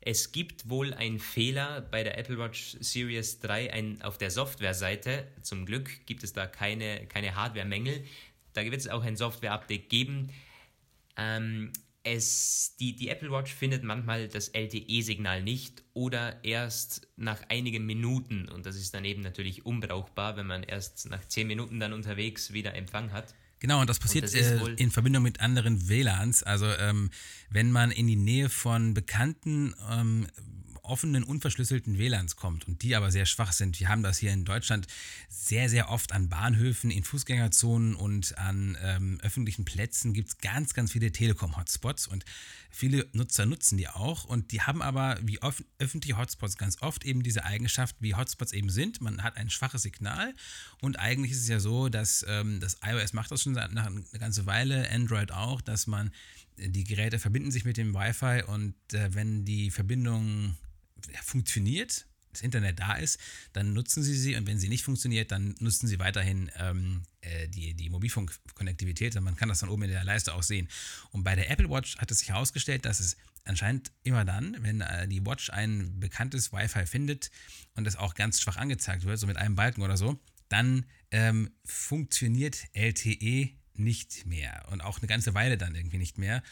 Es 0.00 0.32
gibt 0.32 0.68
wohl 0.68 0.92
einen 0.92 1.20
Fehler 1.20 1.80
bei 1.80 2.02
der 2.02 2.18
Apple 2.18 2.36
Watch 2.36 2.76
Series 2.80 3.38
3 3.38 3.72
ein, 3.72 4.02
auf 4.02 4.18
der 4.18 4.30
Softwareseite. 4.30 5.28
Zum 5.40 5.64
Glück 5.64 6.04
gibt 6.04 6.24
es 6.24 6.32
da 6.32 6.46
keine, 6.46 7.06
keine 7.06 7.36
Hardware-Mängel. 7.36 8.04
Da 8.52 8.64
wird 8.64 8.74
es 8.74 8.88
auch 8.88 9.02
ein 9.02 9.16
Software-Update 9.16 9.88
geben. 9.88 10.30
Ähm, 11.16 11.72
es, 12.04 12.76
die, 12.78 12.94
die 12.94 13.08
Apple 13.08 13.30
Watch 13.30 13.52
findet 13.52 13.82
manchmal 13.82 14.28
das 14.28 14.48
LTE-Signal 14.48 15.42
nicht 15.42 15.82
oder 15.94 16.44
erst 16.44 17.08
nach 17.16 17.40
einigen 17.48 17.86
Minuten. 17.86 18.48
Und 18.48 18.66
das 18.66 18.76
ist 18.76 18.92
dann 18.94 19.04
eben 19.04 19.22
natürlich 19.22 19.64
unbrauchbar, 19.64 20.36
wenn 20.36 20.46
man 20.46 20.62
erst 20.62 21.08
nach 21.10 21.24
10 21.26 21.46
Minuten 21.46 21.80
dann 21.80 21.94
unterwegs 21.94 22.52
wieder 22.52 22.74
Empfang 22.74 23.10
hat. 23.12 23.34
Genau, 23.58 23.80
und 23.80 23.88
das 23.88 23.98
passiert 23.98 24.24
das 24.24 24.34
ist 24.34 24.50
äh, 24.50 24.74
in 24.76 24.90
Verbindung 24.90 25.22
mit 25.22 25.40
anderen 25.40 25.88
WLANs. 25.88 26.42
Also 26.42 26.66
ähm, 26.66 27.10
wenn 27.48 27.72
man 27.72 27.90
in 27.90 28.06
die 28.06 28.16
Nähe 28.16 28.50
von 28.50 28.92
bekannten 28.92 29.74
ähm, 29.90 30.26
offenen, 30.84 31.24
unverschlüsselten 31.24 31.98
WLANs 31.98 32.36
kommt 32.36 32.66
und 32.68 32.82
die 32.82 32.94
aber 32.94 33.10
sehr 33.10 33.26
schwach 33.26 33.52
sind. 33.52 33.80
Wir 33.80 33.88
haben 33.88 34.02
das 34.02 34.18
hier 34.18 34.32
in 34.32 34.44
Deutschland 34.44 34.86
sehr, 35.28 35.68
sehr 35.68 35.90
oft 35.90 36.12
an 36.12 36.28
Bahnhöfen, 36.28 36.90
in 36.90 37.04
Fußgängerzonen 37.04 37.94
und 37.94 38.38
an 38.38 38.76
ähm, 38.82 39.18
öffentlichen 39.22 39.64
Plätzen 39.64 40.12
gibt 40.12 40.28
es 40.28 40.38
ganz, 40.38 40.74
ganz 40.74 40.92
viele 40.92 41.10
Telekom-Hotspots 41.12 42.06
und 42.06 42.24
viele 42.70 43.08
Nutzer 43.12 43.46
nutzen 43.46 43.78
die 43.78 43.88
auch 43.88 44.24
und 44.24 44.52
die 44.52 44.62
haben 44.62 44.82
aber 44.82 45.18
wie 45.22 45.40
öff 45.42 45.64
öffentliche 45.78 46.18
Hotspots 46.18 46.56
ganz 46.56 46.80
oft 46.82 47.04
eben 47.04 47.22
diese 47.22 47.44
Eigenschaft, 47.44 47.96
wie 48.00 48.14
Hotspots 48.14 48.52
eben 48.52 48.70
sind. 48.70 49.00
Man 49.00 49.22
hat 49.22 49.36
ein 49.36 49.50
schwaches 49.50 49.82
Signal 49.82 50.34
und 50.80 50.98
eigentlich 50.98 51.32
ist 51.32 51.42
es 51.42 51.48
ja 51.48 51.60
so, 51.60 51.88
dass 51.88 52.24
ähm, 52.28 52.60
das 52.60 52.78
iOS 52.84 53.12
macht 53.12 53.30
das 53.30 53.42
schon 53.42 53.52
nach 53.52 53.86
eine 53.86 54.04
ganze 54.18 54.46
Weile, 54.46 54.90
Android 54.90 55.32
auch, 55.32 55.60
dass 55.60 55.86
man 55.86 56.10
äh, 56.58 56.68
die 56.68 56.84
Geräte 56.84 57.18
verbinden 57.18 57.50
sich 57.50 57.64
mit 57.64 57.76
dem 57.76 57.94
Wi-Fi 57.94 58.42
und 58.46 58.74
äh, 58.92 59.14
wenn 59.14 59.44
die 59.44 59.70
Verbindung 59.70 60.56
funktioniert, 61.22 62.06
das 62.30 62.42
Internet 62.42 62.80
da 62.80 62.94
ist, 62.94 63.18
dann 63.52 63.72
nutzen 63.72 64.02
sie 64.02 64.14
sie 64.14 64.36
und 64.36 64.46
wenn 64.46 64.58
sie 64.58 64.68
nicht 64.68 64.84
funktioniert, 64.84 65.30
dann 65.30 65.54
nutzen 65.60 65.86
sie 65.86 65.98
weiterhin 65.98 66.50
ähm, 66.58 67.02
äh, 67.20 67.48
die, 67.48 67.74
die 67.74 67.88
Mobilfunkkonnektivität 67.90 69.16
und 69.16 69.24
man 69.24 69.36
kann 69.36 69.48
das 69.48 69.60
dann 69.60 69.68
oben 69.68 69.84
in 69.84 69.90
der 69.90 70.04
Leiste 70.04 70.34
auch 70.34 70.42
sehen. 70.42 70.68
Und 71.12 71.24
bei 71.24 71.36
der 71.36 71.50
Apple 71.50 71.70
Watch 71.70 71.96
hat 71.98 72.10
es 72.10 72.18
sich 72.18 72.30
herausgestellt, 72.30 72.84
dass 72.84 73.00
es 73.00 73.16
anscheinend 73.44 73.92
immer 74.02 74.24
dann, 74.24 74.56
wenn 74.60 74.80
äh, 74.80 75.06
die 75.06 75.24
Watch 75.24 75.50
ein 75.50 76.00
bekanntes 76.00 76.52
Wi-Fi 76.52 76.86
findet 76.86 77.30
und 77.74 77.86
es 77.86 77.96
auch 77.96 78.14
ganz 78.14 78.40
schwach 78.40 78.56
angezeigt 78.56 79.04
wird, 79.04 79.18
so 79.18 79.26
mit 79.26 79.36
einem 79.36 79.54
Balken 79.54 79.82
oder 79.82 79.96
so, 79.96 80.18
dann 80.48 80.86
ähm, 81.10 81.50
funktioniert 81.64 82.64
LTE 82.72 83.50
nicht 83.74 84.26
mehr 84.26 84.66
und 84.70 84.80
auch 84.80 84.98
eine 84.98 85.08
ganze 85.08 85.34
Weile 85.34 85.58
dann 85.58 85.74
irgendwie 85.74 85.98
nicht 85.98 86.18
mehr. 86.18 86.42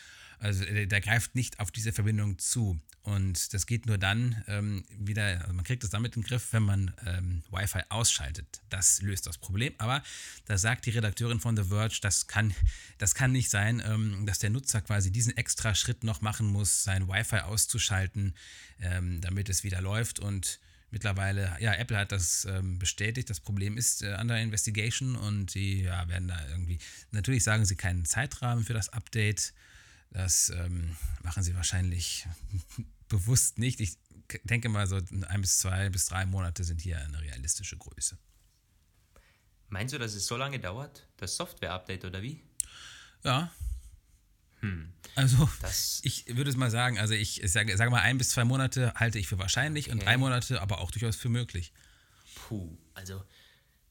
Also 0.43 0.65
äh, 0.65 0.87
der 0.87 1.01
greift 1.01 1.35
nicht 1.35 1.61
auf 1.61 1.71
diese 1.71 1.93
Verbindung 1.93 2.39
zu. 2.39 2.81
Und 3.03 3.53
das 3.53 3.67
geht 3.67 3.87
nur 3.87 3.99
dann 3.99 4.45
ähm, 4.47 4.85
wieder, 4.97 5.41
also 5.41 5.53
man 5.53 5.65
kriegt 5.65 5.83
es 5.83 5.91
damit 5.91 6.15
in 6.15 6.23
den 6.23 6.29
Griff, 6.29 6.53
wenn 6.53 6.63
man 6.63 6.93
ähm, 7.07 7.43
Wi-Fi 7.51 7.81
ausschaltet. 7.89 8.61
Das 8.69 9.03
löst 9.03 9.27
das 9.27 9.39
Problem. 9.39 9.73
Aber 9.79 10.03
da 10.47 10.59
sagt 10.59 10.87
die 10.87 10.91
Redakteurin 10.91 11.41
von 11.41 11.57
The 11.57 11.65
Verge, 11.65 11.99
das 12.01 12.27
kann, 12.27 12.55
das 12.99 13.15
kann 13.15 13.33
nicht 13.33 13.51
sein, 13.51 13.83
ähm, 13.85 14.27
dass 14.27 14.39
der 14.39 14.51
Nutzer 14.51 14.81
quasi 14.81 15.11
diesen 15.11 15.37
extra 15.37 15.75
Schritt 15.75 16.05
noch 16.05 16.21
machen 16.21 16.47
muss, 16.47 16.85
sein 16.85 17.09
Wi-Fi 17.09 17.41
auszuschalten, 17.41 18.35
ähm, 18.81 19.21
damit 19.21 19.49
es 19.49 19.65
wieder 19.65 19.81
läuft. 19.81 20.21
Und 20.21 20.61
mittlerweile, 20.91 21.57
ja, 21.61 21.75
Apple 21.75 21.99
hat 21.99 22.13
das 22.13 22.45
ähm, 22.45 22.79
bestätigt. 22.79 23.31
Das 23.31 23.41
Problem 23.41 23.77
ist 23.77 24.03
äh, 24.03 24.17
under 24.21 24.39
investigation 24.39 25.17
und 25.17 25.55
die 25.55 25.83
ja, 25.83 26.09
werden 26.09 26.29
da 26.29 26.49
irgendwie, 26.49 26.79
natürlich 27.11 27.43
sagen 27.43 27.65
sie 27.65 27.77
keinen 27.77 28.05
Zeitrahmen 28.05 28.65
für 28.65 28.75
das 28.75 28.89
Update. 28.91 29.53
Das 30.13 30.51
ähm, 30.51 30.97
machen 31.23 31.43
sie 31.43 31.55
wahrscheinlich 31.55 32.27
bewusst 33.09 33.59
nicht. 33.59 33.81
Ich 33.81 33.97
denke 34.45 34.69
mal, 34.69 34.87
so 34.87 34.97
ein 35.29 35.41
bis 35.41 35.59
zwei 35.59 35.89
bis 35.91 36.07
drei 36.07 36.27
Monate 36.27 36.65
sind 36.65 36.81
hier 36.81 36.99
eine 37.01 37.21
realistische 37.21 37.77
Größe. 37.77 38.19
Meinst 39.69 39.95
du, 39.95 39.99
dass 39.99 40.15
es 40.15 40.27
so 40.27 40.37
lange 40.37 40.59
dauert? 40.61 41.09
Das 41.17 41.37
Software-Update 41.37 42.05
oder 42.05 42.23
wie? 42.23 42.43
Ja. 43.25 43.51
Also, 45.17 45.49
Das- 45.61 46.01
ich 46.05 46.27
würde 46.37 46.49
es 46.51 46.57
mal 46.57 46.71
sagen, 46.71 46.99
also 46.99 47.15
ich 47.15 47.41
sage, 47.47 47.77
sage 47.77 47.91
mal, 47.91 48.01
ein 48.03 48.17
bis 48.19 48.31
zwei 48.31 48.45
Monate 48.45 48.95
halte 48.95 49.19
ich 49.19 49.27
für 49.27 49.39
wahrscheinlich 49.39 49.91
und 49.91 49.97
Okay. 49.97 50.05
drei 50.05 50.17
Monate 50.19 50.61
aber 50.63 50.79
auch 50.79 50.91
durchaus 50.93 51.17
für 51.17 51.29
möglich. 51.29 51.73
Puh, 52.37 52.79
also 52.95 53.25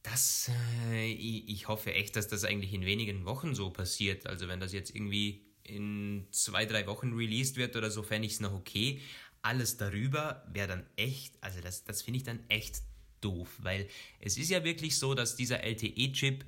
das, 0.03 0.49
äh, 0.89 1.11
ich, 1.11 1.49
ich 1.49 1.67
hoffe 1.67 1.93
echt, 1.93 2.15
dass 2.15 2.27
das 2.29 2.45
eigentlich 2.45 2.71
in 2.73 2.85
wenigen 2.85 3.25
Wochen 3.25 3.53
so 3.53 3.69
passiert. 3.69 4.27
Also 4.27 4.47
wenn 4.47 4.59
das 4.61 4.71
jetzt 4.71 4.95
irgendwie 4.95 5.45
in 5.63 6.27
zwei, 6.31 6.65
drei 6.65 6.87
Wochen 6.87 7.13
released 7.13 7.57
wird 7.57 7.75
oder 7.75 7.91
so, 7.91 8.03
fände 8.03 8.27
ich 8.27 8.33
es 8.33 8.39
noch 8.39 8.53
okay. 8.53 9.01
Alles 9.41 9.77
darüber 9.77 10.45
wäre 10.51 10.67
dann 10.67 10.85
echt, 10.95 11.35
also 11.41 11.61
das, 11.61 11.83
das 11.83 12.01
finde 12.01 12.17
ich 12.17 12.23
dann 12.23 12.39
echt 12.49 12.81
doof, 13.21 13.49
weil 13.59 13.87
es 14.19 14.37
ist 14.37 14.49
ja 14.49 14.63
wirklich 14.63 14.97
so, 14.97 15.13
dass 15.13 15.35
dieser 15.35 15.63
LTE-Chip 15.63 16.45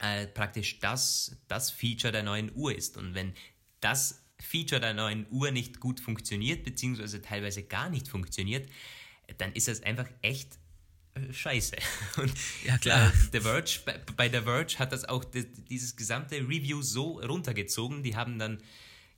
äh, 0.00 0.26
praktisch 0.26 0.78
das, 0.80 1.36
das 1.48 1.70
Feature 1.70 2.12
der 2.12 2.22
neuen 2.22 2.50
Uhr 2.54 2.74
ist. 2.74 2.96
Und 2.96 3.14
wenn 3.14 3.34
das 3.80 4.24
Feature 4.40 4.80
der 4.80 4.94
neuen 4.94 5.26
Uhr 5.30 5.50
nicht 5.50 5.80
gut 5.80 6.00
funktioniert, 6.00 6.64
beziehungsweise 6.64 7.22
teilweise 7.22 7.62
gar 7.62 7.90
nicht 7.90 8.08
funktioniert, 8.08 8.68
dann 9.38 9.52
ist 9.52 9.68
das 9.68 9.82
einfach 9.82 10.08
echt 10.22 10.58
scheiße. 11.30 11.76
Und 12.16 12.32
ja, 12.64 12.78
klar. 12.78 13.08
Äh, 13.08 13.12
The 13.32 13.40
Verge, 13.40 13.80
bei, 13.84 14.00
bei 14.16 14.28
The 14.28 14.40
Verge 14.42 14.78
hat 14.78 14.92
das 14.92 15.04
auch 15.04 15.24
die, 15.24 15.46
dieses 15.46 15.96
gesamte 15.96 16.36
Review 16.36 16.82
so 16.82 17.20
runtergezogen. 17.20 18.02
Die 18.02 18.16
haben 18.16 18.38
dann 18.38 18.58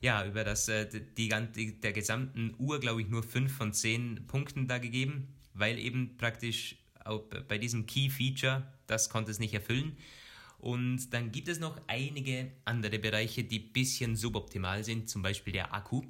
ja 0.01 0.25
über 0.25 0.43
das, 0.43 0.67
äh, 0.67 0.87
die, 0.87 1.29
die, 1.55 1.79
der 1.79 1.93
gesamten 1.93 2.55
Uhr, 2.59 2.79
glaube 2.79 3.01
ich, 3.01 3.07
nur 3.07 3.23
5 3.23 3.51
von 3.51 3.73
10 3.73 4.27
Punkten 4.27 4.67
da 4.67 4.77
gegeben, 4.77 5.27
weil 5.53 5.79
eben 5.79 6.17
praktisch 6.17 6.75
auch 7.03 7.23
bei 7.47 7.57
diesem 7.57 7.85
Key 7.85 8.09
Feature, 8.09 8.67
das 8.85 9.09
konnte 9.09 9.31
es 9.31 9.39
nicht 9.39 9.53
erfüllen. 9.53 9.97
Und 10.59 11.13
dann 11.13 11.31
gibt 11.31 11.47
es 11.47 11.59
noch 11.59 11.79
einige 11.87 12.51
andere 12.65 12.99
Bereiche, 12.99 13.43
die 13.43 13.59
ein 13.59 13.73
bisschen 13.73 14.15
suboptimal 14.15 14.83
sind, 14.83 15.09
zum 15.09 15.21
Beispiel 15.21 15.53
der 15.53 15.73
Akku. 15.73 16.03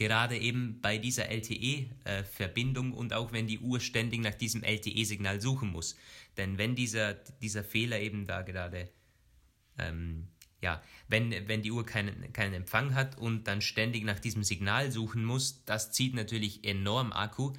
Gerade 0.00 0.38
eben 0.38 0.80
bei 0.80 0.96
dieser 0.96 1.28
LTE-Verbindung 1.28 2.94
und 2.94 3.12
auch 3.12 3.32
wenn 3.32 3.46
die 3.46 3.58
Uhr 3.58 3.80
ständig 3.80 4.22
nach 4.22 4.34
diesem 4.34 4.62
LTE-Signal 4.62 5.42
suchen 5.42 5.70
muss. 5.70 5.94
Denn 6.38 6.56
wenn 6.56 6.74
dieser, 6.74 7.12
dieser 7.12 7.62
Fehler 7.62 8.00
eben 8.00 8.26
da 8.26 8.40
gerade, 8.40 8.88
ähm, 9.78 10.28
ja, 10.62 10.82
wenn, 11.08 11.46
wenn 11.48 11.60
die 11.60 11.70
Uhr 11.70 11.84
keinen, 11.84 12.32
keinen 12.32 12.54
Empfang 12.54 12.94
hat 12.94 13.18
und 13.18 13.46
dann 13.46 13.60
ständig 13.60 14.04
nach 14.04 14.18
diesem 14.18 14.42
Signal 14.42 14.90
suchen 14.90 15.22
muss, 15.22 15.66
das 15.66 15.92
zieht 15.92 16.14
natürlich 16.14 16.64
enorm 16.64 17.12
Akku 17.12 17.52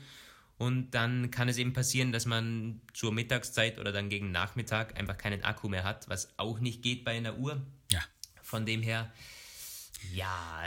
und 0.57 0.95
dann 0.95 1.29
kann 1.29 1.47
es 1.47 1.59
eben 1.59 1.73
passieren, 1.73 2.11
dass 2.11 2.25
man 2.25 2.81
zur 2.91 3.13
Mittagszeit 3.13 3.77
oder 3.77 3.91
dann 3.91 4.09
gegen 4.09 4.31
Nachmittag 4.31 4.99
einfach 4.99 5.19
keinen 5.19 5.43
Akku 5.43 5.69
mehr 5.69 5.83
hat, 5.83 6.09
was 6.09 6.33
auch 6.37 6.59
nicht 6.59 6.81
geht 6.81 7.03
bei 7.03 7.11
einer 7.11 7.37
Uhr. 7.37 7.61
Ja. 7.91 8.01
Von 8.41 8.65
dem 8.65 8.81
her, 8.81 9.13
ja, 10.13 10.63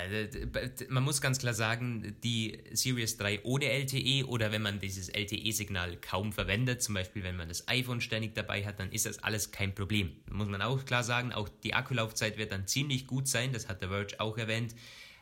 man 0.88 1.02
muss 1.02 1.20
ganz 1.20 1.38
klar 1.38 1.54
sagen, 1.54 2.16
die 2.22 2.58
Series 2.72 3.16
3 3.16 3.44
ohne 3.44 3.66
LTE 3.66 4.26
oder 4.26 4.52
wenn 4.52 4.62
man 4.62 4.80
dieses 4.80 5.08
LTE-Signal 5.08 5.96
kaum 5.96 6.32
verwendet, 6.32 6.82
zum 6.82 6.94
Beispiel 6.94 7.22
wenn 7.22 7.36
man 7.36 7.48
das 7.48 7.68
iPhone 7.68 8.00
ständig 8.00 8.34
dabei 8.34 8.64
hat, 8.64 8.80
dann 8.80 8.92
ist 8.92 9.06
das 9.06 9.18
alles 9.18 9.50
kein 9.50 9.74
Problem. 9.74 10.12
Muss 10.30 10.48
man 10.48 10.62
auch 10.62 10.84
klar 10.84 11.02
sagen, 11.02 11.32
auch 11.32 11.48
die 11.48 11.74
Akkulaufzeit 11.74 12.38
wird 12.38 12.52
dann 12.52 12.66
ziemlich 12.66 13.06
gut 13.06 13.28
sein, 13.28 13.52
das 13.52 13.68
hat 13.68 13.82
der 13.82 13.88
Verge 13.88 14.20
auch 14.20 14.38
erwähnt 14.38 14.74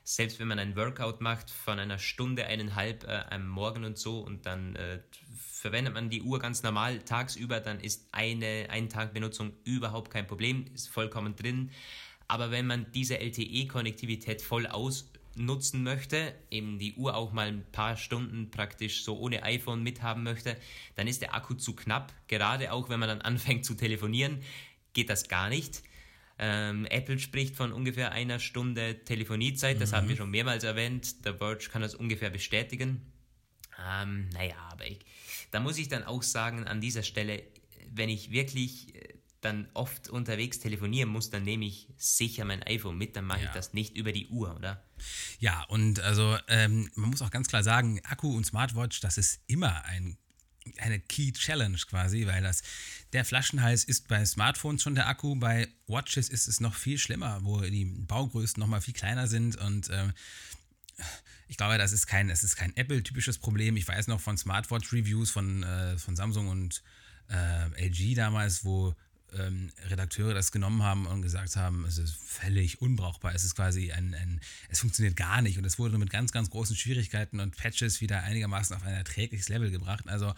selbst 0.04 0.40
wenn 0.40 0.48
man 0.48 0.58
ein 0.58 0.76
Workout 0.76 1.20
macht 1.20 1.50
von 1.50 1.78
einer 1.78 1.98
Stunde, 1.98 2.46
eineinhalb 2.46 3.04
äh, 3.04 3.22
am 3.30 3.46
Morgen 3.48 3.84
und 3.84 3.98
so 3.98 4.18
und 4.18 4.46
dann 4.46 4.74
äh, 4.74 5.00
verwendet 5.36 5.94
man 5.94 6.10
die 6.10 6.22
Uhr 6.22 6.40
ganz 6.40 6.62
normal 6.62 6.98
tagsüber, 7.00 7.60
dann 7.60 7.78
ist 7.78 8.08
eine 8.10 8.66
ein 8.68 8.88
Tag 8.88 9.14
Benutzung 9.14 9.52
überhaupt 9.64 10.10
kein 10.10 10.26
Problem, 10.26 10.66
ist 10.74 10.88
vollkommen 10.88 11.36
drin. 11.36 11.70
Aber 12.32 12.50
wenn 12.50 12.66
man 12.66 12.86
diese 12.92 13.20
LTE-Konnektivität 13.20 14.40
voll 14.40 14.66
ausnutzen 14.66 15.82
möchte, 15.82 16.34
eben 16.50 16.78
die 16.78 16.94
Uhr 16.94 17.14
auch 17.14 17.30
mal 17.30 17.48
ein 17.48 17.62
paar 17.72 17.98
Stunden 17.98 18.50
praktisch 18.50 19.04
so 19.04 19.18
ohne 19.18 19.42
iPhone 19.42 19.82
mithaben 19.82 20.22
möchte, 20.22 20.56
dann 20.94 21.06
ist 21.08 21.20
der 21.20 21.34
Akku 21.34 21.52
zu 21.52 21.76
knapp. 21.76 22.10
Gerade 22.28 22.72
auch 22.72 22.88
wenn 22.88 23.00
man 23.00 23.10
dann 23.10 23.20
anfängt 23.32 23.66
zu 23.66 23.74
telefonieren, 23.74 24.40
geht 24.94 25.10
das 25.10 25.28
gar 25.28 25.50
nicht. 25.50 25.82
Ähm, 26.38 26.86
Apple 26.86 27.18
spricht 27.18 27.54
von 27.54 27.70
ungefähr 27.70 28.12
einer 28.12 28.38
Stunde 28.38 29.04
Telefoniezeit, 29.04 29.78
das 29.78 29.90
mhm. 29.90 29.96
haben 29.96 30.08
wir 30.08 30.16
schon 30.16 30.30
mehrmals 30.30 30.64
erwähnt. 30.64 31.16
The 31.24 31.34
Verge 31.34 31.68
kann 31.70 31.82
das 31.82 31.94
ungefähr 31.94 32.30
bestätigen. 32.30 33.12
Ähm, 33.78 34.30
naja, 34.32 34.56
aber 34.70 34.86
ich, 34.86 35.00
da 35.50 35.60
muss 35.60 35.76
ich 35.76 35.88
dann 35.88 36.04
auch 36.04 36.22
sagen, 36.22 36.66
an 36.66 36.80
dieser 36.80 37.02
Stelle, 37.02 37.42
wenn 37.90 38.08
ich 38.08 38.30
wirklich 38.30 38.94
äh, 38.94 39.11
dann 39.42 39.68
oft 39.74 40.08
unterwegs 40.08 40.60
telefonieren 40.60 41.10
muss, 41.10 41.30
dann 41.30 41.42
nehme 41.42 41.66
ich 41.66 41.88
sicher 41.98 42.44
mein 42.44 42.62
iPhone 42.62 42.96
mit, 42.96 43.16
dann 43.16 43.24
mache 43.24 43.40
ja. 43.40 43.46
ich 43.46 43.52
das 43.52 43.74
nicht 43.74 43.96
über 43.96 44.12
die 44.12 44.28
Uhr, 44.28 44.54
oder? 44.56 44.82
Ja, 45.40 45.64
und 45.64 46.00
also 46.00 46.38
ähm, 46.48 46.90
man 46.94 47.10
muss 47.10 47.22
auch 47.22 47.30
ganz 47.30 47.48
klar 47.48 47.62
sagen, 47.62 48.00
Akku 48.04 48.34
und 48.34 48.46
Smartwatch, 48.46 49.00
das 49.00 49.18
ist 49.18 49.40
immer 49.46 49.84
ein 49.84 50.16
eine 50.78 51.00
Key 51.00 51.32
Challenge 51.32 51.76
quasi, 51.88 52.24
weil 52.28 52.40
das 52.40 52.62
der 53.12 53.24
Flaschenhals 53.24 53.82
ist 53.82 54.06
bei 54.06 54.24
Smartphones 54.24 54.80
schon 54.80 54.94
der 54.94 55.08
Akku, 55.08 55.34
bei 55.34 55.66
Watches 55.88 56.28
ist 56.28 56.46
es 56.46 56.60
noch 56.60 56.76
viel 56.76 56.98
schlimmer, 56.98 57.40
wo 57.42 57.60
die 57.62 57.84
Baugrößen 57.84 58.60
noch 58.60 58.68
mal 58.68 58.80
viel 58.80 58.94
kleiner 58.94 59.26
sind 59.26 59.56
und 59.56 59.90
äh, 59.90 60.12
ich 61.48 61.56
glaube, 61.56 61.78
das 61.78 61.92
ist 61.92 62.06
kein, 62.06 62.30
es 62.30 62.44
ist 62.44 62.56
kein 62.56 62.74
Apple-typisches 62.76 63.38
Problem. 63.38 63.76
Ich 63.76 63.86
weiß 63.86 64.06
noch 64.06 64.20
von 64.20 64.38
Smartwatch-Reviews 64.38 65.30
von, 65.30 65.62
äh, 65.62 65.98
von 65.98 66.16
Samsung 66.16 66.48
und 66.48 66.82
äh, 67.28 67.88
LG 67.88 68.14
damals, 68.14 68.64
wo 68.64 68.94
ähm, 69.38 69.70
Redakteure 69.88 70.34
das 70.34 70.52
genommen 70.52 70.82
haben 70.82 71.06
und 71.06 71.22
gesagt 71.22 71.56
haben, 71.56 71.84
es 71.84 71.98
ist 71.98 72.14
völlig 72.14 72.80
unbrauchbar. 72.80 73.34
Es 73.34 73.44
ist 73.44 73.54
quasi 73.54 73.92
ein, 73.92 74.14
ein, 74.14 74.40
es 74.68 74.80
funktioniert 74.80 75.16
gar 75.16 75.42
nicht 75.42 75.58
und 75.58 75.64
es 75.64 75.78
wurde 75.78 75.98
mit 75.98 76.10
ganz, 76.10 76.32
ganz 76.32 76.50
großen 76.50 76.76
Schwierigkeiten 76.76 77.40
und 77.40 77.56
Patches 77.56 78.00
wieder 78.00 78.22
einigermaßen 78.22 78.76
auf 78.76 78.84
ein 78.84 78.94
erträgliches 78.94 79.48
Level 79.48 79.70
gebracht. 79.70 80.08
Also 80.08 80.34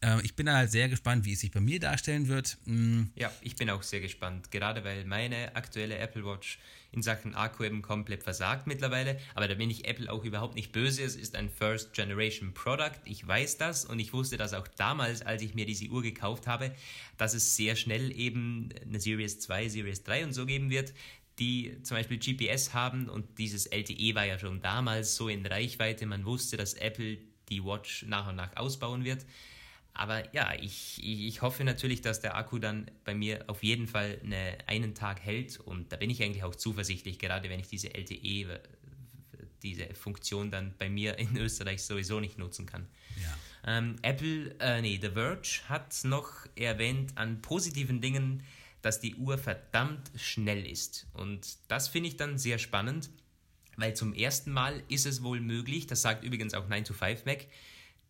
äh, 0.00 0.20
ich 0.22 0.34
bin 0.34 0.46
da 0.46 0.56
halt 0.56 0.70
sehr 0.70 0.88
gespannt, 0.88 1.24
wie 1.24 1.32
es 1.32 1.40
sich 1.40 1.50
bei 1.50 1.60
mir 1.60 1.80
darstellen 1.80 2.28
wird. 2.28 2.58
Mhm. 2.64 3.10
Ja, 3.14 3.30
ich 3.40 3.56
bin 3.56 3.70
auch 3.70 3.82
sehr 3.82 4.00
gespannt, 4.00 4.50
gerade 4.50 4.84
weil 4.84 5.04
meine 5.04 5.54
aktuelle 5.56 5.98
Apple 5.98 6.24
Watch 6.24 6.58
in 6.90 7.02
Sachen 7.02 7.34
Akku 7.34 7.64
eben 7.64 7.82
komplett 7.82 8.22
versagt 8.22 8.66
mittlerweile. 8.66 9.18
Aber 9.34 9.46
da 9.46 9.54
bin 9.54 9.70
ich 9.70 9.86
Apple 9.86 10.10
auch 10.10 10.24
überhaupt 10.24 10.54
nicht 10.54 10.72
böse. 10.72 11.02
Es 11.02 11.16
ist 11.16 11.36
ein 11.36 11.50
First 11.50 11.92
Generation 11.92 12.54
Product. 12.54 12.98
Ich 13.04 13.26
weiß 13.26 13.58
das 13.58 13.84
und 13.84 13.98
ich 13.98 14.12
wusste 14.12 14.36
das 14.36 14.54
auch 14.54 14.66
damals, 14.68 15.22
als 15.22 15.42
ich 15.42 15.54
mir 15.54 15.66
diese 15.66 15.88
Uhr 15.88 16.02
gekauft 16.02 16.46
habe, 16.46 16.74
dass 17.16 17.34
es 17.34 17.56
sehr 17.56 17.76
schnell 17.76 18.10
eben 18.16 18.70
eine 18.86 19.00
Series 19.00 19.40
2, 19.40 19.68
Series 19.68 20.02
3 20.04 20.24
und 20.24 20.32
so 20.32 20.46
geben 20.46 20.70
wird 20.70 20.94
die 21.38 21.80
zum 21.82 21.96
Beispiel 21.96 22.18
GPS 22.18 22.74
haben 22.74 23.08
und 23.08 23.38
dieses 23.38 23.66
LTE 23.66 24.14
war 24.14 24.26
ja 24.26 24.38
schon 24.38 24.60
damals 24.60 25.14
so 25.14 25.28
in 25.28 25.46
Reichweite. 25.46 26.04
Man 26.06 26.24
wusste, 26.24 26.56
dass 26.56 26.74
Apple 26.74 27.18
die 27.48 27.64
Watch 27.64 28.04
nach 28.06 28.28
und 28.28 28.36
nach 28.36 28.56
ausbauen 28.56 29.04
wird. 29.04 29.24
Aber 29.98 30.32
ja, 30.32 30.54
ich, 30.54 31.02
ich 31.02 31.42
hoffe 31.42 31.64
natürlich, 31.64 32.00
dass 32.02 32.20
der 32.20 32.36
Akku 32.36 32.60
dann 32.60 32.88
bei 33.02 33.16
mir 33.16 33.42
auf 33.48 33.64
jeden 33.64 33.88
Fall 33.88 34.20
eine, 34.22 34.56
einen 34.68 34.94
Tag 34.94 35.20
hält 35.20 35.58
und 35.58 35.90
da 35.90 35.96
bin 35.96 36.08
ich 36.08 36.22
eigentlich 36.22 36.44
auch 36.44 36.54
zuversichtlich, 36.54 37.18
gerade 37.18 37.50
wenn 37.50 37.58
ich 37.58 37.66
diese 37.66 37.92
LTE, 37.92 38.60
diese 39.64 39.92
Funktion 39.94 40.52
dann 40.52 40.72
bei 40.78 40.88
mir 40.88 41.18
in 41.18 41.36
Österreich 41.36 41.82
sowieso 41.82 42.20
nicht 42.20 42.38
nutzen 42.38 42.64
kann. 42.64 42.86
Ja. 43.20 43.78
Ähm, 43.78 43.96
Apple, 44.02 44.54
äh, 44.60 44.80
nee, 44.82 45.00
The 45.02 45.10
Verge 45.10 45.62
hat 45.68 45.98
noch 46.04 46.46
erwähnt 46.54 47.18
an 47.18 47.42
positiven 47.42 48.00
Dingen, 48.00 48.44
dass 48.82 49.00
die 49.00 49.16
Uhr 49.16 49.36
verdammt 49.36 50.12
schnell 50.14 50.64
ist. 50.64 51.08
Und 51.12 51.58
das 51.66 51.88
finde 51.88 52.08
ich 52.10 52.16
dann 52.16 52.38
sehr 52.38 52.58
spannend, 52.58 53.10
weil 53.76 53.94
zum 53.94 54.14
ersten 54.14 54.52
Mal 54.52 54.80
ist 54.88 55.06
es 55.06 55.24
wohl 55.24 55.40
möglich, 55.40 55.88
das 55.88 56.02
sagt 56.02 56.22
übrigens 56.22 56.54
auch 56.54 56.68
9to5Mac, 56.68 57.46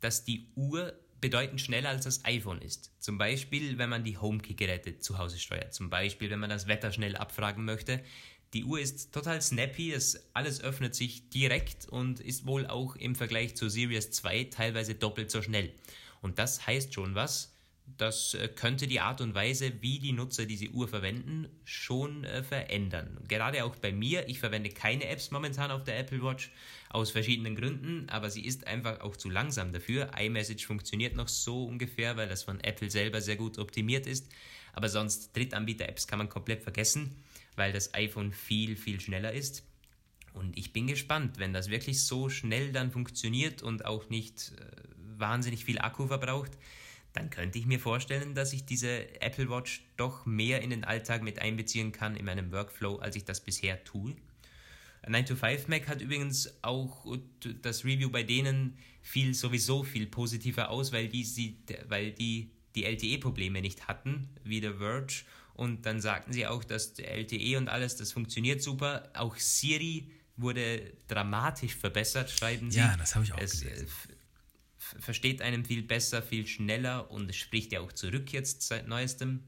dass 0.00 0.26
die 0.26 0.48
Uhr 0.54 0.92
bedeutend 1.20 1.60
schneller 1.60 1.90
als 1.90 2.04
das 2.04 2.24
iPhone 2.24 2.60
ist. 2.60 2.92
Zum 3.00 3.18
Beispiel, 3.18 3.78
wenn 3.78 3.90
man 3.90 4.04
die 4.04 4.18
HomeKey-Geräte 4.18 4.98
zu 4.98 5.18
Hause 5.18 5.38
steuert. 5.38 5.74
Zum 5.74 5.90
Beispiel, 5.90 6.30
wenn 6.30 6.38
man 6.40 6.50
das 6.50 6.66
Wetter 6.68 6.92
schnell 6.92 7.16
abfragen 7.16 7.64
möchte. 7.64 8.02
Die 8.54 8.64
Uhr 8.64 8.80
ist 8.80 9.12
total 9.12 9.42
snappy, 9.42 9.92
es, 9.92 10.30
alles 10.32 10.62
öffnet 10.62 10.94
sich 10.94 11.28
direkt 11.28 11.86
und 11.86 12.20
ist 12.20 12.46
wohl 12.46 12.66
auch 12.66 12.96
im 12.96 13.14
Vergleich 13.14 13.56
zur 13.56 13.68
Series 13.68 14.10
2 14.10 14.44
teilweise 14.44 14.94
doppelt 14.94 15.30
so 15.30 15.42
schnell. 15.42 15.74
Und 16.22 16.38
das 16.38 16.66
heißt 16.66 16.94
schon 16.94 17.14
was, 17.14 17.57
das 17.96 18.34
äh, 18.34 18.48
könnte 18.48 18.86
die 18.86 19.00
Art 19.00 19.20
und 19.20 19.34
Weise, 19.34 19.72
wie 19.80 19.98
die 19.98 20.12
Nutzer 20.12 20.46
diese 20.46 20.68
Uhr 20.68 20.88
verwenden, 20.88 21.48
schon 21.64 22.24
äh, 22.24 22.42
verändern. 22.42 23.18
Gerade 23.28 23.64
auch 23.64 23.76
bei 23.76 23.92
mir, 23.92 24.28
ich 24.28 24.38
verwende 24.38 24.70
keine 24.70 25.08
Apps 25.08 25.30
momentan 25.30 25.70
auf 25.70 25.84
der 25.84 25.98
Apple 25.98 26.22
Watch 26.22 26.50
aus 26.90 27.10
verschiedenen 27.10 27.56
Gründen, 27.56 28.08
aber 28.08 28.30
sie 28.30 28.44
ist 28.44 28.66
einfach 28.66 29.00
auch 29.00 29.16
zu 29.16 29.30
langsam 29.30 29.72
dafür. 29.72 30.10
iMessage 30.18 30.66
funktioniert 30.66 31.16
noch 31.16 31.28
so 31.28 31.64
ungefähr, 31.64 32.16
weil 32.16 32.28
das 32.28 32.42
von 32.42 32.60
Apple 32.60 32.90
selber 32.90 33.20
sehr 33.20 33.36
gut 33.36 33.58
optimiert 33.58 34.06
ist. 34.06 34.28
Aber 34.72 34.88
sonst 34.88 35.36
Drittanbieter-Apps 35.36 36.06
kann 36.06 36.18
man 36.18 36.28
komplett 36.28 36.62
vergessen, 36.62 37.22
weil 37.56 37.72
das 37.72 37.94
iPhone 37.94 38.32
viel, 38.32 38.76
viel 38.76 39.00
schneller 39.00 39.32
ist. 39.32 39.64
Und 40.34 40.56
ich 40.56 40.72
bin 40.72 40.86
gespannt, 40.86 41.38
wenn 41.38 41.52
das 41.52 41.68
wirklich 41.68 42.04
so 42.04 42.28
schnell 42.28 42.70
dann 42.70 42.92
funktioniert 42.92 43.62
und 43.62 43.84
auch 43.84 44.08
nicht 44.08 44.52
äh, 44.56 44.64
wahnsinnig 45.18 45.64
viel 45.64 45.78
Akku 45.80 46.06
verbraucht 46.06 46.52
dann 47.18 47.30
könnte 47.30 47.58
ich 47.58 47.66
mir 47.66 47.80
vorstellen, 47.80 48.34
dass 48.34 48.52
ich 48.52 48.64
diese 48.64 49.20
Apple 49.20 49.50
Watch 49.50 49.82
doch 49.96 50.24
mehr 50.24 50.62
in 50.62 50.70
den 50.70 50.84
Alltag 50.84 51.22
mit 51.22 51.40
einbeziehen 51.40 51.90
kann 51.90 52.16
in 52.16 52.24
meinem 52.24 52.52
Workflow, 52.52 52.96
als 52.96 53.16
ich 53.16 53.24
das 53.24 53.40
bisher 53.40 53.82
tue. 53.82 54.14
9to5Mac 55.04 55.86
hat 55.86 56.00
übrigens 56.00 56.62
auch 56.62 57.06
das 57.62 57.84
Review 57.84 58.10
bei 58.10 58.22
denen 58.22 58.78
fiel 59.02 59.34
sowieso 59.34 59.82
viel 59.82 60.06
positiver 60.06 60.70
aus, 60.70 60.92
weil 60.92 61.08
die, 61.08 61.24
sie, 61.24 61.58
weil 61.88 62.12
die 62.12 62.50
die 62.76 62.84
LTE-Probleme 62.84 63.60
nicht 63.60 63.88
hatten, 63.88 64.28
wie 64.44 64.60
der 64.60 64.74
Verge. 64.74 65.24
Und 65.54 65.86
dann 65.86 66.00
sagten 66.00 66.32
sie 66.32 66.46
auch, 66.46 66.62
dass 66.62 66.98
LTE 66.98 67.56
und 67.56 67.68
alles, 67.68 67.96
das 67.96 68.12
funktioniert 68.12 68.62
super. 68.62 69.10
Auch 69.14 69.36
Siri 69.36 70.12
wurde 70.36 70.92
dramatisch 71.08 71.74
verbessert, 71.74 72.30
schreiben 72.30 72.70
sie. 72.70 72.78
Ja, 72.78 72.96
das 72.96 73.16
habe 73.16 73.24
ich 73.24 73.32
auch 73.32 73.40
es, 73.40 73.62
gelesen. 73.62 73.88
Versteht 74.98 75.42
einem 75.42 75.64
viel 75.64 75.82
besser, 75.82 76.22
viel 76.22 76.46
schneller 76.46 77.10
und 77.10 77.34
spricht 77.34 77.72
ja 77.72 77.80
auch 77.80 77.92
zurück 77.92 78.32
jetzt 78.32 78.62
seit 78.62 78.88
neuestem. 78.88 79.44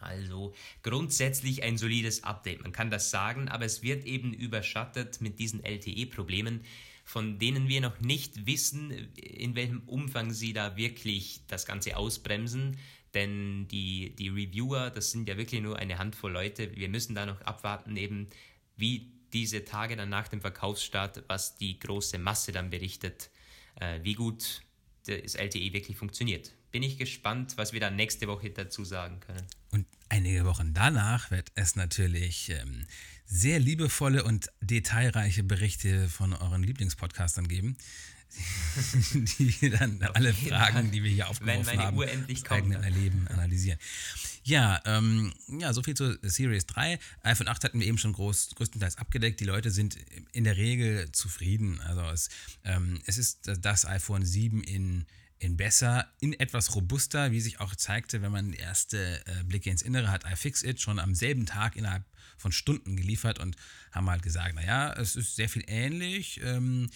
Also 0.00 0.54
grundsätzlich 0.82 1.62
ein 1.62 1.76
solides 1.76 2.24
Update, 2.24 2.62
man 2.62 2.72
kann 2.72 2.90
das 2.90 3.10
sagen, 3.10 3.48
aber 3.48 3.66
es 3.66 3.82
wird 3.82 4.04
eben 4.04 4.32
überschattet 4.32 5.20
mit 5.20 5.38
diesen 5.38 5.62
LTE-Problemen, 5.62 6.64
von 7.04 7.38
denen 7.38 7.68
wir 7.68 7.80
noch 7.80 8.00
nicht 8.00 8.46
wissen, 8.46 8.90
in 9.16 9.54
welchem 9.56 9.82
Umfang 9.86 10.32
sie 10.32 10.52
da 10.52 10.76
wirklich 10.76 11.42
das 11.48 11.66
Ganze 11.66 11.96
ausbremsen. 11.96 12.78
Denn 13.14 13.66
die, 13.68 14.14
die 14.14 14.28
Reviewer, 14.28 14.90
das 14.90 15.10
sind 15.10 15.28
ja 15.28 15.36
wirklich 15.36 15.60
nur 15.60 15.76
eine 15.76 15.98
Handvoll 15.98 16.30
Leute. 16.30 16.76
Wir 16.76 16.88
müssen 16.88 17.16
da 17.16 17.26
noch 17.26 17.40
abwarten, 17.40 17.96
eben 17.96 18.28
wie 18.76 19.10
diese 19.32 19.64
Tage 19.64 19.96
dann 19.96 20.08
nach 20.08 20.28
dem 20.28 20.40
Verkaufsstart, 20.40 21.24
was 21.26 21.56
die 21.56 21.78
große 21.78 22.18
Masse 22.18 22.52
dann 22.52 22.70
berichtet, 22.70 23.30
wie 24.02 24.14
gut 24.14 24.62
das 25.06 25.34
LTE 25.34 25.72
wirklich 25.72 25.96
funktioniert. 25.96 26.52
Bin 26.70 26.82
ich 26.82 26.98
gespannt, 26.98 27.54
was 27.56 27.72
wir 27.72 27.80
dann 27.80 27.96
nächste 27.96 28.28
Woche 28.28 28.50
dazu 28.50 28.84
sagen 28.84 29.20
können. 29.20 29.46
Und 29.70 29.86
einige 30.08 30.44
Wochen 30.44 30.72
danach 30.72 31.30
wird 31.30 31.50
es 31.54 31.74
natürlich 31.74 32.50
ähm, 32.50 32.86
sehr 33.24 33.58
liebevolle 33.58 34.24
und 34.24 34.48
detailreiche 34.60 35.42
Berichte 35.42 36.08
von 36.08 36.32
euren 36.32 36.62
Lieblingspodcastern 36.62 37.48
geben, 37.48 37.76
die 39.38 39.70
dann 39.70 40.02
alle 40.14 40.32
Fragen, 40.32 40.90
die 40.90 41.02
wir 41.02 41.10
hier 41.10 41.28
aufgeworfen 41.28 41.78
haben, 41.78 41.96
Uhr 41.96 42.08
endlich 42.08 42.44
kommt. 42.44 42.74
Erleben 42.74 43.26
analysieren. 43.30 43.78
Ja, 44.44 44.80
ähm, 44.86 45.32
ja, 45.58 45.72
so 45.72 45.82
viel 45.82 45.94
zur 45.94 46.18
Series 46.22 46.66
3. 46.66 46.98
iPhone 47.22 47.48
8 47.48 47.64
hatten 47.64 47.80
wir 47.80 47.86
eben 47.86 47.98
schon 47.98 48.12
groß, 48.12 48.50
größtenteils 48.54 48.96
abgedeckt. 48.96 49.40
Die 49.40 49.44
Leute 49.44 49.70
sind 49.70 49.96
in 50.32 50.44
der 50.44 50.56
Regel 50.56 51.10
zufrieden. 51.12 51.80
Also 51.80 52.02
es, 52.02 52.28
ähm, 52.64 53.00
es 53.06 53.18
ist 53.18 53.50
das 53.60 53.84
iPhone 53.84 54.24
7 54.24 54.62
in 54.62 55.06
in 55.40 55.56
besser, 55.56 56.06
in 56.20 56.38
etwas 56.38 56.74
robuster, 56.76 57.32
wie 57.32 57.40
sich 57.40 57.60
auch 57.60 57.74
zeigte, 57.74 58.20
wenn 58.20 58.30
man 58.30 58.52
erste 58.52 59.24
äh, 59.26 59.42
Blicke 59.42 59.70
ins 59.70 59.80
Innere 59.80 60.10
hat. 60.10 60.30
iFixit 60.30 60.82
schon 60.82 60.98
am 60.98 61.14
selben 61.14 61.46
Tag 61.46 61.76
innerhalb 61.76 62.04
von 62.36 62.52
Stunden 62.52 62.94
geliefert 62.94 63.38
und 63.38 63.56
haben 63.90 64.08
halt 64.10 64.22
gesagt, 64.22 64.54
naja, 64.54 64.92
es 64.92 65.16
ist 65.16 65.36
sehr 65.36 65.48
viel 65.48 65.64
ähnlich. 65.66 66.40
Ähm, 66.44 66.90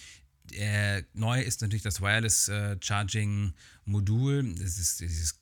der, 0.51 1.03
neu 1.13 1.41
ist 1.41 1.61
natürlich 1.61 1.83
das 1.83 2.01
Wireless 2.01 2.47
äh, 2.47 2.77
Charging 2.81 3.53
Modul, 3.85 4.53
das 4.55 4.77
ist 4.77 4.99
dieses 4.99 5.39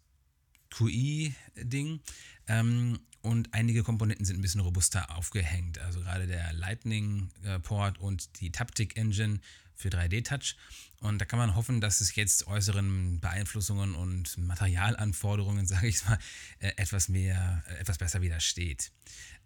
QI-Ding. 0.70 2.02
Ähm, 2.48 3.00
und 3.22 3.54
einige 3.54 3.84
Komponenten 3.84 4.26
sind 4.26 4.38
ein 4.38 4.42
bisschen 4.42 4.62
robuster 4.62 5.16
aufgehängt. 5.16 5.80
Also 5.80 6.02
gerade 6.02 6.28
der 6.28 6.52
Lightning-Port 6.54 7.98
und 8.00 8.42
die 8.42 8.52
Taptic 8.52 8.98
Engine 8.98 9.40
für 9.76 9.90
3D-Touch. 9.90 10.56
Und 11.00 11.20
da 11.20 11.26
kann 11.26 11.40
man 11.40 11.56
hoffen, 11.56 11.82
dass 11.82 12.02
es 12.02 12.16
jetzt 12.16 12.48
äußeren 12.48 13.20
Beeinflussungen 13.20 13.96
und 13.96 14.38
Materialanforderungen, 14.38 15.66
sage 15.68 15.88
ich 15.88 16.04
mal, 16.06 16.18
äh, 16.60 16.72
etwas 16.78 17.08
mehr, 17.08 17.64
äh, 17.68 17.76
etwas 17.76 17.98
besser 17.98 18.22
widersteht. 18.22 18.92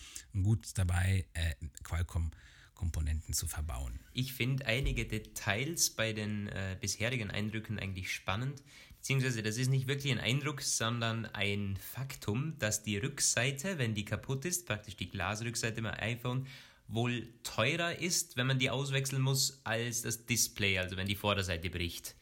gut 0.43 0.77
dabei, 0.77 1.25
äh, 1.33 1.55
Qualcomm-Komponenten 1.83 3.33
zu 3.33 3.47
verbauen. 3.47 3.99
Ich 4.13 4.33
finde 4.33 4.65
einige 4.65 5.05
Details 5.05 5.89
bei 5.89 6.13
den 6.13 6.47
äh, 6.47 6.77
bisherigen 6.79 7.31
Eindrücken 7.31 7.79
eigentlich 7.79 8.13
spannend. 8.13 8.63
Beziehungsweise 9.05 9.43
das 9.43 9.57
ist 9.57 9.69
nicht 9.69 9.87
wirklich 9.87 10.11
ein 10.11 10.19
Eindruck, 10.19 10.63
sondern 10.63 11.27
ein 11.27 11.77
Faktum, 11.77 12.57
dass 12.57 12.81
die 12.81 12.97
Rückseite, 12.97 13.77
wenn 13.77 13.93
die 13.93 14.03
kaputt 14.03 14.45
ist, 14.45 14.65
praktisch 14.65 14.95
die 14.95 15.09
Glasrückseite 15.09 15.83
beim 15.83 15.93
iPhone, 15.93 16.47
wohl 16.87 17.27
teurer 17.43 17.99
ist, 17.99 18.37
wenn 18.37 18.47
man 18.47 18.59
die 18.59 18.69
auswechseln 18.69 19.21
muss, 19.21 19.61
als 19.63 20.01
das 20.01 20.25
Display, 20.25 20.79
also 20.79 20.97
wenn 20.97 21.07
die 21.07 21.15
Vorderseite 21.15 21.69
bricht. 21.69 22.15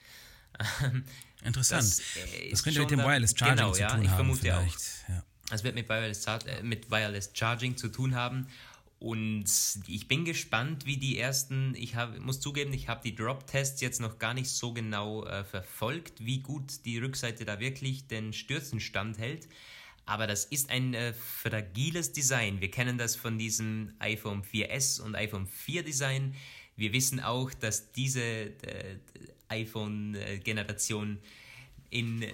Interessant. 1.43 1.83
Das, 1.83 1.97
Das, 1.97 2.33
äh, 2.33 2.47
ist 2.47 2.63
könnte 2.63 2.79
mit 2.81 2.91
dem 2.91 2.99
Wireless 2.99 3.33
Charging 3.37 3.57
genau, 3.57 3.71
zu 3.71 3.81
ja, 3.81 3.89
tun 3.89 4.01
ich 4.03 4.09
haben. 4.09 4.15
vermute 4.15 4.55
auch. 4.55 4.61
vielleicht. 4.61 4.79
Ja. 5.09 5.23
Das 5.49 5.63
wird 5.63 5.75
mit 5.75 5.89
Wireless, 5.89 6.25
äh, 6.25 6.63
mit 6.63 6.89
Wireless 6.89 7.31
Charging 7.33 7.77
zu 7.77 7.89
tun 7.89 8.15
haben. 8.15 8.47
Und 8.99 9.45
ich 9.87 10.07
bin 10.07 10.23
gespannt, 10.23 10.85
wie 10.85 10.95
die 10.95 11.19
ersten, 11.19 11.75
ich 11.75 11.95
hab, 11.95 12.17
muss 12.19 12.39
zugeben, 12.39 12.71
ich 12.71 12.87
habe 12.87 13.01
die 13.03 13.13
Drop-Tests 13.13 13.81
jetzt 13.81 13.99
noch 13.99 14.17
gar 14.17 14.33
nicht 14.33 14.49
so 14.49 14.73
genau 14.73 15.25
äh, 15.25 15.43
verfolgt, 15.43 16.25
wie 16.25 16.39
gut 16.39 16.85
die 16.85 16.99
Rückseite 16.99 17.43
da 17.43 17.59
wirklich 17.59 18.07
den 18.07 18.31
Stürzen 18.31 18.79
standhält. 18.79 19.49
Aber 20.05 20.25
das 20.25 20.45
ist 20.45 20.69
ein 20.69 20.93
äh, 20.93 21.13
fragiles 21.13 22.13
Design. 22.13 22.61
Wir 22.61 22.71
kennen 22.71 22.97
das 22.97 23.17
von 23.17 23.37
diesem 23.37 23.93
iPhone 23.99 24.41
4S 24.41 25.01
und 25.01 25.15
iPhone 25.15 25.47
4 25.47 25.83
Design. 25.83 26.33
Wir 26.77 26.93
wissen 26.93 27.19
auch, 27.19 27.53
dass 27.53 27.91
diese 27.91 28.21
äh, 28.21 28.99
iPhone-Generation 29.53 31.19
in 31.89 32.23
äh, 32.23 32.29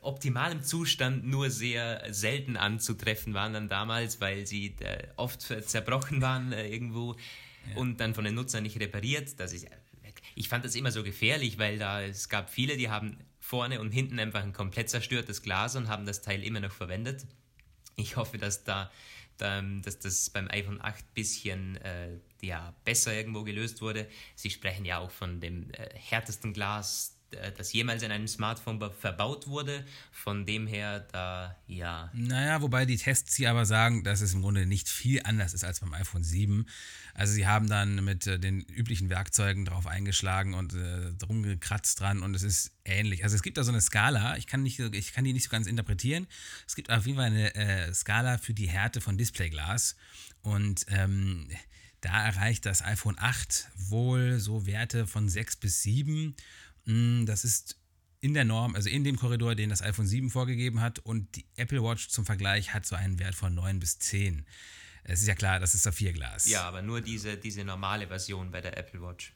optimalem 0.00 0.62
Zustand 0.62 1.26
nur 1.26 1.50
sehr 1.50 2.02
selten 2.12 2.56
anzutreffen 2.56 3.34
waren 3.34 3.52
dann 3.52 3.68
damals, 3.68 4.20
weil 4.20 4.46
sie 4.46 4.74
äh, 4.80 5.06
oft 5.16 5.42
zerbrochen 5.42 6.22
waren 6.22 6.52
äh, 6.52 6.66
irgendwo 6.68 7.16
und 7.76 8.00
dann 8.00 8.14
von 8.14 8.24
den 8.24 8.34
Nutzern 8.34 8.62
nicht 8.62 8.80
repariert. 8.80 9.38
Das 9.38 9.52
ist, 9.52 9.66
ich 10.34 10.48
fand 10.48 10.64
das 10.64 10.74
immer 10.74 10.90
so 10.90 11.02
gefährlich, 11.02 11.58
weil 11.58 11.78
da 11.78 12.02
es 12.02 12.28
gab 12.28 12.50
viele, 12.50 12.76
die 12.76 12.88
haben 12.88 13.18
vorne 13.38 13.80
und 13.80 13.90
hinten 13.90 14.18
einfach 14.18 14.42
ein 14.42 14.52
komplett 14.52 14.88
zerstörtes 14.88 15.42
Glas 15.42 15.76
und 15.76 15.88
haben 15.88 16.06
das 16.06 16.22
Teil 16.22 16.42
immer 16.42 16.60
noch 16.60 16.72
verwendet. 16.72 17.26
Ich 17.96 18.16
hoffe, 18.16 18.38
dass 18.38 18.64
da, 18.64 18.90
da 19.36 19.62
dass 19.62 19.98
das 19.98 20.30
beim 20.30 20.48
iPhone 20.50 20.80
8 20.80 21.12
bisschen 21.14 21.76
äh, 21.76 22.18
ja, 22.42 22.74
besser 22.84 23.14
irgendwo 23.14 23.44
gelöst 23.44 23.80
wurde. 23.80 24.08
Sie 24.34 24.50
sprechen 24.50 24.84
ja 24.84 24.98
auch 24.98 25.10
von 25.10 25.40
dem 25.40 25.70
äh, 25.70 25.88
härtesten 25.94 26.52
Glas, 26.52 27.16
äh, 27.30 27.52
das 27.52 27.72
jemals 27.72 28.02
in 28.02 28.10
einem 28.10 28.26
Smartphone 28.26 28.80
verbaut 28.90 29.46
wurde. 29.46 29.84
Von 30.10 30.44
dem 30.44 30.66
her, 30.66 31.06
da 31.12 31.56
ja. 31.68 32.10
Naja, 32.12 32.60
wobei 32.60 32.84
die 32.84 32.96
Tests 32.96 33.36
hier 33.36 33.50
aber 33.50 33.64
sagen, 33.64 34.02
dass 34.02 34.20
es 34.20 34.34
im 34.34 34.42
Grunde 34.42 34.66
nicht 34.66 34.88
viel 34.88 35.22
anders 35.24 35.54
ist 35.54 35.64
als 35.64 35.80
beim 35.80 35.94
iPhone 35.94 36.24
7. 36.24 36.66
Also 37.14 37.32
sie 37.32 37.46
haben 37.46 37.68
dann 37.68 38.04
mit 38.04 38.26
äh, 38.26 38.40
den 38.40 38.62
üblichen 38.62 39.08
Werkzeugen 39.08 39.64
drauf 39.64 39.86
eingeschlagen 39.86 40.54
und 40.54 40.74
äh, 40.74 41.12
drum 41.18 41.44
gekratzt 41.44 42.00
dran 42.00 42.22
und 42.22 42.34
es 42.34 42.42
ist 42.42 42.72
ähnlich. 42.84 43.22
Also 43.22 43.36
es 43.36 43.42
gibt 43.42 43.56
da 43.56 43.62
so 43.62 43.70
eine 43.70 43.80
Skala, 43.80 44.36
ich 44.36 44.48
kann, 44.48 44.64
nicht, 44.64 44.80
ich 44.80 45.12
kann 45.12 45.22
die 45.22 45.32
nicht 45.32 45.44
so 45.44 45.50
ganz 45.50 45.68
interpretieren. 45.68 46.26
Es 46.66 46.74
gibt 46.74 46.90
auf 46.90 47.06
jeden 47.06 47.18
Fall 47.18 47.26
eine 47.26 47.54
äh, 47.54 47.94
Skala 47.94 48.38
für 48.38 48.52
die 48.52 48.68
Härte 48.68 49.00
von 49.00 49.16
Displayglas 49.16 49.94
und 50.42 50.86
ähm, 50.88 51.48
da 52.02 52.26
erreicht 52.26 52.66
das 52.66 52.82
iPhone 52.82 53.16
8 53.18 53.70
wohl 53.76 54.38
so 54.38 54.66
Werte 54.66 55.06
von 55.06 55.28
6 55.28 55.56
bis 55.56 55.82
7. 55.82 56.34
Mm, 56.84 57.24
Das 57.26 57.44
ist 57.44 57.78
in 58.20 58.34
der 58.34 58.44
Norm, 58.44 58.74
also 58.76 58.88
in 58.88 59.02
dem 59.04 59.16
Korridor, 59.16 59.54
den 59.54 59.70
das 59.70 59.82
iPhone 59.82 60.06
7 60.06 60.30
vorgegeben 60.30 60.80
hat 60.80 60.98
und 61.00 61.34
die 61.36 61.46
Apple 61.56 61.82
Watch 61.82 62.08
zum 62.08 62.26
Vergleich 62.26 62.74
hat 62.74 62.84
so 62.86 62.94
einen 62.94 63.18
Wert 63.18 63.34
von 63.34 63.54
9 63.54 63.80
bis 63.80 63.98
10. 63.98 64.44
Es 65.04 65.20
ist 65.22 65.26
ja 65.26 65.34
klar, 65.34 65.58
das 65.58 65.74
ist 65.74 65.82
Saphirglas. 65.84 66.48
Ja, 66.48 66.62
aber 66.62 66.82
nur 66.82 67.00
diese, 67.00 67.36
diese 67.36 67.64
normale 67.64 68.06
Version 68.06 68.50
bei 68.52 68.60
der 68.60 68.76
Apple 68.76 69.00
Watch. 69.02 69.32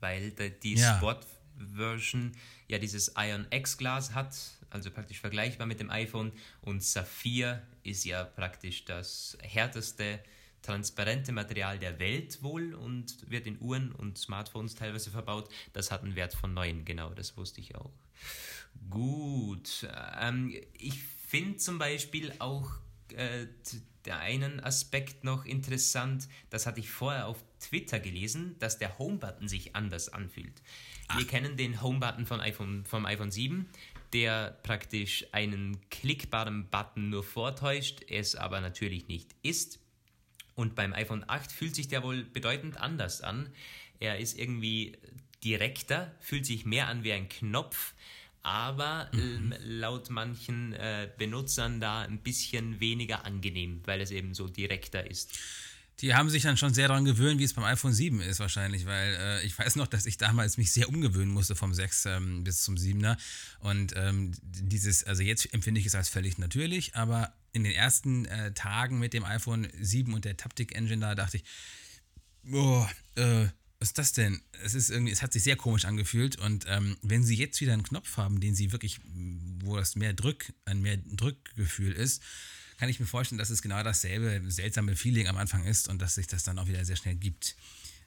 Weil 0.00 0.30
die, 0.62 0.74
Ja. 0.74 1.00
Version 1.74 2.32
ja 2.68 2.78
dieses 2.78 3.12
Ion 3.18 3.46
X 3.50 3.76
Glas 3.76 4.14
hat, 4.14 4.34
also 4.70 4.90
praktisch 4.90 5.20
vergleichbar 5.20 5.66
mit 5.66 5.80
dem 5.80 5.90
iPhone. 5.90 6.32
Und 6.62 6.82
Saphir 6.82 7.62
ist 7.82 8.04
ja 8.04 8.24
praktisch 8.24 8.84
das 8.86 9.36
härteste 9.42 10.20
transparente 10.62 11.32
Material 11.32 11.78
der 11.78 11.98
Welt 11.98 12.42
wohl 12.42 12.74
und 12.74 13.30
wird 13.30 13.46
in 13.46 13.60
Uhren 13.60 13.92
und 13.92 14.18
Smartphones 14.18 14.74
teilweise 14.74 15.10
verbaut. 15.10 15.48
Das 15.72 15.90
hat 15.90 16.02
einen 16.02 16.16
Wert 16.16 16.34
von 16.34 16.54
9, 16.54 16.84
genau, 16.84 17.10
das 17.10 17.36
wusste 17.36 17.60
ich 17.60 17.74
auch. 17.76 17.92
Gut, 18.88 19.88
ähm, 20.20 20.54
ich 20.78 21.02
finde 21.02 21.56
zum 21.56 21.78
Beispiel 21.78 22.32
auch 22.38 22.70
äh, 23.14 23.46
der 24.04 24.18
einen 24.18 24.60
Aspekt 24.60 25.24
noch 25.24 25.44
interessant, 25.44 26.28
das 26.48 26.66
hatte 26.66 26.80
ich 26.80 26.90
vorher 26.90 27.26
auf 27.26 27.44
Twitter 27.60 28.00
gelesen, 28.00 28.56
dass 28.58 28.78
der 28.78 28.98
Home-Button 28.98 29.48
sich 29.48 29.76
anders 29.76 30.08
anfühlt. 30.08 30.62
Ach. 31.08 31.18
Wir 31.18 31.26
kennen 31.26 31.56
den 31.56 31.82
Home-Button 31.82 32.40
iPhone, 32.40 32.84
vom 32.86 33.04
iPhone 33.04 33.30
7, 33.30 33.68
der 34.12 34.58
praktisch 34.62 35.26
einen 35.32 35.78
klickbaren 35.90 36.68
Button 36.68 37.10
nur 37.10 37.22
vortäuscht, 37.22 38.00
es 38.08 38.34
aber 38.34 38.60
natürlich 38.60 39.08
nicht 39.08 39.34
ist. 39.42 39.79
Und 40.60 40.74
beim 40.74 40.92
iPhone 40.92 41.24
8 41.26 41.50
fühlt 41.50 41.74
sich 41.74 41.88
der 41.88 42.02
wohl 42.02 42.22
bedeutend 42.22 42.76
anders 42.76 43.22
an. 43.22 43.48
Er 43.98 44.18
ist 44.18 44.38
irgendwie 44.38 44.98
direkter, 45.42 46.14
fühlt 46.20 46.44
sich 46.44 46.66
mehr 46.66 46.88
an 46.88 47.02
wie 47.02 47.12
ein 47.12 47.28
Knopf 47.28 47.94
aber 48.42 49.10
mhm. 49.12 49.54
laut 49.62 50.10
manchen 50.10 50.72
äh, 50.72 51.08
Benutzern 51.18 51.80
da 51.80 52.02
ein 52.02 52.18
bisschen 52.18 52.80
weniger 52.80 53.24
angenehm, 53.26 53.82
weil 53.84 54.00
es 54.00 54.10
eben 54.10 54.34
so 54.34 54.48
direkter 54.48 55.10
ist. 55.10 55.38
Die 56.00 56.14
haben 56.14 56.30
sich 56.30 56.44
dann 56.44 56.56
schon 56.56 56.72
sehr 56.72 56.88
daran 56.88 57.04
gewöhnt, 57.04 57.38
wie 57.38 57.44
es 57.44 57.52
beim 57.52 57.64
iPhone 57.64 57.92
7 57.92 58.22
ist 58.22 58.40
wahrscheinlich, 58.40 58.86
weil 58.86 59.14
äh, 59.20 59.44
ich 59.44 59.58
weiß 59.58 59.76
noch, 59.76 59.86
dass 59.86 60.06
ich 60.06 60.16
damals 60.16 60.56
mich 60.56 60.72
sehr 60.72 60.88
umgewöhnen 60.88 61.30
musste 61.30 61.54
vom 61.54 61.74
6 61.74 62.06
ähm, 62.06 62.44
bis 62.44 62.62
zum 62.62 62.76
7er. 62.76 63.18
Und 63.58 63.92
ähm, 63.96 64.32
dieses, 64.42 65.04
also 65.04 65.22
jetzt 65.22 65.52
empfinde 65.52 65.78
ich 65.78 65.86
es 65.86 65.94
als 65.94 66.08
völlig 66.08 66.38
natürlich, 66.38 66.94
aber 66.94 67.34
in 67.52 67.64
den 67.64 67.72
ersten 67.72 68.24
äh, 68.26 68.52
Tagen 68.52 68.98
mit 68.98 69.12
dem 69.12 69.24
iPhone 69.24 69.68
7 69.80 70.14
und 70.14 70.24
der 70.24 70.36
Taptic 70.36 70.74
Engine 70.74 71.00
da 71.00 71.14
dachte 71.14 71.38
ich, 71.38 71.44
boah, 72.42 72.90
äh, 73.16 73.46
was 73.78 73.88
ist 73.88 73.98
das 73.98 74.12
denn? 74.12 74.42
Es 74.62 74.74
ist 74.74 74.90
irgendwie, 74.90 75.12
es 75.12 75.22
hat 75.22 75.32
sich 75.32 75.42
sehr 75.42 75.56
komisch 75.56 75.86
angefühlt 75.86 76.36
und 76.36 76.66
ähm, 76.68 76.98
wenn 77.02 77.24
sie 77.24 77.34
jetzt 77.34 77.60
wieder 77.60 77.72
einen 77.72 77.82
Knopf 77.82 78.18
haben, 78.18 78.40
den 78.40 78.54
sie 78.54 78.72
wirklich, 78.72 79.00
wo 79.64 79.76
das 79.76 79.96
mehr 79.96 80.12
Drück, 80.12 80.52
ein 80.66 80.82
mehr 80.82 80.98
Drückgefühl 80.98 81.92
ist, 81.92 82.22
kann 82.78 82.88
ich 82.90 83.00
mir 83.00 83.06
vorstellen, 83.06 83.38
dass 83.38 83.50
es 83.50 83.62
genau 83.62 83.82
dasselbe 83.82 84.50
seltsame 84.50 84.96
Feeling 84.96 85.28
am 85.28 85.38
Anfang 85.38 85.64
ist 85.64 85.88
und 85.88 86.00
dass 86.00 86.14
sich 86.14 86.26
das 86.26 86.44
dann 86.44 86.58
auch 86.58 86.66
wieder 86.66 86.84
sehr 86.84 86.96
schnell 86.96 87.14
gibt. 87.14 87.56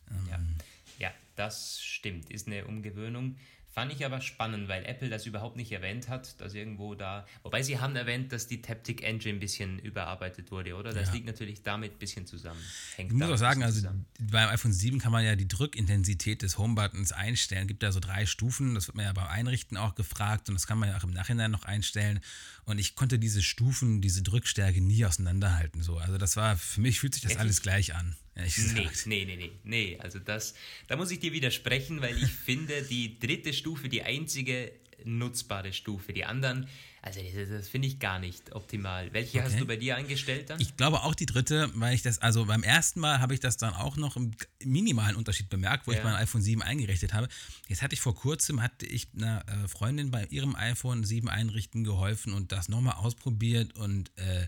Ähm, 0.10 0.28
ja. 0.30 1.08
ja, 1.08 1.14
das 1.36 1.82
stimmt, 1.82 2.30
ist 2.30 2.48
eine 2.48 2.66
Umgewöhnung. 2.66 3.38
Fand 3.74 3.92
ich 3.92 4.06
aber 4.06 4.22
spannend, 4.22 4.68
weil 4.68 4.86
Apple 4.86 5.10
das 5.10 5.26
überhaupt 5.26 5.56
nicht 5.56 5.72
erwähnt 5.72 6.08
hat, 6.08 6.40
dass 6.40 6.54
irgendwo 6.54 6.94
da. 6.94 7.26
Wobei 7.42 7.64
sie 7.64 7.80
haben 7.80 7.96
erwähnt, 7.96 8.32
dass 8.32 8.46
die 8.46 8.62
Taptic 8.62 9.02
Engine 9.02 9.38
ein 9.38 9.40
bisschen 9.40 9.80
überarbeitet 9.80 10.52
wurde, 10.52 10.76
oder? 10.76 10.94
Das 10.94 11.08
ja. 11.08 11.14
liegt 11.16 11.26
natürlich 11.26 11.64
damit 11.64 11.94
ein 11.94 11.98
bisschen 11.98 12.28
zusammen. 12.28 12.62
Hängt 12.98 13.12
ich 13.12 13.18
muss 13.18 13.32
auch 13.32 13.38
sagen, 13.38 13.64
also 13.64 13.90
beim 14.20 14.50
iPhone 14.50 14.74
7 14.74 15.00
kann 15.00 15.12
man 15.12 15.26
ja 15.26 15.36
die 15.36 15.48
Drückintensität 15.48 16.44
des 16.44 16.60
Homebuttons 16.60 17.14
einstellen. 17.14 17.64
Es 17.64 17.68
gibt 17.70 17.82
da 17.82 17.92
so 17.92 18.00
drei 18.00 18.28
Stufen, 18.28 18.76
das 18.76 18.86
wird 18.86 18.96
man 18.96 19.06
ja 19.06 19.14
beim 19.14 19.28
Einrichten 19.28 19.76
auch 19.76 19.96
gefragt 19.96 20.50
und 20.50 20.54
das 20.54 20.68
kann 20.68 20.78
man 20.78 20.90
ja 20.90 20.98
auch 20.98 21.04
im 21.04 21.10
Nachhinein 21.10 21.50
noch 21.50 21.66
einstellen. 21.66 22.20
Und 22.66 22.78
ich 22.78 22.94
konnte 22.94 23.18
diese 23.18 23.42
Stufen, 23.42 24.02
diese 24.02 24.22
Drückstärke 24.22 24.82
nie 24.82 25.04
auseinanderhalten. 25.04 25.82
So. 25.82 25.98
Also 25.98 26.20
das 26.20 26.36
war, 26.36 26.58
für 26.58 26.80
mich 26.80 27.00
fühlt 27.00 27.16
sich 27.16 27.24
das 27.24 27.38
alles 27.38 27.64
gleich 27.64 27.96
an. 27.96 28.16
Ehrlich 28.36 28.58
nee, 28.74 28.90
nee, 29.06 29.26
nee, 29.26 29.36
nee, 29.36 29.52
nee. 29.64 29.98
Also 30.00 30.20
das, 30.20 30.56
da 30.88 30.96
muss 30.96 31.12
ich 31.12 31.20
dir 31.20 31.34
widersprechen, 31.34 32.02
weil 32.02 32.18
ich 32.18 32.32
finde, 32.46 32.82
die 32.84 33.20
dritte 33.20 33.54
Stufe 33.54 33.90
die 33.90 34.04
einzige 34.04 34.72
nutzbare 35.06 35.74
Stufe. 35.74 36.14
Die 36.14 36.26
anderen, 36.26 36.68
also 37.02 37.20
das, 37.22 37.50
das 37.50 37.68
finde 37.68 37.88
ich 37.88 38.00
gar 38.00 38.20
nicht 38.20 38.54
optimal. 38.54 39.12
Welche 39.14 39.40
okay. 39.40 39.48
hast 39.48 39.60
du 39.60 39.66
bei 39.66 39.76
dir 39.76 39.96
eingestellt 39.96 40.50
dann? 40.50 40.60
Ich 40.60 40.78
glaube 40.78 41.04
auch 41.04 41.16
die 41.16 41.26
dritte, 41.26 41.70
weil 41.76 41.94
ich 41.94 42.02
das, 42.02 42.20
also 42.20 42.46
beim 42.46 42.64
ersten 42.64 43.00
Mal 43.00 43.20
habe 43.20 43.34
ich 43.34 43.40
das 43.40 43.58
dann 43.58 43.74
auch 43.74 43.98
noch 43.98 44.16
im 44.16 44.32
minimalen 44.64 45.16
Unterschied 45.16 45.50
bemerkt, 45.50 45.88
wo 45.88 45.92
ja. 45.92 45.98
ich 45.98 46.04
mein 46.04 46.16
iPhone 46.16 46.42
7 46.42 46.62
eingerichtet 46.62 47.14
habe. 47.14 47.28
Jetzt 47.68 47.82
hatte 47.82 47.94
ich 47.94 48.02
vor 48.02 48.16
kurzem, 48.16 48.62
hatte 48.62 48.86
ich 48.86 49.08
einer 49.16 49.46
äh, 49.48 49.68
Freundin 49.68 50.12
bei 50.12 50.26
ihrem 50.26 50.56
iPhone 50.56 51.04
7 51.04 51.30
einrichten 51.30 51.84
geholfen 51.84 52.34
und 52.34 52.52
das 52.52 52.70
nochmal 52.70 52.96
ausprobiert 52.96 53.76
und 53.76 54.12
äh, 54.18 54.48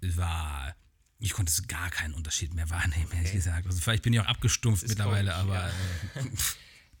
war 0.00 0.74
ich 1.22 1.32
konnte 1.32 1.52
gar 1.68 1.88
keinen 1.90 2.14
Unterschied 2.14 2.52
mehr 2.52 2.68
wahrnehmen, 2.68 3.08
ehrlich 3.12 3.28
okay. 3.28 3.36
gesagt. 3.36 3.66
Also 3.66 3.80
vielleicht 3.80 4.02
bin 4.02 4.12
ich 4.12 4.20
auch 4.20 4.26
abgestumpft 4.26 4.86
mittlerweile, 4.88 5.30
komisch, 5.30 5.40
aber. 5.40 5.54
Ja. 5.54 5.68
Äh, 5.68 6.26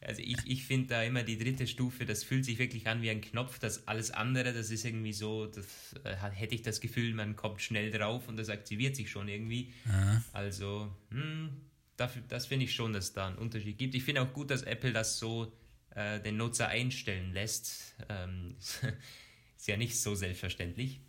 also 0.06 0.22
ich, 0.22 0.38
ich 0.46 0.64
finde 0.64 0.88
da 0.88 1.02
immer 1.02 1.24
die 1.24 1.36
dritte 1.36 1.66
Stufe, 1.66 2.06
das 2.06 2.22
fühlt 2.22 2.44
sich 2.44 2.58
wirklich 2.58 2.86
an 2.86 3.02
wie 3.02 3.10
ein 3.10 3.20
Knopf. 3.20 3.58
Das 3.58 3.88
alles 3.88 4.12
andere, 4.12 4.52
das 4.52 4.70
ist 4.70 4.84
irgendwie 4.84 5.12
so, 5.12 5.46
das 5.46 5.66
äh, 6.04 6.14
hätte 6.14 6.54
ich 6.54 6.62
das 6.62 6.80
Gefühl, 6.80 7.14
man 7.14 7.34
kommt 7.34 7.62
schnell 7.62 7.90
drauf 7.90 8.28
und 8.28 8.36
das 8.36 8.48
aktiviert 8.48 8.94
sich 8.94 9.10
schon 9.10 9.26
irgendwie. 9.26 9.72
Ja. 9.86 10.22
Also, 10.32 10.96
hm, 11.10 11.50
dafür, 11.96 12.22
das 12.28 12.46
finde 12.46 12.66
ich 12.66 12.74
schon, 12.74 12.92
dass 12.92 13.06
es 13.06 13.12
da 13.12 13.26
einen 13.26 13.38
Unterschied 13.38 13.76
gibt. 13.76 13.96
Ich 13.96 14.04
finde 14.04 14.22
auch 14.22 14.32
gut, 14.32 14.50
dass 14.50 14.62
Apple 14.62 14.92
das 14.92 15.18
so 15.18 15.52
äh, 15.96 16.20
den 16.20 16.36
Nutzer 16.36 16.68
einstellen 16.68 17.32
lässt. 17.32 17.96
Ähm, 18.08 18.54
ist 19.56 19.66
ja 19.66 19.76
nicht 19.76 20.00
so 20.00 20.14
selbstverständlich. 20.14 21.00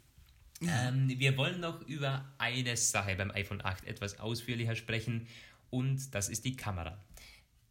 Ähm, 0.68 1.08
wir 1.18 1.38
wollen 1.38 1.60
noch 1.60 1.82
über 1.88 2.26
eine 2.38 2.78
Sache 2.78 3.16
beim 3.16 3.32
iPhone 3.32 3.64
8 3.64 3.86
etwas 3.86 4.20
ausführlicher 4.20 4.76
sprechen 4.76 5.28
und 5.70 6.14
das 6.14 6.30
ist 6.30 6.46
die 6.46 6.56
Kamera. 6.56 6.98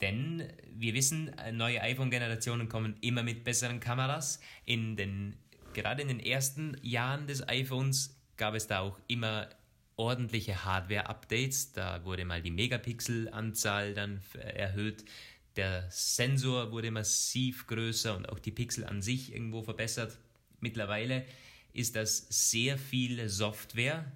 Denn 0.00 0.42
wir 0.74 0.94
wissen, 0.94 1.30
neue 1.52 1.80
iPhone-Generationen 1.80 2.68
kommen 2.68 2.96
immer 3.00 3.22
mit 3.22 3.44
besseren 3.44 3.78
Kameras. 3.78 4.40
In 4.64 4.96
den, 4.96 5.36
gerade 5.74 6.02
in 6.02 6.08
den 6.08 6.18
ersten 6.18 6.76
Jahren 6.82 7.28
des 7.28 7.48
iPhones 7.48 8.16
gab 8.36 8.54
es 8.54 8.66
da 8.66 8.80
auch 8.80 8.98
immer 9.06 9.48
ordentliche 9.94 10.64
Hardware-Updates. 10.64 11.72
Da 11.72 12.04
wurde 12.04 12.24
mal 12.24 12.42
die 12.42 12.50
Megapixel-Anzahl 12.50 13.94
dann 13.94 14.20
erhöht. 14.34 15.04
Der 15.54 15.86
Sensor 15.90 16.72
wurde 16.72 16.90
massiv 16.90 17.68
größer 17.68 18.16
und 18.16 18.28
auch 18.28 18.40
die 18.40 18.50
Pixel 18.50 18.84
an 18.84 19.02
sich 19.02 19.32
irgendwo 19.32 19.62
verbessert. 19.62 20.18
Mittlerweile 20.60 21.24
ist 21.72 21.96
das 21.96 22.26
sehr 22.28 22.78
viel 22.78 23.28
Software. 23.28 24.10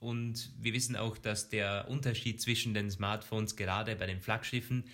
Und 0.00 0.52
wir 0.58 0.72
wissen 0.72 0.96
auch, 0.96 1.16
dass 1.16 1.48
der 1.48 1.86
Unterschied 1.88 2.40
zwischen 2.40 2.74
den 2.74 2.90
Smartphones 2.90 3.56
gerade 3.56 3.96
bei 3.96 4.06
den 4.06 4.20
Flaggschiffen 4.20 4.84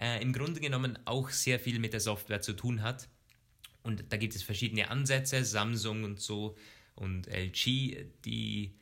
äh, 0.00 0.22
im 0.22 0.32
Grunde 0.32 0.60
genommen 0.60 0.98
auch 1.04 1.30
sehr 1.30 1.60
viel 1.60 1.78
mit 1.78 1.92
der 1.92 2.00
Software 2.00 2.40
zu 2.40 2.54
tun 2.54 2.82
hat. 2.82 3.08
Und 3.82 4.04
da 4.08 4.16
gibt 4.16 4.34
es 4.34 4.42
verschiedene 4.42 4.90
Ansätze, 4.90 5.44
Samsung 5.44 6.04
und 6.04 6.20
so 6.20 6.56
und 6.94 7.28
LG, 7.28 8.06
die 8.24 8.74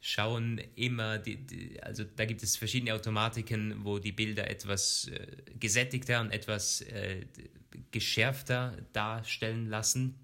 schauen 0.00 0.60
immer, 0.74 1.18
die, 1.18 1.36
die, 1.46 1.80
also 1.80 2.02
da 2.02 2.24
gibt 2.24 2.42
es 2.42 2.56
verschiedene 2.56 2.92
Automatiken, 2.92 3.84
wo 3.84 4.00
die 4.00 4.10
Bilder 4.10 4.50
etwas 4.50 5.08
äh, 5.08 5.36
gesättigter 5.60 6.20
und 6.20 6.32
etwas 6.32 6.80
äh, 6.80 7.24
geschärfter 7.92 8.76
darstellen 8.92 9.68
lassen. 9.68 10.21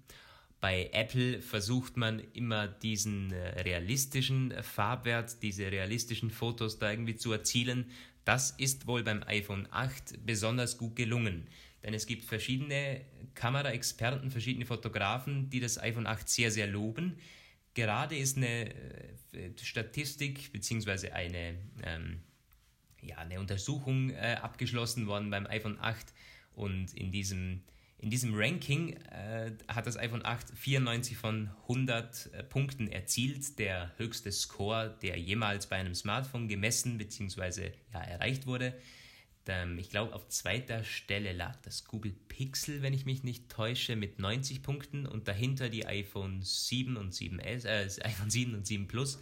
Bei 0.61 0.89
Apple 0.91 1.41
versucht 1.41 1.95
man 1.95 2.19
immer 2.33 2.67
diesen 2.67 3.31
äh, 3.31 3.61
realistischen 3.61 4.53
Farbwert, 4.61 5.41
diese 5.41 5.71
realistischen 5.71 6.31
Fotos 6.31 6.79
da 6.79 6.91
irgendwie 6.91 7.15
zu 7.15 7.31
erzielen. 7.31 7.85
Das 8.25 8.51
ist 8.51 8.85
wohl 8.85 9.03
beim 9.03 9.23
iPhone 9.23 9.67
8 9.71 10.25
besonders 10.25 10.77
gut 10.77 10.95
gelungen. 10.97 11.47
Denn 11.83 11.93
es 11.93 12.05
gibt 12.05 12.25
verschiedene 12.25 13.01
Kameraexperten, 13.35 14.31
verschiedene 14.31 14.65
Fotografen, 14.65 15.49
die 15.49 15.61
das 15.61 15.77
iPhone 15.77 16.07
8 16.07 16.27
sehr, 16.27 16.51
sehr 16.51 16.67
loben. 16.67 17.17
Gerade 17.73 18.17
ist 18.17 18.35
eine 18.35 18.73
äh, 18.73 19.51
Statistik 19.61 20.51
bzw. 20.51 21.11
eine, 21.11 21.55
ähm, 21.83 22.19
ja, 23.01 23.17
eine 23.19 23.39
Untersuchung 23.39 24.09
äh, 24.09 24.37
abgeschlossen 24.41 25.07
worden 25.07 25.29
beim 25.29 25.45
iPhone 25.47 25.79
8 25.79 26.13
und 26.53 26.93
in 26.93 27.11
diesem 27.11 27.61
in 28.01 28.09
diesem 28.09 28.33
Ranking 28.33 28.93
äh, 29.11 29.51
hat 29.67 29.85
das 29.85 29.97
iPhone 29.97 30.25
8 30.25 30.51
94 30.57 31.17
von 31.17 31.49
100 31.63 32.33
äh, 32.33 32.43
Punkten 32.43 32.87
erzielt, 32.87 33.59
der 33.59 33.91
höchste 33.97 34.31
Score, 34.31 34.97
der 35.01 35.17
jemals 35.19 35.67
bei 35.67 35.75
einem 35.75 35.93
Smartphone 35.93 36.47
gemessen 36.47 36.97
bzw. 36.97 37.71
Ja, 37.93 38.01
erreicht 38.01 38.47
wurde. 38.47 38.73
Ähm, 39.47 39.77
ich 39.77 39.89
glaube, 39.89 40.13
auf 40.13 40.29
zweiter 40.29 40.83
Stelle 40.83 41.33
lag 41.33 41.57
das 41.63 41.83
Google 41.85 42.13
Pixel, 42.29 42.81
wenn 42.81 42.93
ich 42.93 43.05
mich 43.05 43.23
nicht 43.23 43.49
täusche, 43.49 43.95
mit 43.95 44.19
90 44.19 44.61
Punkten 44.61 45.05
und 45.05 45.27
dahinter 45.27 45.69
die 45.69 45.85
iPhone 45.85 46.41
7 46.41 46.95
und 46.95 47.13
7S, 47.13 47.65
äh, 47.65 48.05
iPhone 48.05 48.29
7 48.29 48.53
und 48.55 48.65
7 48.65 48.87
Plus 48.87 49.19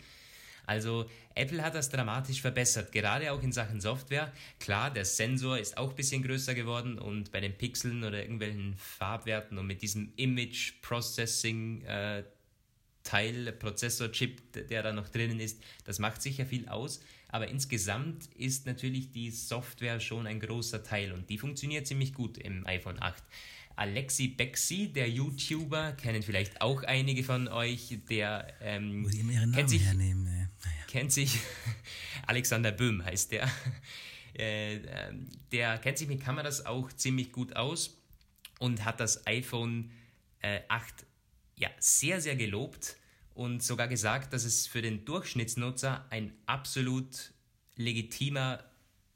also 0.67 1.09
Apple 1.33 1.63
hat 1.63 1.75
das 1.75 1.89
dramatisch 1.89 2.41
verbessert, 2.41 2.91
gerade 2.91 3.31
auch 3.31 3.41
in 3.41 3.53
Sachen 3.53 3.79
Software. 3.79 4.33
Klar, 4.59 4.91
der 4.91 5.05
Sensor 5.05 5.57
ist 5.57 5.77
auch 5.77 5.91
ein 5.91 5.95
bisschen 5.95 6.21
größer 6.21 6.53
geworden 6.53 6.99
und 6.99 7.31
bei 7.31 7.39
den 7.39 7.57
Pixeln 7.57 8.03
oder 8.03 8.21
irgendwelchen 8.21 8.75
Farbwerten 8.75 9.57
und 9.57 9.65
mit 9.65 9.81
diesem 9.81 10.11
Image 10.17 10.73
Processing 10.81 11.83
äh, 11.83 12.23
Teil, 13.03 13.53
Prozessorchip, 13.53 14.67
der 14.67 14.83
da 14.83 14.91
noch 14.91 15.07
drinnen 15.07 15.39
ist, 15.39 15.63
das 15.85 15.99
macht 15.99 16.21
sicher 16.21 16.45
viel 16.45 16.67
aus. 16.67 16.99
Aber 17.29 17.47
insgesamt 17.47 18.25
ist 18.35 18.65
natürlich 18.65 19.11
die 19.11 19.31
Software 19.31 20.01
schon 20.01 20.27
ein 20.27 20.41
großer 20.41 20.83
Teil 20.83 21.13
und 21.13 21.29
die 21.29 21.37
funktioniert 21.37 21.87
ziemlich 21.87 22.13
gut 22.13 22.37
im 22.37 22.67
iPhone 22.67 23.01
8. 23.01 23.23
Alexi 23.77 24.29
Bexi, 24.29 24.91
der 24.91 25.07
YouTuber, 25.07 25.93
kennen 25.93 26.23
vielleicht 26.23 26.61
auch 26.61 26.83
einige 26.83 27.23
von 27.23 27.47
euch, 27.47 27.99
der 28.09 28.47
ähm, 28.59 29.03
Muss 29.03 29.13
ich 29.13 29.19
immer 29.19 29.33
ihren 29.33 29.51
Namen 29.51 29.55
kennt 29.55 29.69
sich, 29.69 29.83
hernehmen, 29.83 30.25
ey. 30.25 30.46
Kennt 30.87 31.11
sich 31.11 31.39
Alexander 32.27 32.71
Böhm 32.71 33.03
heißt 33.03 33.31
der. 33.31 33.49
Äh, 34.33 34.81
der 35.51 35.79
kennt 35.79 35.97
sich 35.97 36.07
mit 36.07 36.21
Kameras 36.21 36.63
auch 36.63 36.93
ziemlich 36.93 37.31
gut 37.31 37.55
aus 37.55 37.97
und 38.59 38.85
hat 38.85 38.99
das 38.99 39.25
iPhone 39.25 39.89
äh, 40.41 40.61
8 40.67 41.07
ja, 41.55 41.69
sehr, 41.79 42.21
sehr 42.21 42.35
gelobt 42.35 42.97
und 43.33 43.63
sogar 43.63 43.87
gesagt, 43.87 44.33
dass 44.33 44.43
es 44.43 44.67
für 44.67 44.83
den 44.83 45.05
Durchschnittsnutzer 45.05 46.05
ein 46.11 46.33
absolut 46.45 47.33
legitimer 47.75 48.63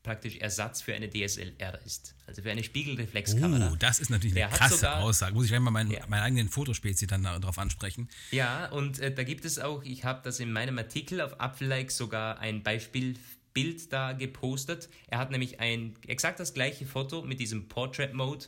praktisch 0.03 0.37
Ersatz 0.37 0.81
für 0.81 0.95
eine 0.95 1.09
DSLR 1.09 1.79
ist. 1.85 2.15
Also 2.25 2.41
für 2.41 2.49
eine 2.51 2.63
Spiegelreflexkamera. 2.63 3.69
Oh, 3.71 3.75
das 3.75 3.99
ist 3.99 4.09
natürlich 4.09 4.33
Der 4.33 4.47
eine 4.47 4.55
krasse 4.57 4.75
sogar- 4.77 5.01
Aussage. 5.03 5.33
Muss 5.33 5.45
ich 5.45 5.51
gleich 5.51 5.59
mal 5.61 5.69
meinen, 5.71 5.91
Ja. 5.91 6.05
meinen 6.07 6.23
eigenen 6.23 6.49
Fotospezi 6.49 7.05
dann 7.07 7.23
darauf 7.23 7.57
ansprechen. 7.59 8.09
Ja, 8.31 8.67
und 8.69 8.99
äh, 8.99 9.13
da 9.13 9.23
gibt 9.23 9.45
es 9.45 9.59
auch, 9.59 9.83
ich 9.83 10.03
habe 10.03 10.21
das 10.23 10.39
in 10.39 10.51
meinem 10.51 10.77
Artikel 10.77 11.21
auf 11.21 11.39
Apfellike 11.39 11.91
sogar 11.91 12.39
ein 12.39 12.63
Beispielbild 12.63 13.91
da 13.93 14.13
gepostet. 14.13 14.89
Er 15.07 15.19
hat 15.19 15.31
nämlich 15.31 15.59
ein 15.59 15.95
exakt 16.07 16.39
das 16.39 16.53
gleiche 16.53 16.85
Foto 16.85 17.21
mit 17.21 17.39
diesem 17.39 17.67
Portrait 17.67 18.13
Mode 18.13 18.45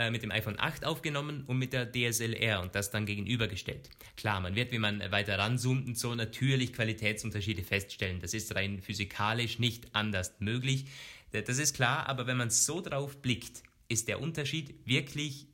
äh, 0.00 0.10
mit 0.10 0.22
dem 0.22 0.30
iPhone 0.30 0.58
8 0.58 0.86
aufgenommen 0.86 1.44
und 1.46 1.58
mit 1.58 1.74
der 1.74 1.92
DSLR 1.92 2.62
und 2.62 2.74
das 2.74 2.90
dann 2.90 3.04
gegenübergestellt. 3.04 3.90
Klar, 4.16 4.40
man 4.40 4.54
wird, 4.56 4.72
wenn 4.72 4.80
man 4.80 5.00
weiter 5.12 5.38
ranzoomt 5.38 5.86
und 5.86 5.98
so, 5.98 6.14
natürlich 6.14 6.72
Qualitätsunterschiede 6.72 7.62
feststellen. 7.62 8.18
Das 8.18 8.32
ist 8.32 8.54
rein 8.54 8.80
physikalisch 8.80 9.58
nicht 9.58 9.94
anders 9.94 10.32
möglich. 10.38 10.86
Das 11.32 11.58
ist 11.58 11.74
klar, 11.74 12.08
aber 12.08 12.26
wenn 12.26 12.38
man 12.38 12.48
so 12.48 12.80
drauf 12.80 13.20
blickt, 13.20 13.62
ist 13.88 14.08
der 14.08 14.22
Unterschied 14.22 14.74
wirklich 14.86 15.48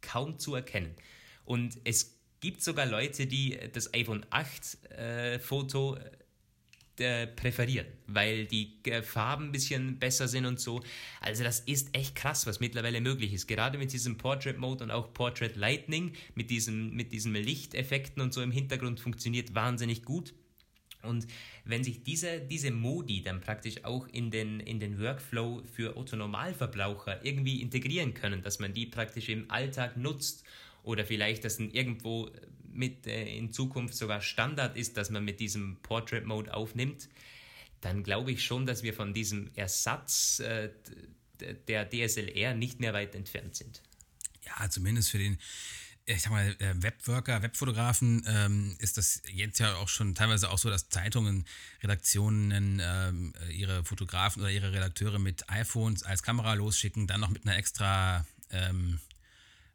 kaum 0.00 0.38
zu 0.38 0.54
erkennen. 0.54 0.94
Und 1.44 1.78
es 1.84 2.18
gibt 2.40 2.62
sogar 2.62 2.86
Leute, 2.86 3.26
die 3.26 3.58
das 3.74 3.92
iPhone 3.92 4.24
8 4.30 4.92
äh, 4.92 5.38
Foto 5.40 5.98
äh, 7.00 7.26
präferieren, 7.26 7.86
weil 8.06 8.46
die 8.46 8.72
äh, 8.84 9.02
Farben 9.02 9.46
ein 9.46 9.52
bisschen 9.52 9.98
besser 9.98 10.28
sind 10.28 10.46
und 10.46 10.60
so. 10.60 10.82
Also 11.20 11.44
das 11.44 11.60
ist 11.60 11.94
echt 11.96 12.14
krass, 12.14 12.46
was 12.46 12.60
mittlerweile 12.60 13.00
möglich 13.00 13.32
ist. 13.32 13.46
Gerade 13.46 13.78
mit 13.78 13.92
diesem 13.92 14.16
Portrait 14.16 14.58
Mode 14.58 14.84
und 14.84 14.90
auch 14.90 15.12
Portrait 15.12 15.56
Lightning, 15.56 16.12
mit 16.34 16.50
diesem, 16.50 16.94
mit 16.94 17.12
diesen 17.12 17.34
Lichteffekten 17.34 18.22
und 18.22 18.32
so 18.32 18.42
im 18.42 18.52
Hintergrund 18.52 19.00
funktioniert 19.00 19.54
wahnsinnig 19.54 20.04
gut. 20.04 20.34
Und 21.02 21.26
wenn 21.64 21.84
sich 21.84 22.02
diese, 22.02 22.40
diese 22.40 22.70
Modi 22.70 23.22
dann 23.22 23.40
praktisch 23.40 23.84
auch 23.84 24.06
in 24.08 24.30
den, 24.30 24.60
in 24.60 24.80
den 24.80 25.00
Workflow 25.00 25.62
für 25.72 25.96
Otto-Normalverbraucher 25.96 27.24
irgendwie 27.24 27.60
integrieren 27.60 28.14
können, 28.14 28.42
dass 28.42 28.58
man 28.58 28.72
die 28.72 28.86
praktisch 28.86 29.28
im 29.28 29.50
Alltag 29.50 29.96
nutzt 29.96 30.44
oder 30.82 31.04
vielleicht, 31.04 31.44
dass 31.44 31.58
dann 31.58 31.70
irgendwo 31.70 32.30
mit 32.74 33.06
äh, 33.06 33.36
in 33.36 33.52
Zukunft 33.52 33.94
sogar 33.94 34.20
Standard 34.20 34.76
ist, 34.76 34.96
dass 34.96 35.10
man 35.10 35.24
mit 35.24 35.40
diesem 35.40 35.76
Portrait 35.82 36.24
Mode 36.24 36.52
aufnimmt, 36.52 37.08
dann 37.80 38.02
glaube 38.02 38.32
ich 38.32 38.44
schon, 38.44 38.66
dass 38.66 38.82
wir 38.82 38.94
von 38.94 39.14
diesem 39.14 39.50
Ersatz 39.54 40.40
äh, 40.40 40.70
der 41.68 41.88
DSLR 41.88 42.54
nicht 42.54 42.80
mehr 42.80 42.92
weit 42.92 43.14
entfernt 43.14 43.56
sind. 43.56 43.82
Ja, 44.44 44.68
zumindest 44.70 45.10
für 45.10 45.18
den, 45.18 45.38
ich 46.06 46.22
sag 46.22 46.32
mal, 46.32 46.54
äh, 46.58 46.74
Webworker, 46.82 47.42
Webfotografen 47.42 48.24
ähm, 48.26 48.76
ist 48.78 48.96
das 48.98 49.22
jetzt 49.30 49.58
ja 49.58 49.74
auch 49.76 49.88
schon 49.88 50.14
teilweise 50.14 50.50
auch 50.50 50.58
so, 50.58 50.70
dass 50.70 50.88
Zeitungen, 50.88 51.44
Redaktionen 51.82 52.80
ähm, 52.82 53.32
ihre 53.50 53.84
Fotografen 53.84 54.42
oder 54.42 54.50
ihre 54.50 54.72
Redakteure 54.72 55.18
mit 55.18 55.50
iPhones 55.50 56.02
als 56.02 56.22
Kamera 56.22 56.54
losschicken, 56.54 57.06
dann 57.06 57.20
noch 57.20 57.30
mit 57.30 57.46
einer 57.46 57.56
extra, 57.56 58.26
ähm, 58.50 59.00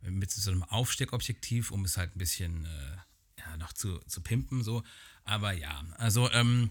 mit 0.02 0.32
so 0.32 0.52
einem 0.52 0.64
Aufsteckobjektiv, 0.64 1.72
um 1.72 1.86
es 1.86 1.98
halt 1.98 2.16
ein 2.16 2.20
bisschen 2.20 2.66
äh, 2.66 3.40
ja, 3.40 3.58
noch 3.58 3.74
zu, 3.74 4.00
zu 4.08 4.22
pimpen, 4.22 4.64
so. 4.64 4.84
Aber 5.24 5.52
ja, 5.54 5.84
also 5.98 6.30
ähm, 6.32 6.70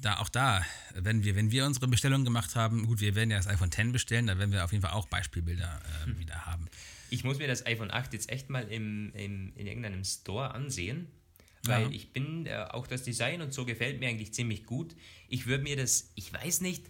da 0.00 0.18
auch 0.18 0.28
da, 0.28 0.64
wenn 0.94 1.22
wir, 1.24 1.36
wenn 1.36 1.50
wir 1.50 1.66
unsere 1.66 1.86
Bestellung 1.86 2.24
gemacht 2.24 2.56
haben, 2.56 2.86
gut, 2.86 3.00
wir 3.00 3.14
werden 3.14 3.30
ja 3.30 3.36
das 3.36 3.46
iPhone 3.46 3.68
X 3.68 3.92
bestellen, 3.92 4.26
da 4.26 4.38
werden 4.38 4.52
wir 4.52 4.64
auf 4.64 4.72
jeden 4.72 4.82
Fall 4.82 4.92
auch 4.92 5.06
Beispielbilder 5.08 5.80
äh, 6.06 6.18
wieder 6.18 6.46
haben. 6.46 6.66
Ich 7.10 7.22
muss 7.22 7.38
mir 7.38 7.46
das 7.46 7.64
iPhone 7.66 7.90
8 7.92 8.12
jetzt 8.12 8.28
echt 8.30 8.50
mal 8.50 8.64
im, 8.68 9.12
im, 9.14 9.52
in 9.54 9.66
irgendeinem 9.66 10.02
Store 10.04 10.52
ansehen, 10.52 11.06
weil 11.62 11.82
Ja. 11.84 11.90
ich 11.90 12.12
bin, 12.12 12.46
äh, 12.46 12.66
auch 12.70 12.86
das 12.88 13.04
Design 13.04 13.40
und 13.40 13.54
so 13.54 13.64
gefällt 13.64 14.00
mir 14.00 14.08
eigentlich 14.08 14.34
ziemlich 14.34 14.66
gut. 14.66 14.96
Ich 15.28 15.46
würde 15.46 15.62
mir 15.62 15.76
das, 15.76 16.10
ich 16.16 16.32
weiß 16.32 16.60
nicht, 16.62 16.86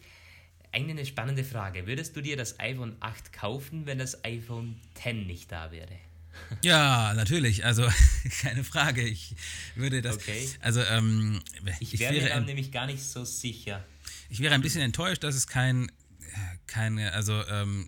eigentlich 0.75 0.99
eine 0.99 1.07
spannende 1.07 1.45
Frage. 1.45 1.87
Würdest 1.87 2.17
du 2.17 2.21
dir 2.21 2.37
das 2.37 2.61
iPhone 2.61 2.97
8 3.01 3.33
kaufen, 3.33 3.87
wenn 3.87 3.99
das 3.99 4.25
iPhone 4.25 4.81
10 4.95 5.27
nicht 5.27 5.51
da 5.51 5.71
wäre? 5.71 5.89
Ja, 6.63 7.15
natürlich. 7.15 7.65
Also 7.65 7.89
keine 8.43 8.65
Frage. 8.65 9.03
Ich 9.03 9.37
würde 9.77 10.03
das. 10.03 10.17
Okay. 10.17 10.49
Also 10.61 10.83
ähm, 10.83 11.41
Ich, 11.79 11.95
ich, 11.95 12.01
wäre 12.01 12.13
mir 12.13 12.29
dann 12.29 12.45
nämlich 12.45 12.73
gar 12.73 12.87
nicht 12.87 13.03
so 13.03 13.25
sicher. 13.25 13.85
ich 14.29 14.41
wäre 14.41 14.53
ein 14.53 14.61
bisschen 14.61 14.83
enttäuscht, 14.83 15.23
dass 15.23 15.37
es 15.37 15.47
kein 15.47 15.91
keine, 16.67 17.13
also 17.13 17.45
ähm, 17.47 17.87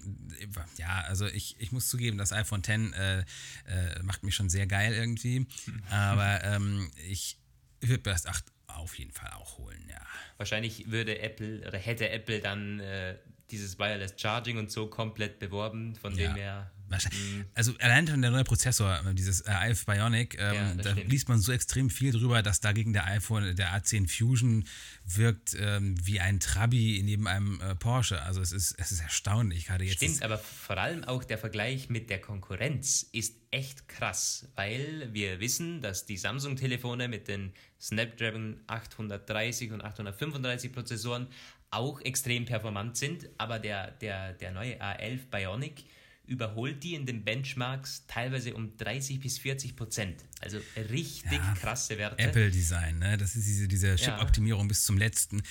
ja, 0.77 1.01
also 1.03 1.27
ich, 1.27 1.57
ich 1.59 1.73
muss 1.73 1.89
zugeben, 1.89 2.19
das 2.19 2.33
iPhone 2.33 2.61
X 2.61 2.69
äh, 2.69 3.21
äh, 3.21 4.03
macht 4.03 4.23
mich 4.23 4.35
schon 4.35 4.49
sehr 4.49 4.67
geil 4.67 4.93
irgendwie, 4.93 5.47
aber 5.91 6.45
ähm, 6.45 6.91
ich 7.09 7.39
würde 7.81 8.09
mir 8.09 8.13
das 8.15 8.27
8 8.27 8.45
auf 8.77 8.99
jeden 8.99 9.13
Fall 9.13 9.31
auch 9.33 9.59
holen, 9.59 9.85
ja. 9.89 10.01
Wahrscheinlich 10.37 10.91
würde 10.91 11.19
Apple 11.21 11.67
oder 11.67 11.79
hätte 11.79 12.09
Apple 12.11 12.41
dann 12.41 12.81
äh, 12.81 13.17
dieses 13.51 13.79
Wireless 13.79 14.15
Charging 14.17 14.59
und 14.59 14.71
so 14.71 14.89
komplett 14.89 15.39
beworben, 15.39 15.95
von 15.97 16.15
Ja. 16.17 16.27
dem 16.29 16.37
her. 16.37 16.71
Wahrscheinlich. 16.89 17.45
Also 17.55 17.75
allein 17.81 18.07
schon 18.07 18.23
der 18.23 18.31
neue 18.31 18.45
Prozessor, 18.45 19.01
dieses 19.15 19.41
äh, 19.41 19.71
iF 19.71 19.85
Bionic, 19.87 20.37
ähm, 20.39 20.55
Ja, 20.55 20.75
da 20.75 20.93
stimmt. 20.93 21.11
liest 21.11 21.29
man 21.29 21.39
so 21.39 21.53
extrem 21.53 21.91
viel 21.91 22.13
drüber, 22.13 22.43
dass 22.43 22.61
dagegen 22.61 22.93
der 22.93 23.07
iPhone, 23.07 23.57
der 23.57 23.75
A10 23.77 24.09
Fusion 24.09 24.65
wirkt 25.05 25.57
ähm, 25.59 25.97
wie 26.05 26.21
ein 26.21 26.41
Trabi 26.41 27.01
neben 27.05 27.27
einem 27.27 27.61
äh, 27.61 27.75
Porsche. 27.75 28.23
Also 28.23 28.41
es 28.41 28.53
ist, 28.53 28.75
es 28.79 28.93
ist 28.93 29.01
erstaunlich, 29.01 29.67
gerade 29.67 29.85
jetzt. 29.85 29.97
Stimmt, 29.97 30.23
aber 30.23 30.39
vor 30.39 30.79
allem 30.79 31.05
auch 31.05 31.25
der 31.25 31.39
Vergleich 31.39 31.89
mit 31.89 32.09
der 32.11 32.21
Konkurrenz 32.21 33.07
ist 33.13 33.35
echt 33.51 33.89
krass, 33.89 34.49
weil 34.55 35.09
wir 35.13 35.41
wissen, 35.41 35.81
dass 35.81 36.07
die 36.07 36.17
Samsung-Telefone 36.17 37.09
mit 37.09 37.29
den 37.29 37.53
Snapdragon 37.81 38.61
830 38.67 39.73
und 39.73 39.83
835 39.83 40.73
Prozessoren 40.73 41.29
auch 41.71 42.01
extrem 42.01 42.45
performant 42.45 42.97
sind, 42.97 43.29
aber 43.39 43.59
der, 43.59 43.91
der, 43.93 44.35
der 44.35 44.53
neue 44.53 44.81
A11 44.81 45.27
Bionic 45.31 45.85
überholt 46.27 46.83
die 46.83 46.95
in 46.95 47.07
den 47.07 47.25
Benchmarks 47.25 48.05
teilweise 48.07 48.55
um 48.55 48.77
30 48.77 49.21
bis 49.21 49.39
40 49.39 49.77
Prozent. 49.77 50.25
Also 50.41 50.59
richtig 50.91 51.33
Ja, 51.33 51.55
krasse 51.55 51.99
Werte. 51.99 52.19
Apple-Design, 52.19 52.99
ne? 52.99 53.17
Das 53.17 53.37
ist 53.37 53.47
diese, 53.47 53.69
diese 53.69 53.97
Chip-Optimierung 53.97 54.69
bis 54.69 54.85
zum 54.85 54.99
letzten. 54.99 55.43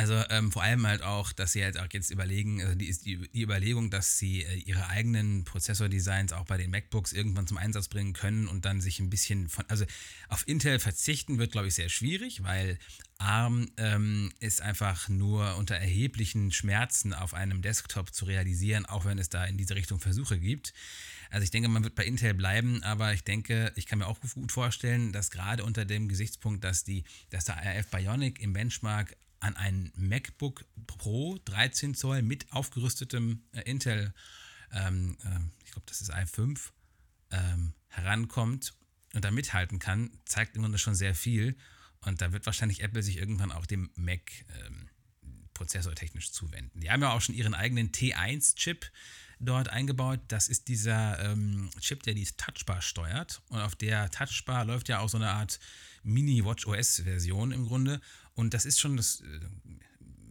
Also 0.00 0.14
ähm, 0.30 0.50
vor 0.50 0.62
allem 0.62 0.86
halt 0.86 1.02
auch, 1.02 1.30
dass 1.30 1.52
sie 1.52 1.62
halt 1.62 1.78
auch 1.78 1.86
jetzt 1.92 2.10
überlegen, 2.10 2.62
also 2.62 2.74
die 2.74 2.90
die, 2.90 3.18
die 3.18 3.42
Überlegung, 3.42 3.90
dass 3.90 4.16
sie 4.16 4.44
äh, 4.44 4.54
ihre 4.54 4.88
eigenen 4.88 5.44
Prozessor-Designs 5.44 6.32
auch 6.32 6.46
bei 6.46 6.56
den 6.56 6.70
MacBooks 6.70 7.12
irgendwann 7.12 7.46
zum 7.46 7.58
Einsatz 7.58 7.88
bringen 7.88 8.14
können 8.14 8.48
und 8.48 8.64
dann 8.64 8.80
sich 8.80 8.98
ein 8.98 9.10
bisschen 9.10 9.50
von, 9.50 9.66
also 9.68 9.84
auf 10.28 10.48
Intel 10.48 10.78
verzichten 10.78 11.36
wird, 11.36 11.52
glaube 11.52 11.68
ich, 11.68 11.74
sehr 11.74 11.90
schwierig, 11.90 12.42
weil 12.42 12.78
ARM 13.18 13.70
ähm, 13.76 14.32
ist 14.40 14.62
einfach 14.62 15.10
nur 15.10 15.56
unter 15.56 15.74
erheblichen 15.74 16.50
Schmerzen 16.50 17.12
auf 17.12 17.34
einem 17.34 17.60
Desktop 17.60 18.14
zu 18.14 18.24
realisieren, 18.24 18.86
auch 18.86 19.04
wenn 19.04 19.18
es 19.18 19.28
da 19.28 19.44
in 19.44 19.58
diese 19.58 19.74
Richtung 19.74 20.00
Versuche 20.00 20.38
gibt. 20.38 20.72
Also 21.28 21.44
ich 21.44 21.50
denke, 21.50 21.68
man 21.68 21.84
wird 21.84 21.94
bei 21.94 22.06
Intel 22.06 22.32
bleiben, 22.32 22.82
aber 22.84 23.12
ich 23.12 23.22
denke, 23.22 23.70
ich 23.76 23.84
kann 23.84 23.98
mir 23.98 24.06
auch 24.06 24.18
gut 24.34 24.50
vorstellen, 24.50 25.12
dass 25.12 25.30
gerade 25.30 25.62
unter 25.62 25.84
dem 25.84 26.08
Gesichtspunkt, 26.08 26.64
dass 26.64 26.84
die, 26.84 27.04
dass 27.28 27.44
der 27.44 27.56
RF 27.56 27.88
Bionic 27.88 28.40
im 28.40 28.54
Benchmark 28.54 29.14
an 29.40 29.56
ein 29.56 29.92
MacBook 29.96 30.64
Pro 30.86 31.38
13 31.44 31.94
Zoll 31.94 32.22
mit 32.22 32.52
aufgerüstetem 32.52 33.42
äh, 33.52 33.62
Intel, 33.62 34.14
ähm, 34.72 35.16
äh, 35.24 35.64
ich 35.64 35.72
glaube, 35.72 35.86
das 35.86 36.00
ist 36.00 36.12
i5, 36.12 36.58
ähm, 37.30 37.74
herankommt 37.88 38.74
und 39.14 39.24
da 39.24 39.30
mithalten 39.30 39.78
kann, 39.78 40.10
zeigt 40.24 40.56
im 40.56 40.62
Grunde 40.62 40.78
schon 40.78 40.94
sehr 40.94 41.14
viel. 41.14 41.56
Und 42.02 42.22
da 42.22 42.32
wird 42.32 42.46
wahrscheinlich 42.46 42.82
Apple 42.82 43.02
sich 43.02 43.18
irgendwann 43.18 43.52
auch 43.52 43.66
dem 43.66 43.90
Mac 43.94 44.30
ähm, 44.64 44.88
prozessortechnisch 45.54 46.32
zuwenden. 46.32 46.80
Die 46.80 46.90
haben 46.90 47.02
ja 47.02 47.12
auch 47.12 47.20
schon 47.20 47.34
ihren 47.34 47.54
eigenen 47.54 47.92
T1-Chip 47.92 48.90
dort 49.40 49.68
eingebaut. 49.68 50.20
Das 50.28 50.48
ist 50.48 50.68
dieser 50.68 51.18
ähm, 51.18 51.70
Chip, 51.80 52.02
der 52.02 52.14
die 52.14 52.24
Touchbar 52.24 52.80
steuert. 52.80 53.42
Und 53.48 53.60
auf 53.60 53.74
der 53.74 54.10
Touchbar 54.10 54.64
läuft 54.64 54.88
ja 54.88 55.00
auch 55.00 55.08
so 55.08 55.18
eine 55.18 55.30
Art 55.30 55.60
Mini-Watch-OS-Version 56.02 57.52
im 57.52 57.66
Grunde. 57.66 58.00
Und 58.40 58.54
das 58.54 58.64
ist 58.64 58.80
schon 58.80 58.96
das. 58.96 59.20
Äh, 59.20 59.40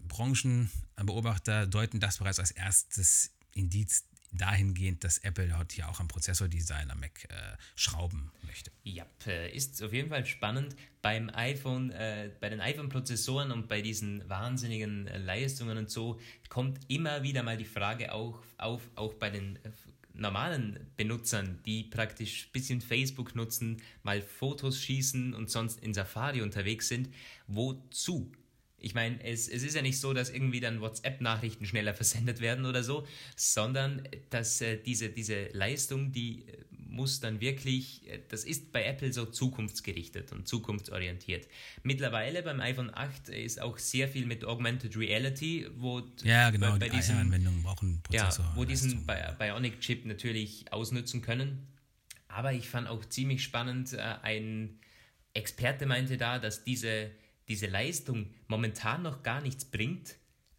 Branchenbeobachter 0.08 1.68
deuten 1.68 2.00
das 2.00 2.18
bereits 2.18 2.40
als 2.40 2.50
erstes 2.50 3.32
Indiz 3.54 4.10
dahingehend, 4.32 5.04
dass 5.04 5.20
Apple 5.20 5.56
heute 5.58 5.78
ja 5.78 5.88
auch 5.88 6.00
am 6.00 6.08
Prozessordesign 6.08 6.90
am 6.90 7.00
Mac 7.00 7.26
äh, 7.26 7.56
schrauben 7.76 8.32
möchte. 8.42 8.72
Ja, 8.84 9.06
äh, 9.26 9.56
ist 9.56 9.82
auf 9.84 9.94
jeden 9.94 10.10
Fall 10.10 10.26
spannend. 10.26 10.76
Beim 11.02 11.30
iPhone, 11.30 11.92
äh, 11.92 12.32
bei 12.40 12.50
den 12.50 12.60
iPhone-Prozessoren 12.60 13.52
und 13.52 13.68
bei 13.68 13.82
diesen 13.82 14.28
wahnsinnigen 14.28 15.08
äh, 15.08 15.20
Leistungen 15.20 15.78
und 15.78 15.90
so 15.90 16.20
kommt 16.50 16.80
immer 16.90 17.24
wieder 17.24 17.44
mal 17.44 17.58
die 17.58 17.66
Frage 17.66 18.12
auch 18.12 18.44
auf, 18.58 18.82
auch 18.96 19.14
bei 19.14 19.30
den 19.30 19.58
äh, 19.58 19.72
normalen 20.20 20.92
Benutzern, 20.98 21.60
die 21.66 21.84
praktisch 21.84 22.48
ein 22.48 22.52
bisschen 22.52 22.82
Facebook 22.82 23.36
nutzen, 23.36 23.82
mal 24.04 24.22
Fotos 24.22 24.82
schießen 24.82 25.34
und 25.34 25.50
sonst 25.50 25.82
in 25.82 25.94
Safari 25.94 26.42
unterwegs 26.42 26.88
sind, 26.88 27.10
wozu? 27.48 28.32
Ich 28.82 28.94
meine, 28.94 29.22
es, 29.24 29.50
es 29.50 29.64
ist 29.64 29.76
ja 29.76 29.82
nicht 29.82 30.00
so, 30.00 30.14
dass 30.14 30.30
irgendwie 30.30 30.60
dann 30.60 30.82
WhatsApp-Nachrichten 30.82 31.66
schneller 31.66 31.94
versendet 31.96 32.40
werden 32.40 32.66
oder 32.66 32.84
so, 32.84 33.06
sondern 33.36 34.08
dass 34.30 34.62
äh, 34.62 34.78
diese, 34.78 35.10
diese 35.10 35.50
Leistung, 35.50 36.12
die 36.12 36.48
äh, 36.48 36.58
muss 36.90 37.20
dann 37.20 37.40
wirklich, 37.40 38.08
äh, 38.10 38.20
das 38.28 38.44
ist 38.44 38.72
bei 38.72 38.84
Apple 38.84 39.14
so 39.14 39.26
zukunftsgerichtet 39.26 40.32
und 40.32 40.48
zukunftsorientiert. 40.48 41.48
Mittlerweile 41.84 42.44
beim 42.44 42.60
iPhone 42.60 42.94
8 42.94 43.30
ist 43.30 43.62
auch 43.62 43.78
sehr 43.78 44.08
viel 44.08 44.26
mit 44.26 44.44
Augmented 44.44 44.98
Reality, 44.98 45.68
wo 45.78 46.02
ja, 46.24 46.50
genau, 46.50 46.72
bei, 46.72 46.80
bei 46.80 46.90
die 46.90 47.12
Anwendungen 47.12 47.64
brauchen 47.64 48.02
Prozessor. 48.04 48.46
Ja, 48.46 48.54
wo 48.56 48.66
diesen 48.66 49.06
Bionic-Chip 49.06 50.06
natürlich 50.06 50.72
ausnutzen 50.74 51.22
können. 51.22 51.68
Aber 52.28 52.54
ich 52.54 52.70
fand 52.70 52.88
auch 52.88 53.06
ziemlich 53.06 53.44
spannend, 53.44 53.94
äh, 53.94 54.16
ein 54.22 54.80
Experte 55.34 55.86
meinte 55.86 56.18
da, 56.18 56.40
dass 56.40 56.64
diese, 56.64 57.12
diese 57.48 57.68
Leistung 57.68 58.34
momentan 58.48 59.04
noch 59.04 59.24
gar 59.24 59.42
nichts 59.42 59.66
bringt, 59.66 60.16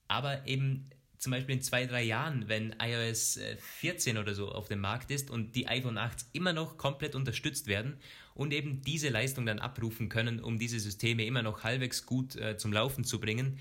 aber 0.09 0.47
eben 0.47 0.91
zum 1.21 1.33
Beispiel 1.33 1.57
in 1.57 1.63
zwei, 1.63 1.87
drei 1.87 2.03
Jahren, 2.03 2.49
wenn 2.49 2.75
iOS 2.83 3.39
14 3.59 4.17
äh, 4.17 4.19
oder 4.19 4.35
so 4.35 4.51
auf 4.51 4.69
dem 4.69 4.81
Markt 4.81 5.11
ist 5.11 5.31
und 5.31 5.55
die 5.55 5.69
iPhone 5.69 5.99
8 5.99 6.25
immer 6.33 6.55
noch 6.55 6.79
komplett 6.79 7.15
unterstützt 7.15 7.67
werden 7.67 7.99
und 8.35 8.55
eben 8.55 8.81
diese 8.81 9.11
Leistung 9.11 9.45
dann 9.45 9.59
abrufen 9.59 10.09
können, 10.09 10.41
um 10.41 10.59
diese 10.59 10.81
Systeme 10.81 11.27
immer 11.27 11.43
noch 11.43 11.63
halbwegs 11.63 12.07
gut 12.07 12.37
äh, 12.37 12.57
zum 12.57 12.73
Laufen 12.73 13.05
zu 13.05 13.21
bringen, 13.21 13.59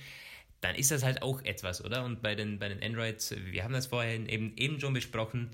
dann 0.62 0.74
ist 0.76 0.92
das 0.92 1.04
halt 1.04 1.22
auch 1.22 1.42
etwas, 1.44 1.84
oder? 1.84 2.06
Und 2.06 2.22
bei 2.22 2.34
den, 2.34 2.60
bei 2.60 2.70
den 2.70 2.82
Androids, 2.82 3.36
wir 3.52 3.64
haben 3.64 3.74
das 3.74 3.88
vorher 3.88 4.14
eben, 4.14 4.56
eben 4.56 4.80
schon 4.80 4.94
besprochen, 4.94 5.52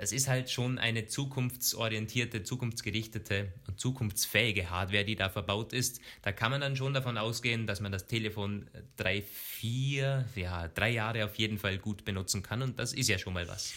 das 0.00 0.12
ist 0.12 0.28
halt 0.28 0.48
schon 0.48 0.78
eine 0.78 1.08
zukunftsorientierte, 1.08 2.42
zukunftsgerichtete 2.42 3.52
und 3.66 3.78
zukunftsfähige 3.78 4.70
Hardware, 4.70 5.04
die 5.04 5.14
da 5.14 5.28
verbaut 5.28 5.74
ist. 5.74 6.00
Da 6.22 6.32
kann 6.32 6.50
man 6.50 6.62
dann 6.62 6.74
schon 6.74 6.94
davon 6.94 7.18
ausgehen, 7.18 7.66
dass 7.66 7.80
man 7.80 7.92
das 7.92 8.06
Telefon 8.06 8.66
drei, 8.96 9.20
vier, 9.20 10.24
ja, 10.36 10.68
drei 10.68 10.88
Jahre 10.88 11.26
auf 11.26 11.34
jeden 11.34 11.58
Fall 11.58 11.76
gut 11.76 12.06
benutzen 12.06 12.42
kann 12.42 12.62
und 12.62 12.78
das 12.78 12.94
ist 12.94 13.10
ja 13.10 13.18
schon 13.18 13.34
mal 13.34 13.46
was. 13.46 13.74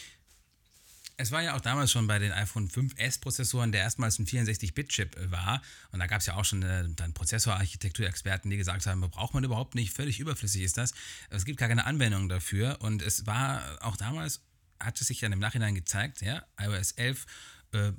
Es 1.18 1.30
war 1.30 1.42
ja 1.42 1.54
auch 1.54 1.60
damals 1.60 1.92
schon 1.92 2.06
bei 2.06 2.18
den 2.18 2.32
iPhone 2.32 2.70
5S-Prozessoren, 2.70 3.70
der 3.70 3.82
erstmals 3.82 4.18
ein 4.18 4.26
64-Bit-Chip 4.26 5.30
war. 5.30 5.60
Und 5.92 5.98
da 5.98 6.06
gab 6.06 6.20
es 6.20 6.26
ja 6.26 6.36
auch 6.36 6.44
schon 6.46 6.62
äh, 6.62 6.88
dann 6.96 7.12
Prozessorarchitekturexperten, 7.12 8.50
die 8.50 8.56
gesagt 8.56 8.86
haben, 8.86 9.02
braucht 9.02 9.34
man 9.34 9.44
überhaupt 9.44 9.74
nicht, 9.74 9.92
völlig 9.92 10.20
überflüssig 10.20 10.62
ist 10.62 10.78
das. 10.78 10.94
Es 11.28 11.44
gibt 11.44 11.60
gar 11.60 11.68
keine 11.68 11.84
Anwendung 11.84 12.30
dafür. 12.30 12.78
Und 12.80 13.02
es 13.02 13.26
war 13.26 13.62
auch 13.82 13.96
damals 13.96 14.40
hat 14.80 15.00
es 15.00 15.08
sich 15.08 15.20
dann 15.20 15.32
im 15.32 15.38
Nachhinein 15.38 15.74
gezeigt, 15.74 16.22
ja, 16.22 16.44
iOS 16.58 16.92
11 16.92 17.26
äh, 17.72 17.92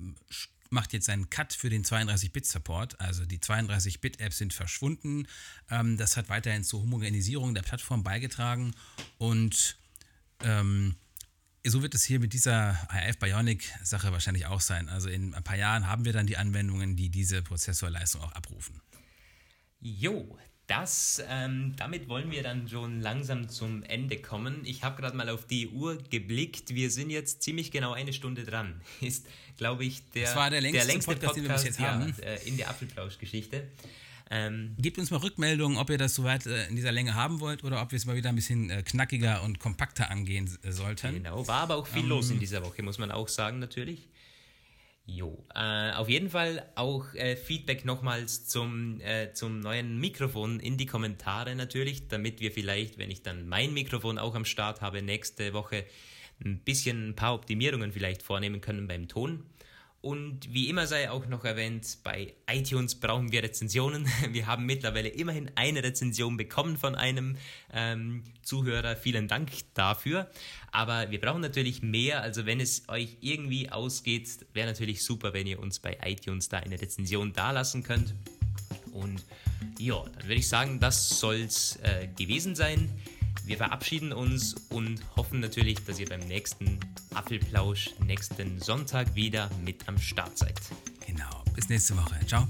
macht 0.69 0.93
jetzt 0.93 1.09
einen 1.09 1.29
Cut 1.29 1.53
für 1.53 1.69
den 1.69 1.83
32-Bit-Support. 1.83 2.99
Also 2.99 3.25
die 3.25 3.39
32-Bit-Apps 3.39 4.37
sind 4.37 4.53
verschwunden. 4.53 5.27
Ähm, 5.69 5.97
das 5.97 6.17
hat 6.17 6.29
weiterhin 6.29 6.63
zur 6.63 6.81
Homogenisierung 6.81 7.55
der 7.55 7.61
Plattform 7.61 8.03
beigetragen. 8.03 8.73
Und 9.17 9.77
ähm, 10.41 10.95
so 11.65 11.81
wird 11.81 11.95
es 11.95 12.03
hier 12.03 12.19
mit 12.19 12.33
dieser 12.33 12.77
IF 13.07 13.17
Bionic-Sache 13.17 14.11
wahrscheinlich 14.11 14.45
auch 14.45 14.61
sein. 14.61 14.89
Also 14.89 15.09
in 15.09 15.33
ein 15.33 15.43
paar 15.43 15.57
Jahren 15.57 15.87
haben 15.87 16.05
wir 16.05 16.13
dann 16.13 16.27
die 16.27 16.37
Anwendungen, 16.37 16.95
die 16.95 17.09
diese 17.09 17.41
Prozessorleistung 17.41 18.21
auch 18.21 18.33
abrufen. 18.33 18.81
Jo, 19.79 20.37
das, 20.67 21.21
ähm, 21.29 21.73
damit 21.77 22.09
wollen 22.09 22.31
wir 22.31 22.41
dann 22.41 22.67
schon 22.67 22.99
langsam 22.99 23.49
zum 23.49 23.83
Ende 23.83 24.17
kommen. 24.17 24.61
Ich 24.65 24.83
habe 24.83 24.99
gerade 24.99 25.15
mal 25.15 25.29
auf 25.29 25.45
die 25.45 25.69
Uhr 25.69 25.97
geblickt. 26.09 26.73
Wir 26.73 26.89
sind 26.89 27.11
jetzt 27.11 27.43
ziemlich 27.43 27.71
genau 27.71 27.93
eine 27.93 28.13
Stunde 28.13 28.43
dran. 28.43 28.81
Ist, 29.01 29.27
glaube 29.57 29.85
ich, 29.85 30.01
der, 30.11 30.23
das 30.23 30.35
war 30.35 30.49
der 30.49 30.61
längste, 30.61 30.79
der 30.79 30.87
längste 30.87 31.11
Podcast, 31.11 31.35
Podcast, 31.35 31.37
den 31.37 31.49
wir 31.49 31.55
bis 31.55 31.63
jetzt 31.65 31.79
ja, 31.79 31.93
haben. 31.93 32.15
Äh, 32.21 32.47
in 32.47 32.57
der 32.57 32.69
Apfelplausch-Geschichte. 32.69 33.67
Ähm, 34.31 34.75
Gebt 34.79 34.97
uns 34.97 35.11
mal 35.11 35.17
Rückmeldungen, 35.17 35.77
ob 35.77 35.89
ihr 35.91 35.99
das 35.99 36.15
soweit 36.15 36.47
äh, 36.47 36.67
in 36.67 36.75
dieser 36.75 36.91
Länge 36.91 37.13
haben 37.13 37.39
wollt 37.39 37.63
oder 37.63 37.81
ob 37.81 37.91
wir 37.91 37.97
es 37.97 38.05
mal 38.05 38.15
wieder 38.15 38.29
ein 38.29 38.35
bisschen 38.35 38.71
äh, 38.71 38.81
knackiger 38.81 39.43
und 39.43 39.59
kompakter 39.59 40.09
angehen 40.09 40.49
äh, 40.63 40.71
sollten. 40.71 41.13
Genau, 41.13 41.47
war 41.47 41.61
aber 41.61 41.75
auch 41.75 41.85
viel 41.85 42.01
ähm, 42.01 42.09
los 42.09 42.31
in 42.31 42.39
dieser 42.39 42.63
Woche, 42.65 42.81
muss 42.81 42.97
man 42.97 43.11
auch 43.11 43.27
sagen, 43.27 43.59
natürlich. 43.59 44.07
Jo, 45.07 45.45
äh, 45.53 45.91
auf 45.91 46.09
jeden 46.09 46.29
Fall 46.29 46.65
auch 46.73 47.13
äh, 47.13 47.35
Feedback 47.35 47.85
nochmals 47.85 48.47
zum, 48.47 48.99
äh, 49.01 49.33
zum 49.33 49.59
neuen 49.59 49.99
Mikrofon 49.99 50.59
in 50.59 50.77
die 50.77 50.87
Kommentare 50.87 51.55
natürlich, 51.55 52.07
damit 52.07 52.39
wir 52.39 52.51
vielleicht, 52.51 52.97
wenn 52.97 53.11
ich 53.11 53.21
dann 53.21 53.47
mein 53.47 53.71
Mikrofon 53.73 54.17
auch 54.17 54.33
am 54.33 54.45
Start 54.45 54.81
habe, 54.81 55.03
nächste 55.03 55.53
Woche 55.53 55.85
ein 56.43 56.59
bisschen 56.59 57.09
ein 57.09 57.15
paar 57.15 57.35
Optimierungen 57.35 57.91
vielleicht 57.91 58.23
vornehmen 58.23 58.61
können 58.61 58.87
beim 58.87 59.07
Ton. 59.07 59.43
Und 60.05 60.53
wie 60.53 60.69
immer 60.69 60.85
sei 60.85 61.09
auch 61.09 61.25
noch 61.25 61.45
erwähnt, 61.45 61.97
bei 62.03 62.35
iTunes 62.47 62.93
brauchen 62.93 63.31
wir 63.31 63.41
Rezensionen. 63.41 64.07
Wir 64.29 64.45
haben 64.45 64.67
mittlerweile 64.67 65.07
immerhin 65.07 65.49
eine 65.55 65.81
Rezension 65.81 66.37
bekommen 66.37 66.77
von 66.77 66.93
einem 66.93 67.37
ähm, 67.73 68.21
Zuhörer. 68.43 68.95
Vielen 68.97 69.27
Dank 69.27 69.49
dafür. 69.73 70.29
Aber 70.71 71.09
wir 71.09 71.19
brauchen 71.19 71.41
natürlich 71.41 71.81
mehr. 71.81 72.21
Also 72.21 72.45
wenn 72.45 72.59
es 72.59 72.87
euch 72.87 73.17
irgendwie 73.21 73.71
ausgeht, 73.71 74.45
wäre 74.53 74.67
natürlich 74.67 75.03
super, 75.03 75.33
wenn 75.33 75.47
ihr 75.47 75.59
uns 75.59 75.79
bei 75.79 75.97
iTunes 76.03 76.49
da 76.49 76.59
eine 76.59 76.79
Rezension 76.79 77.33
dalassen 77.33 77.81
könnt. 77.81 78.13
Und 78.91 79.23
ja, 79.79 80.03
dann 80.03 80.23
würde 80.23 80.35
ich 80.35 80.47
sagen, 80.47 80.79
das 80.79 81.19
soll 81.19 81.37
es 81.37 81.77
äh, 81.77 82.09
gewesen 82.15 82.53
sein. 82.53 82.91
Wir 83.43 83.57
verabschieden 83.57 84.13
uns 84.13 84.55
und 84.69 85.01
hoffen 85.15 85.39
natürlich, 85.39 85.83
dass 85.85 85.99
ihr 85.99 86.07
beim 86.07 86.21
nächsten 86.21 86.79
Apfelplausch 87.13 87.91
nächsten 88.05 88.59
Sonntag 88.59 89.13
wieder 89.15 89.49
mit 89.63 89.87
am 89.87 89.97
Start 89.97 90.37
seid. 90.37 90.59
Genau, 91.05 91.43
bis 91.53 91.69
nächste 91.69 91.95
Woche. 91.97 92.15
Ciao. 92.25 92.47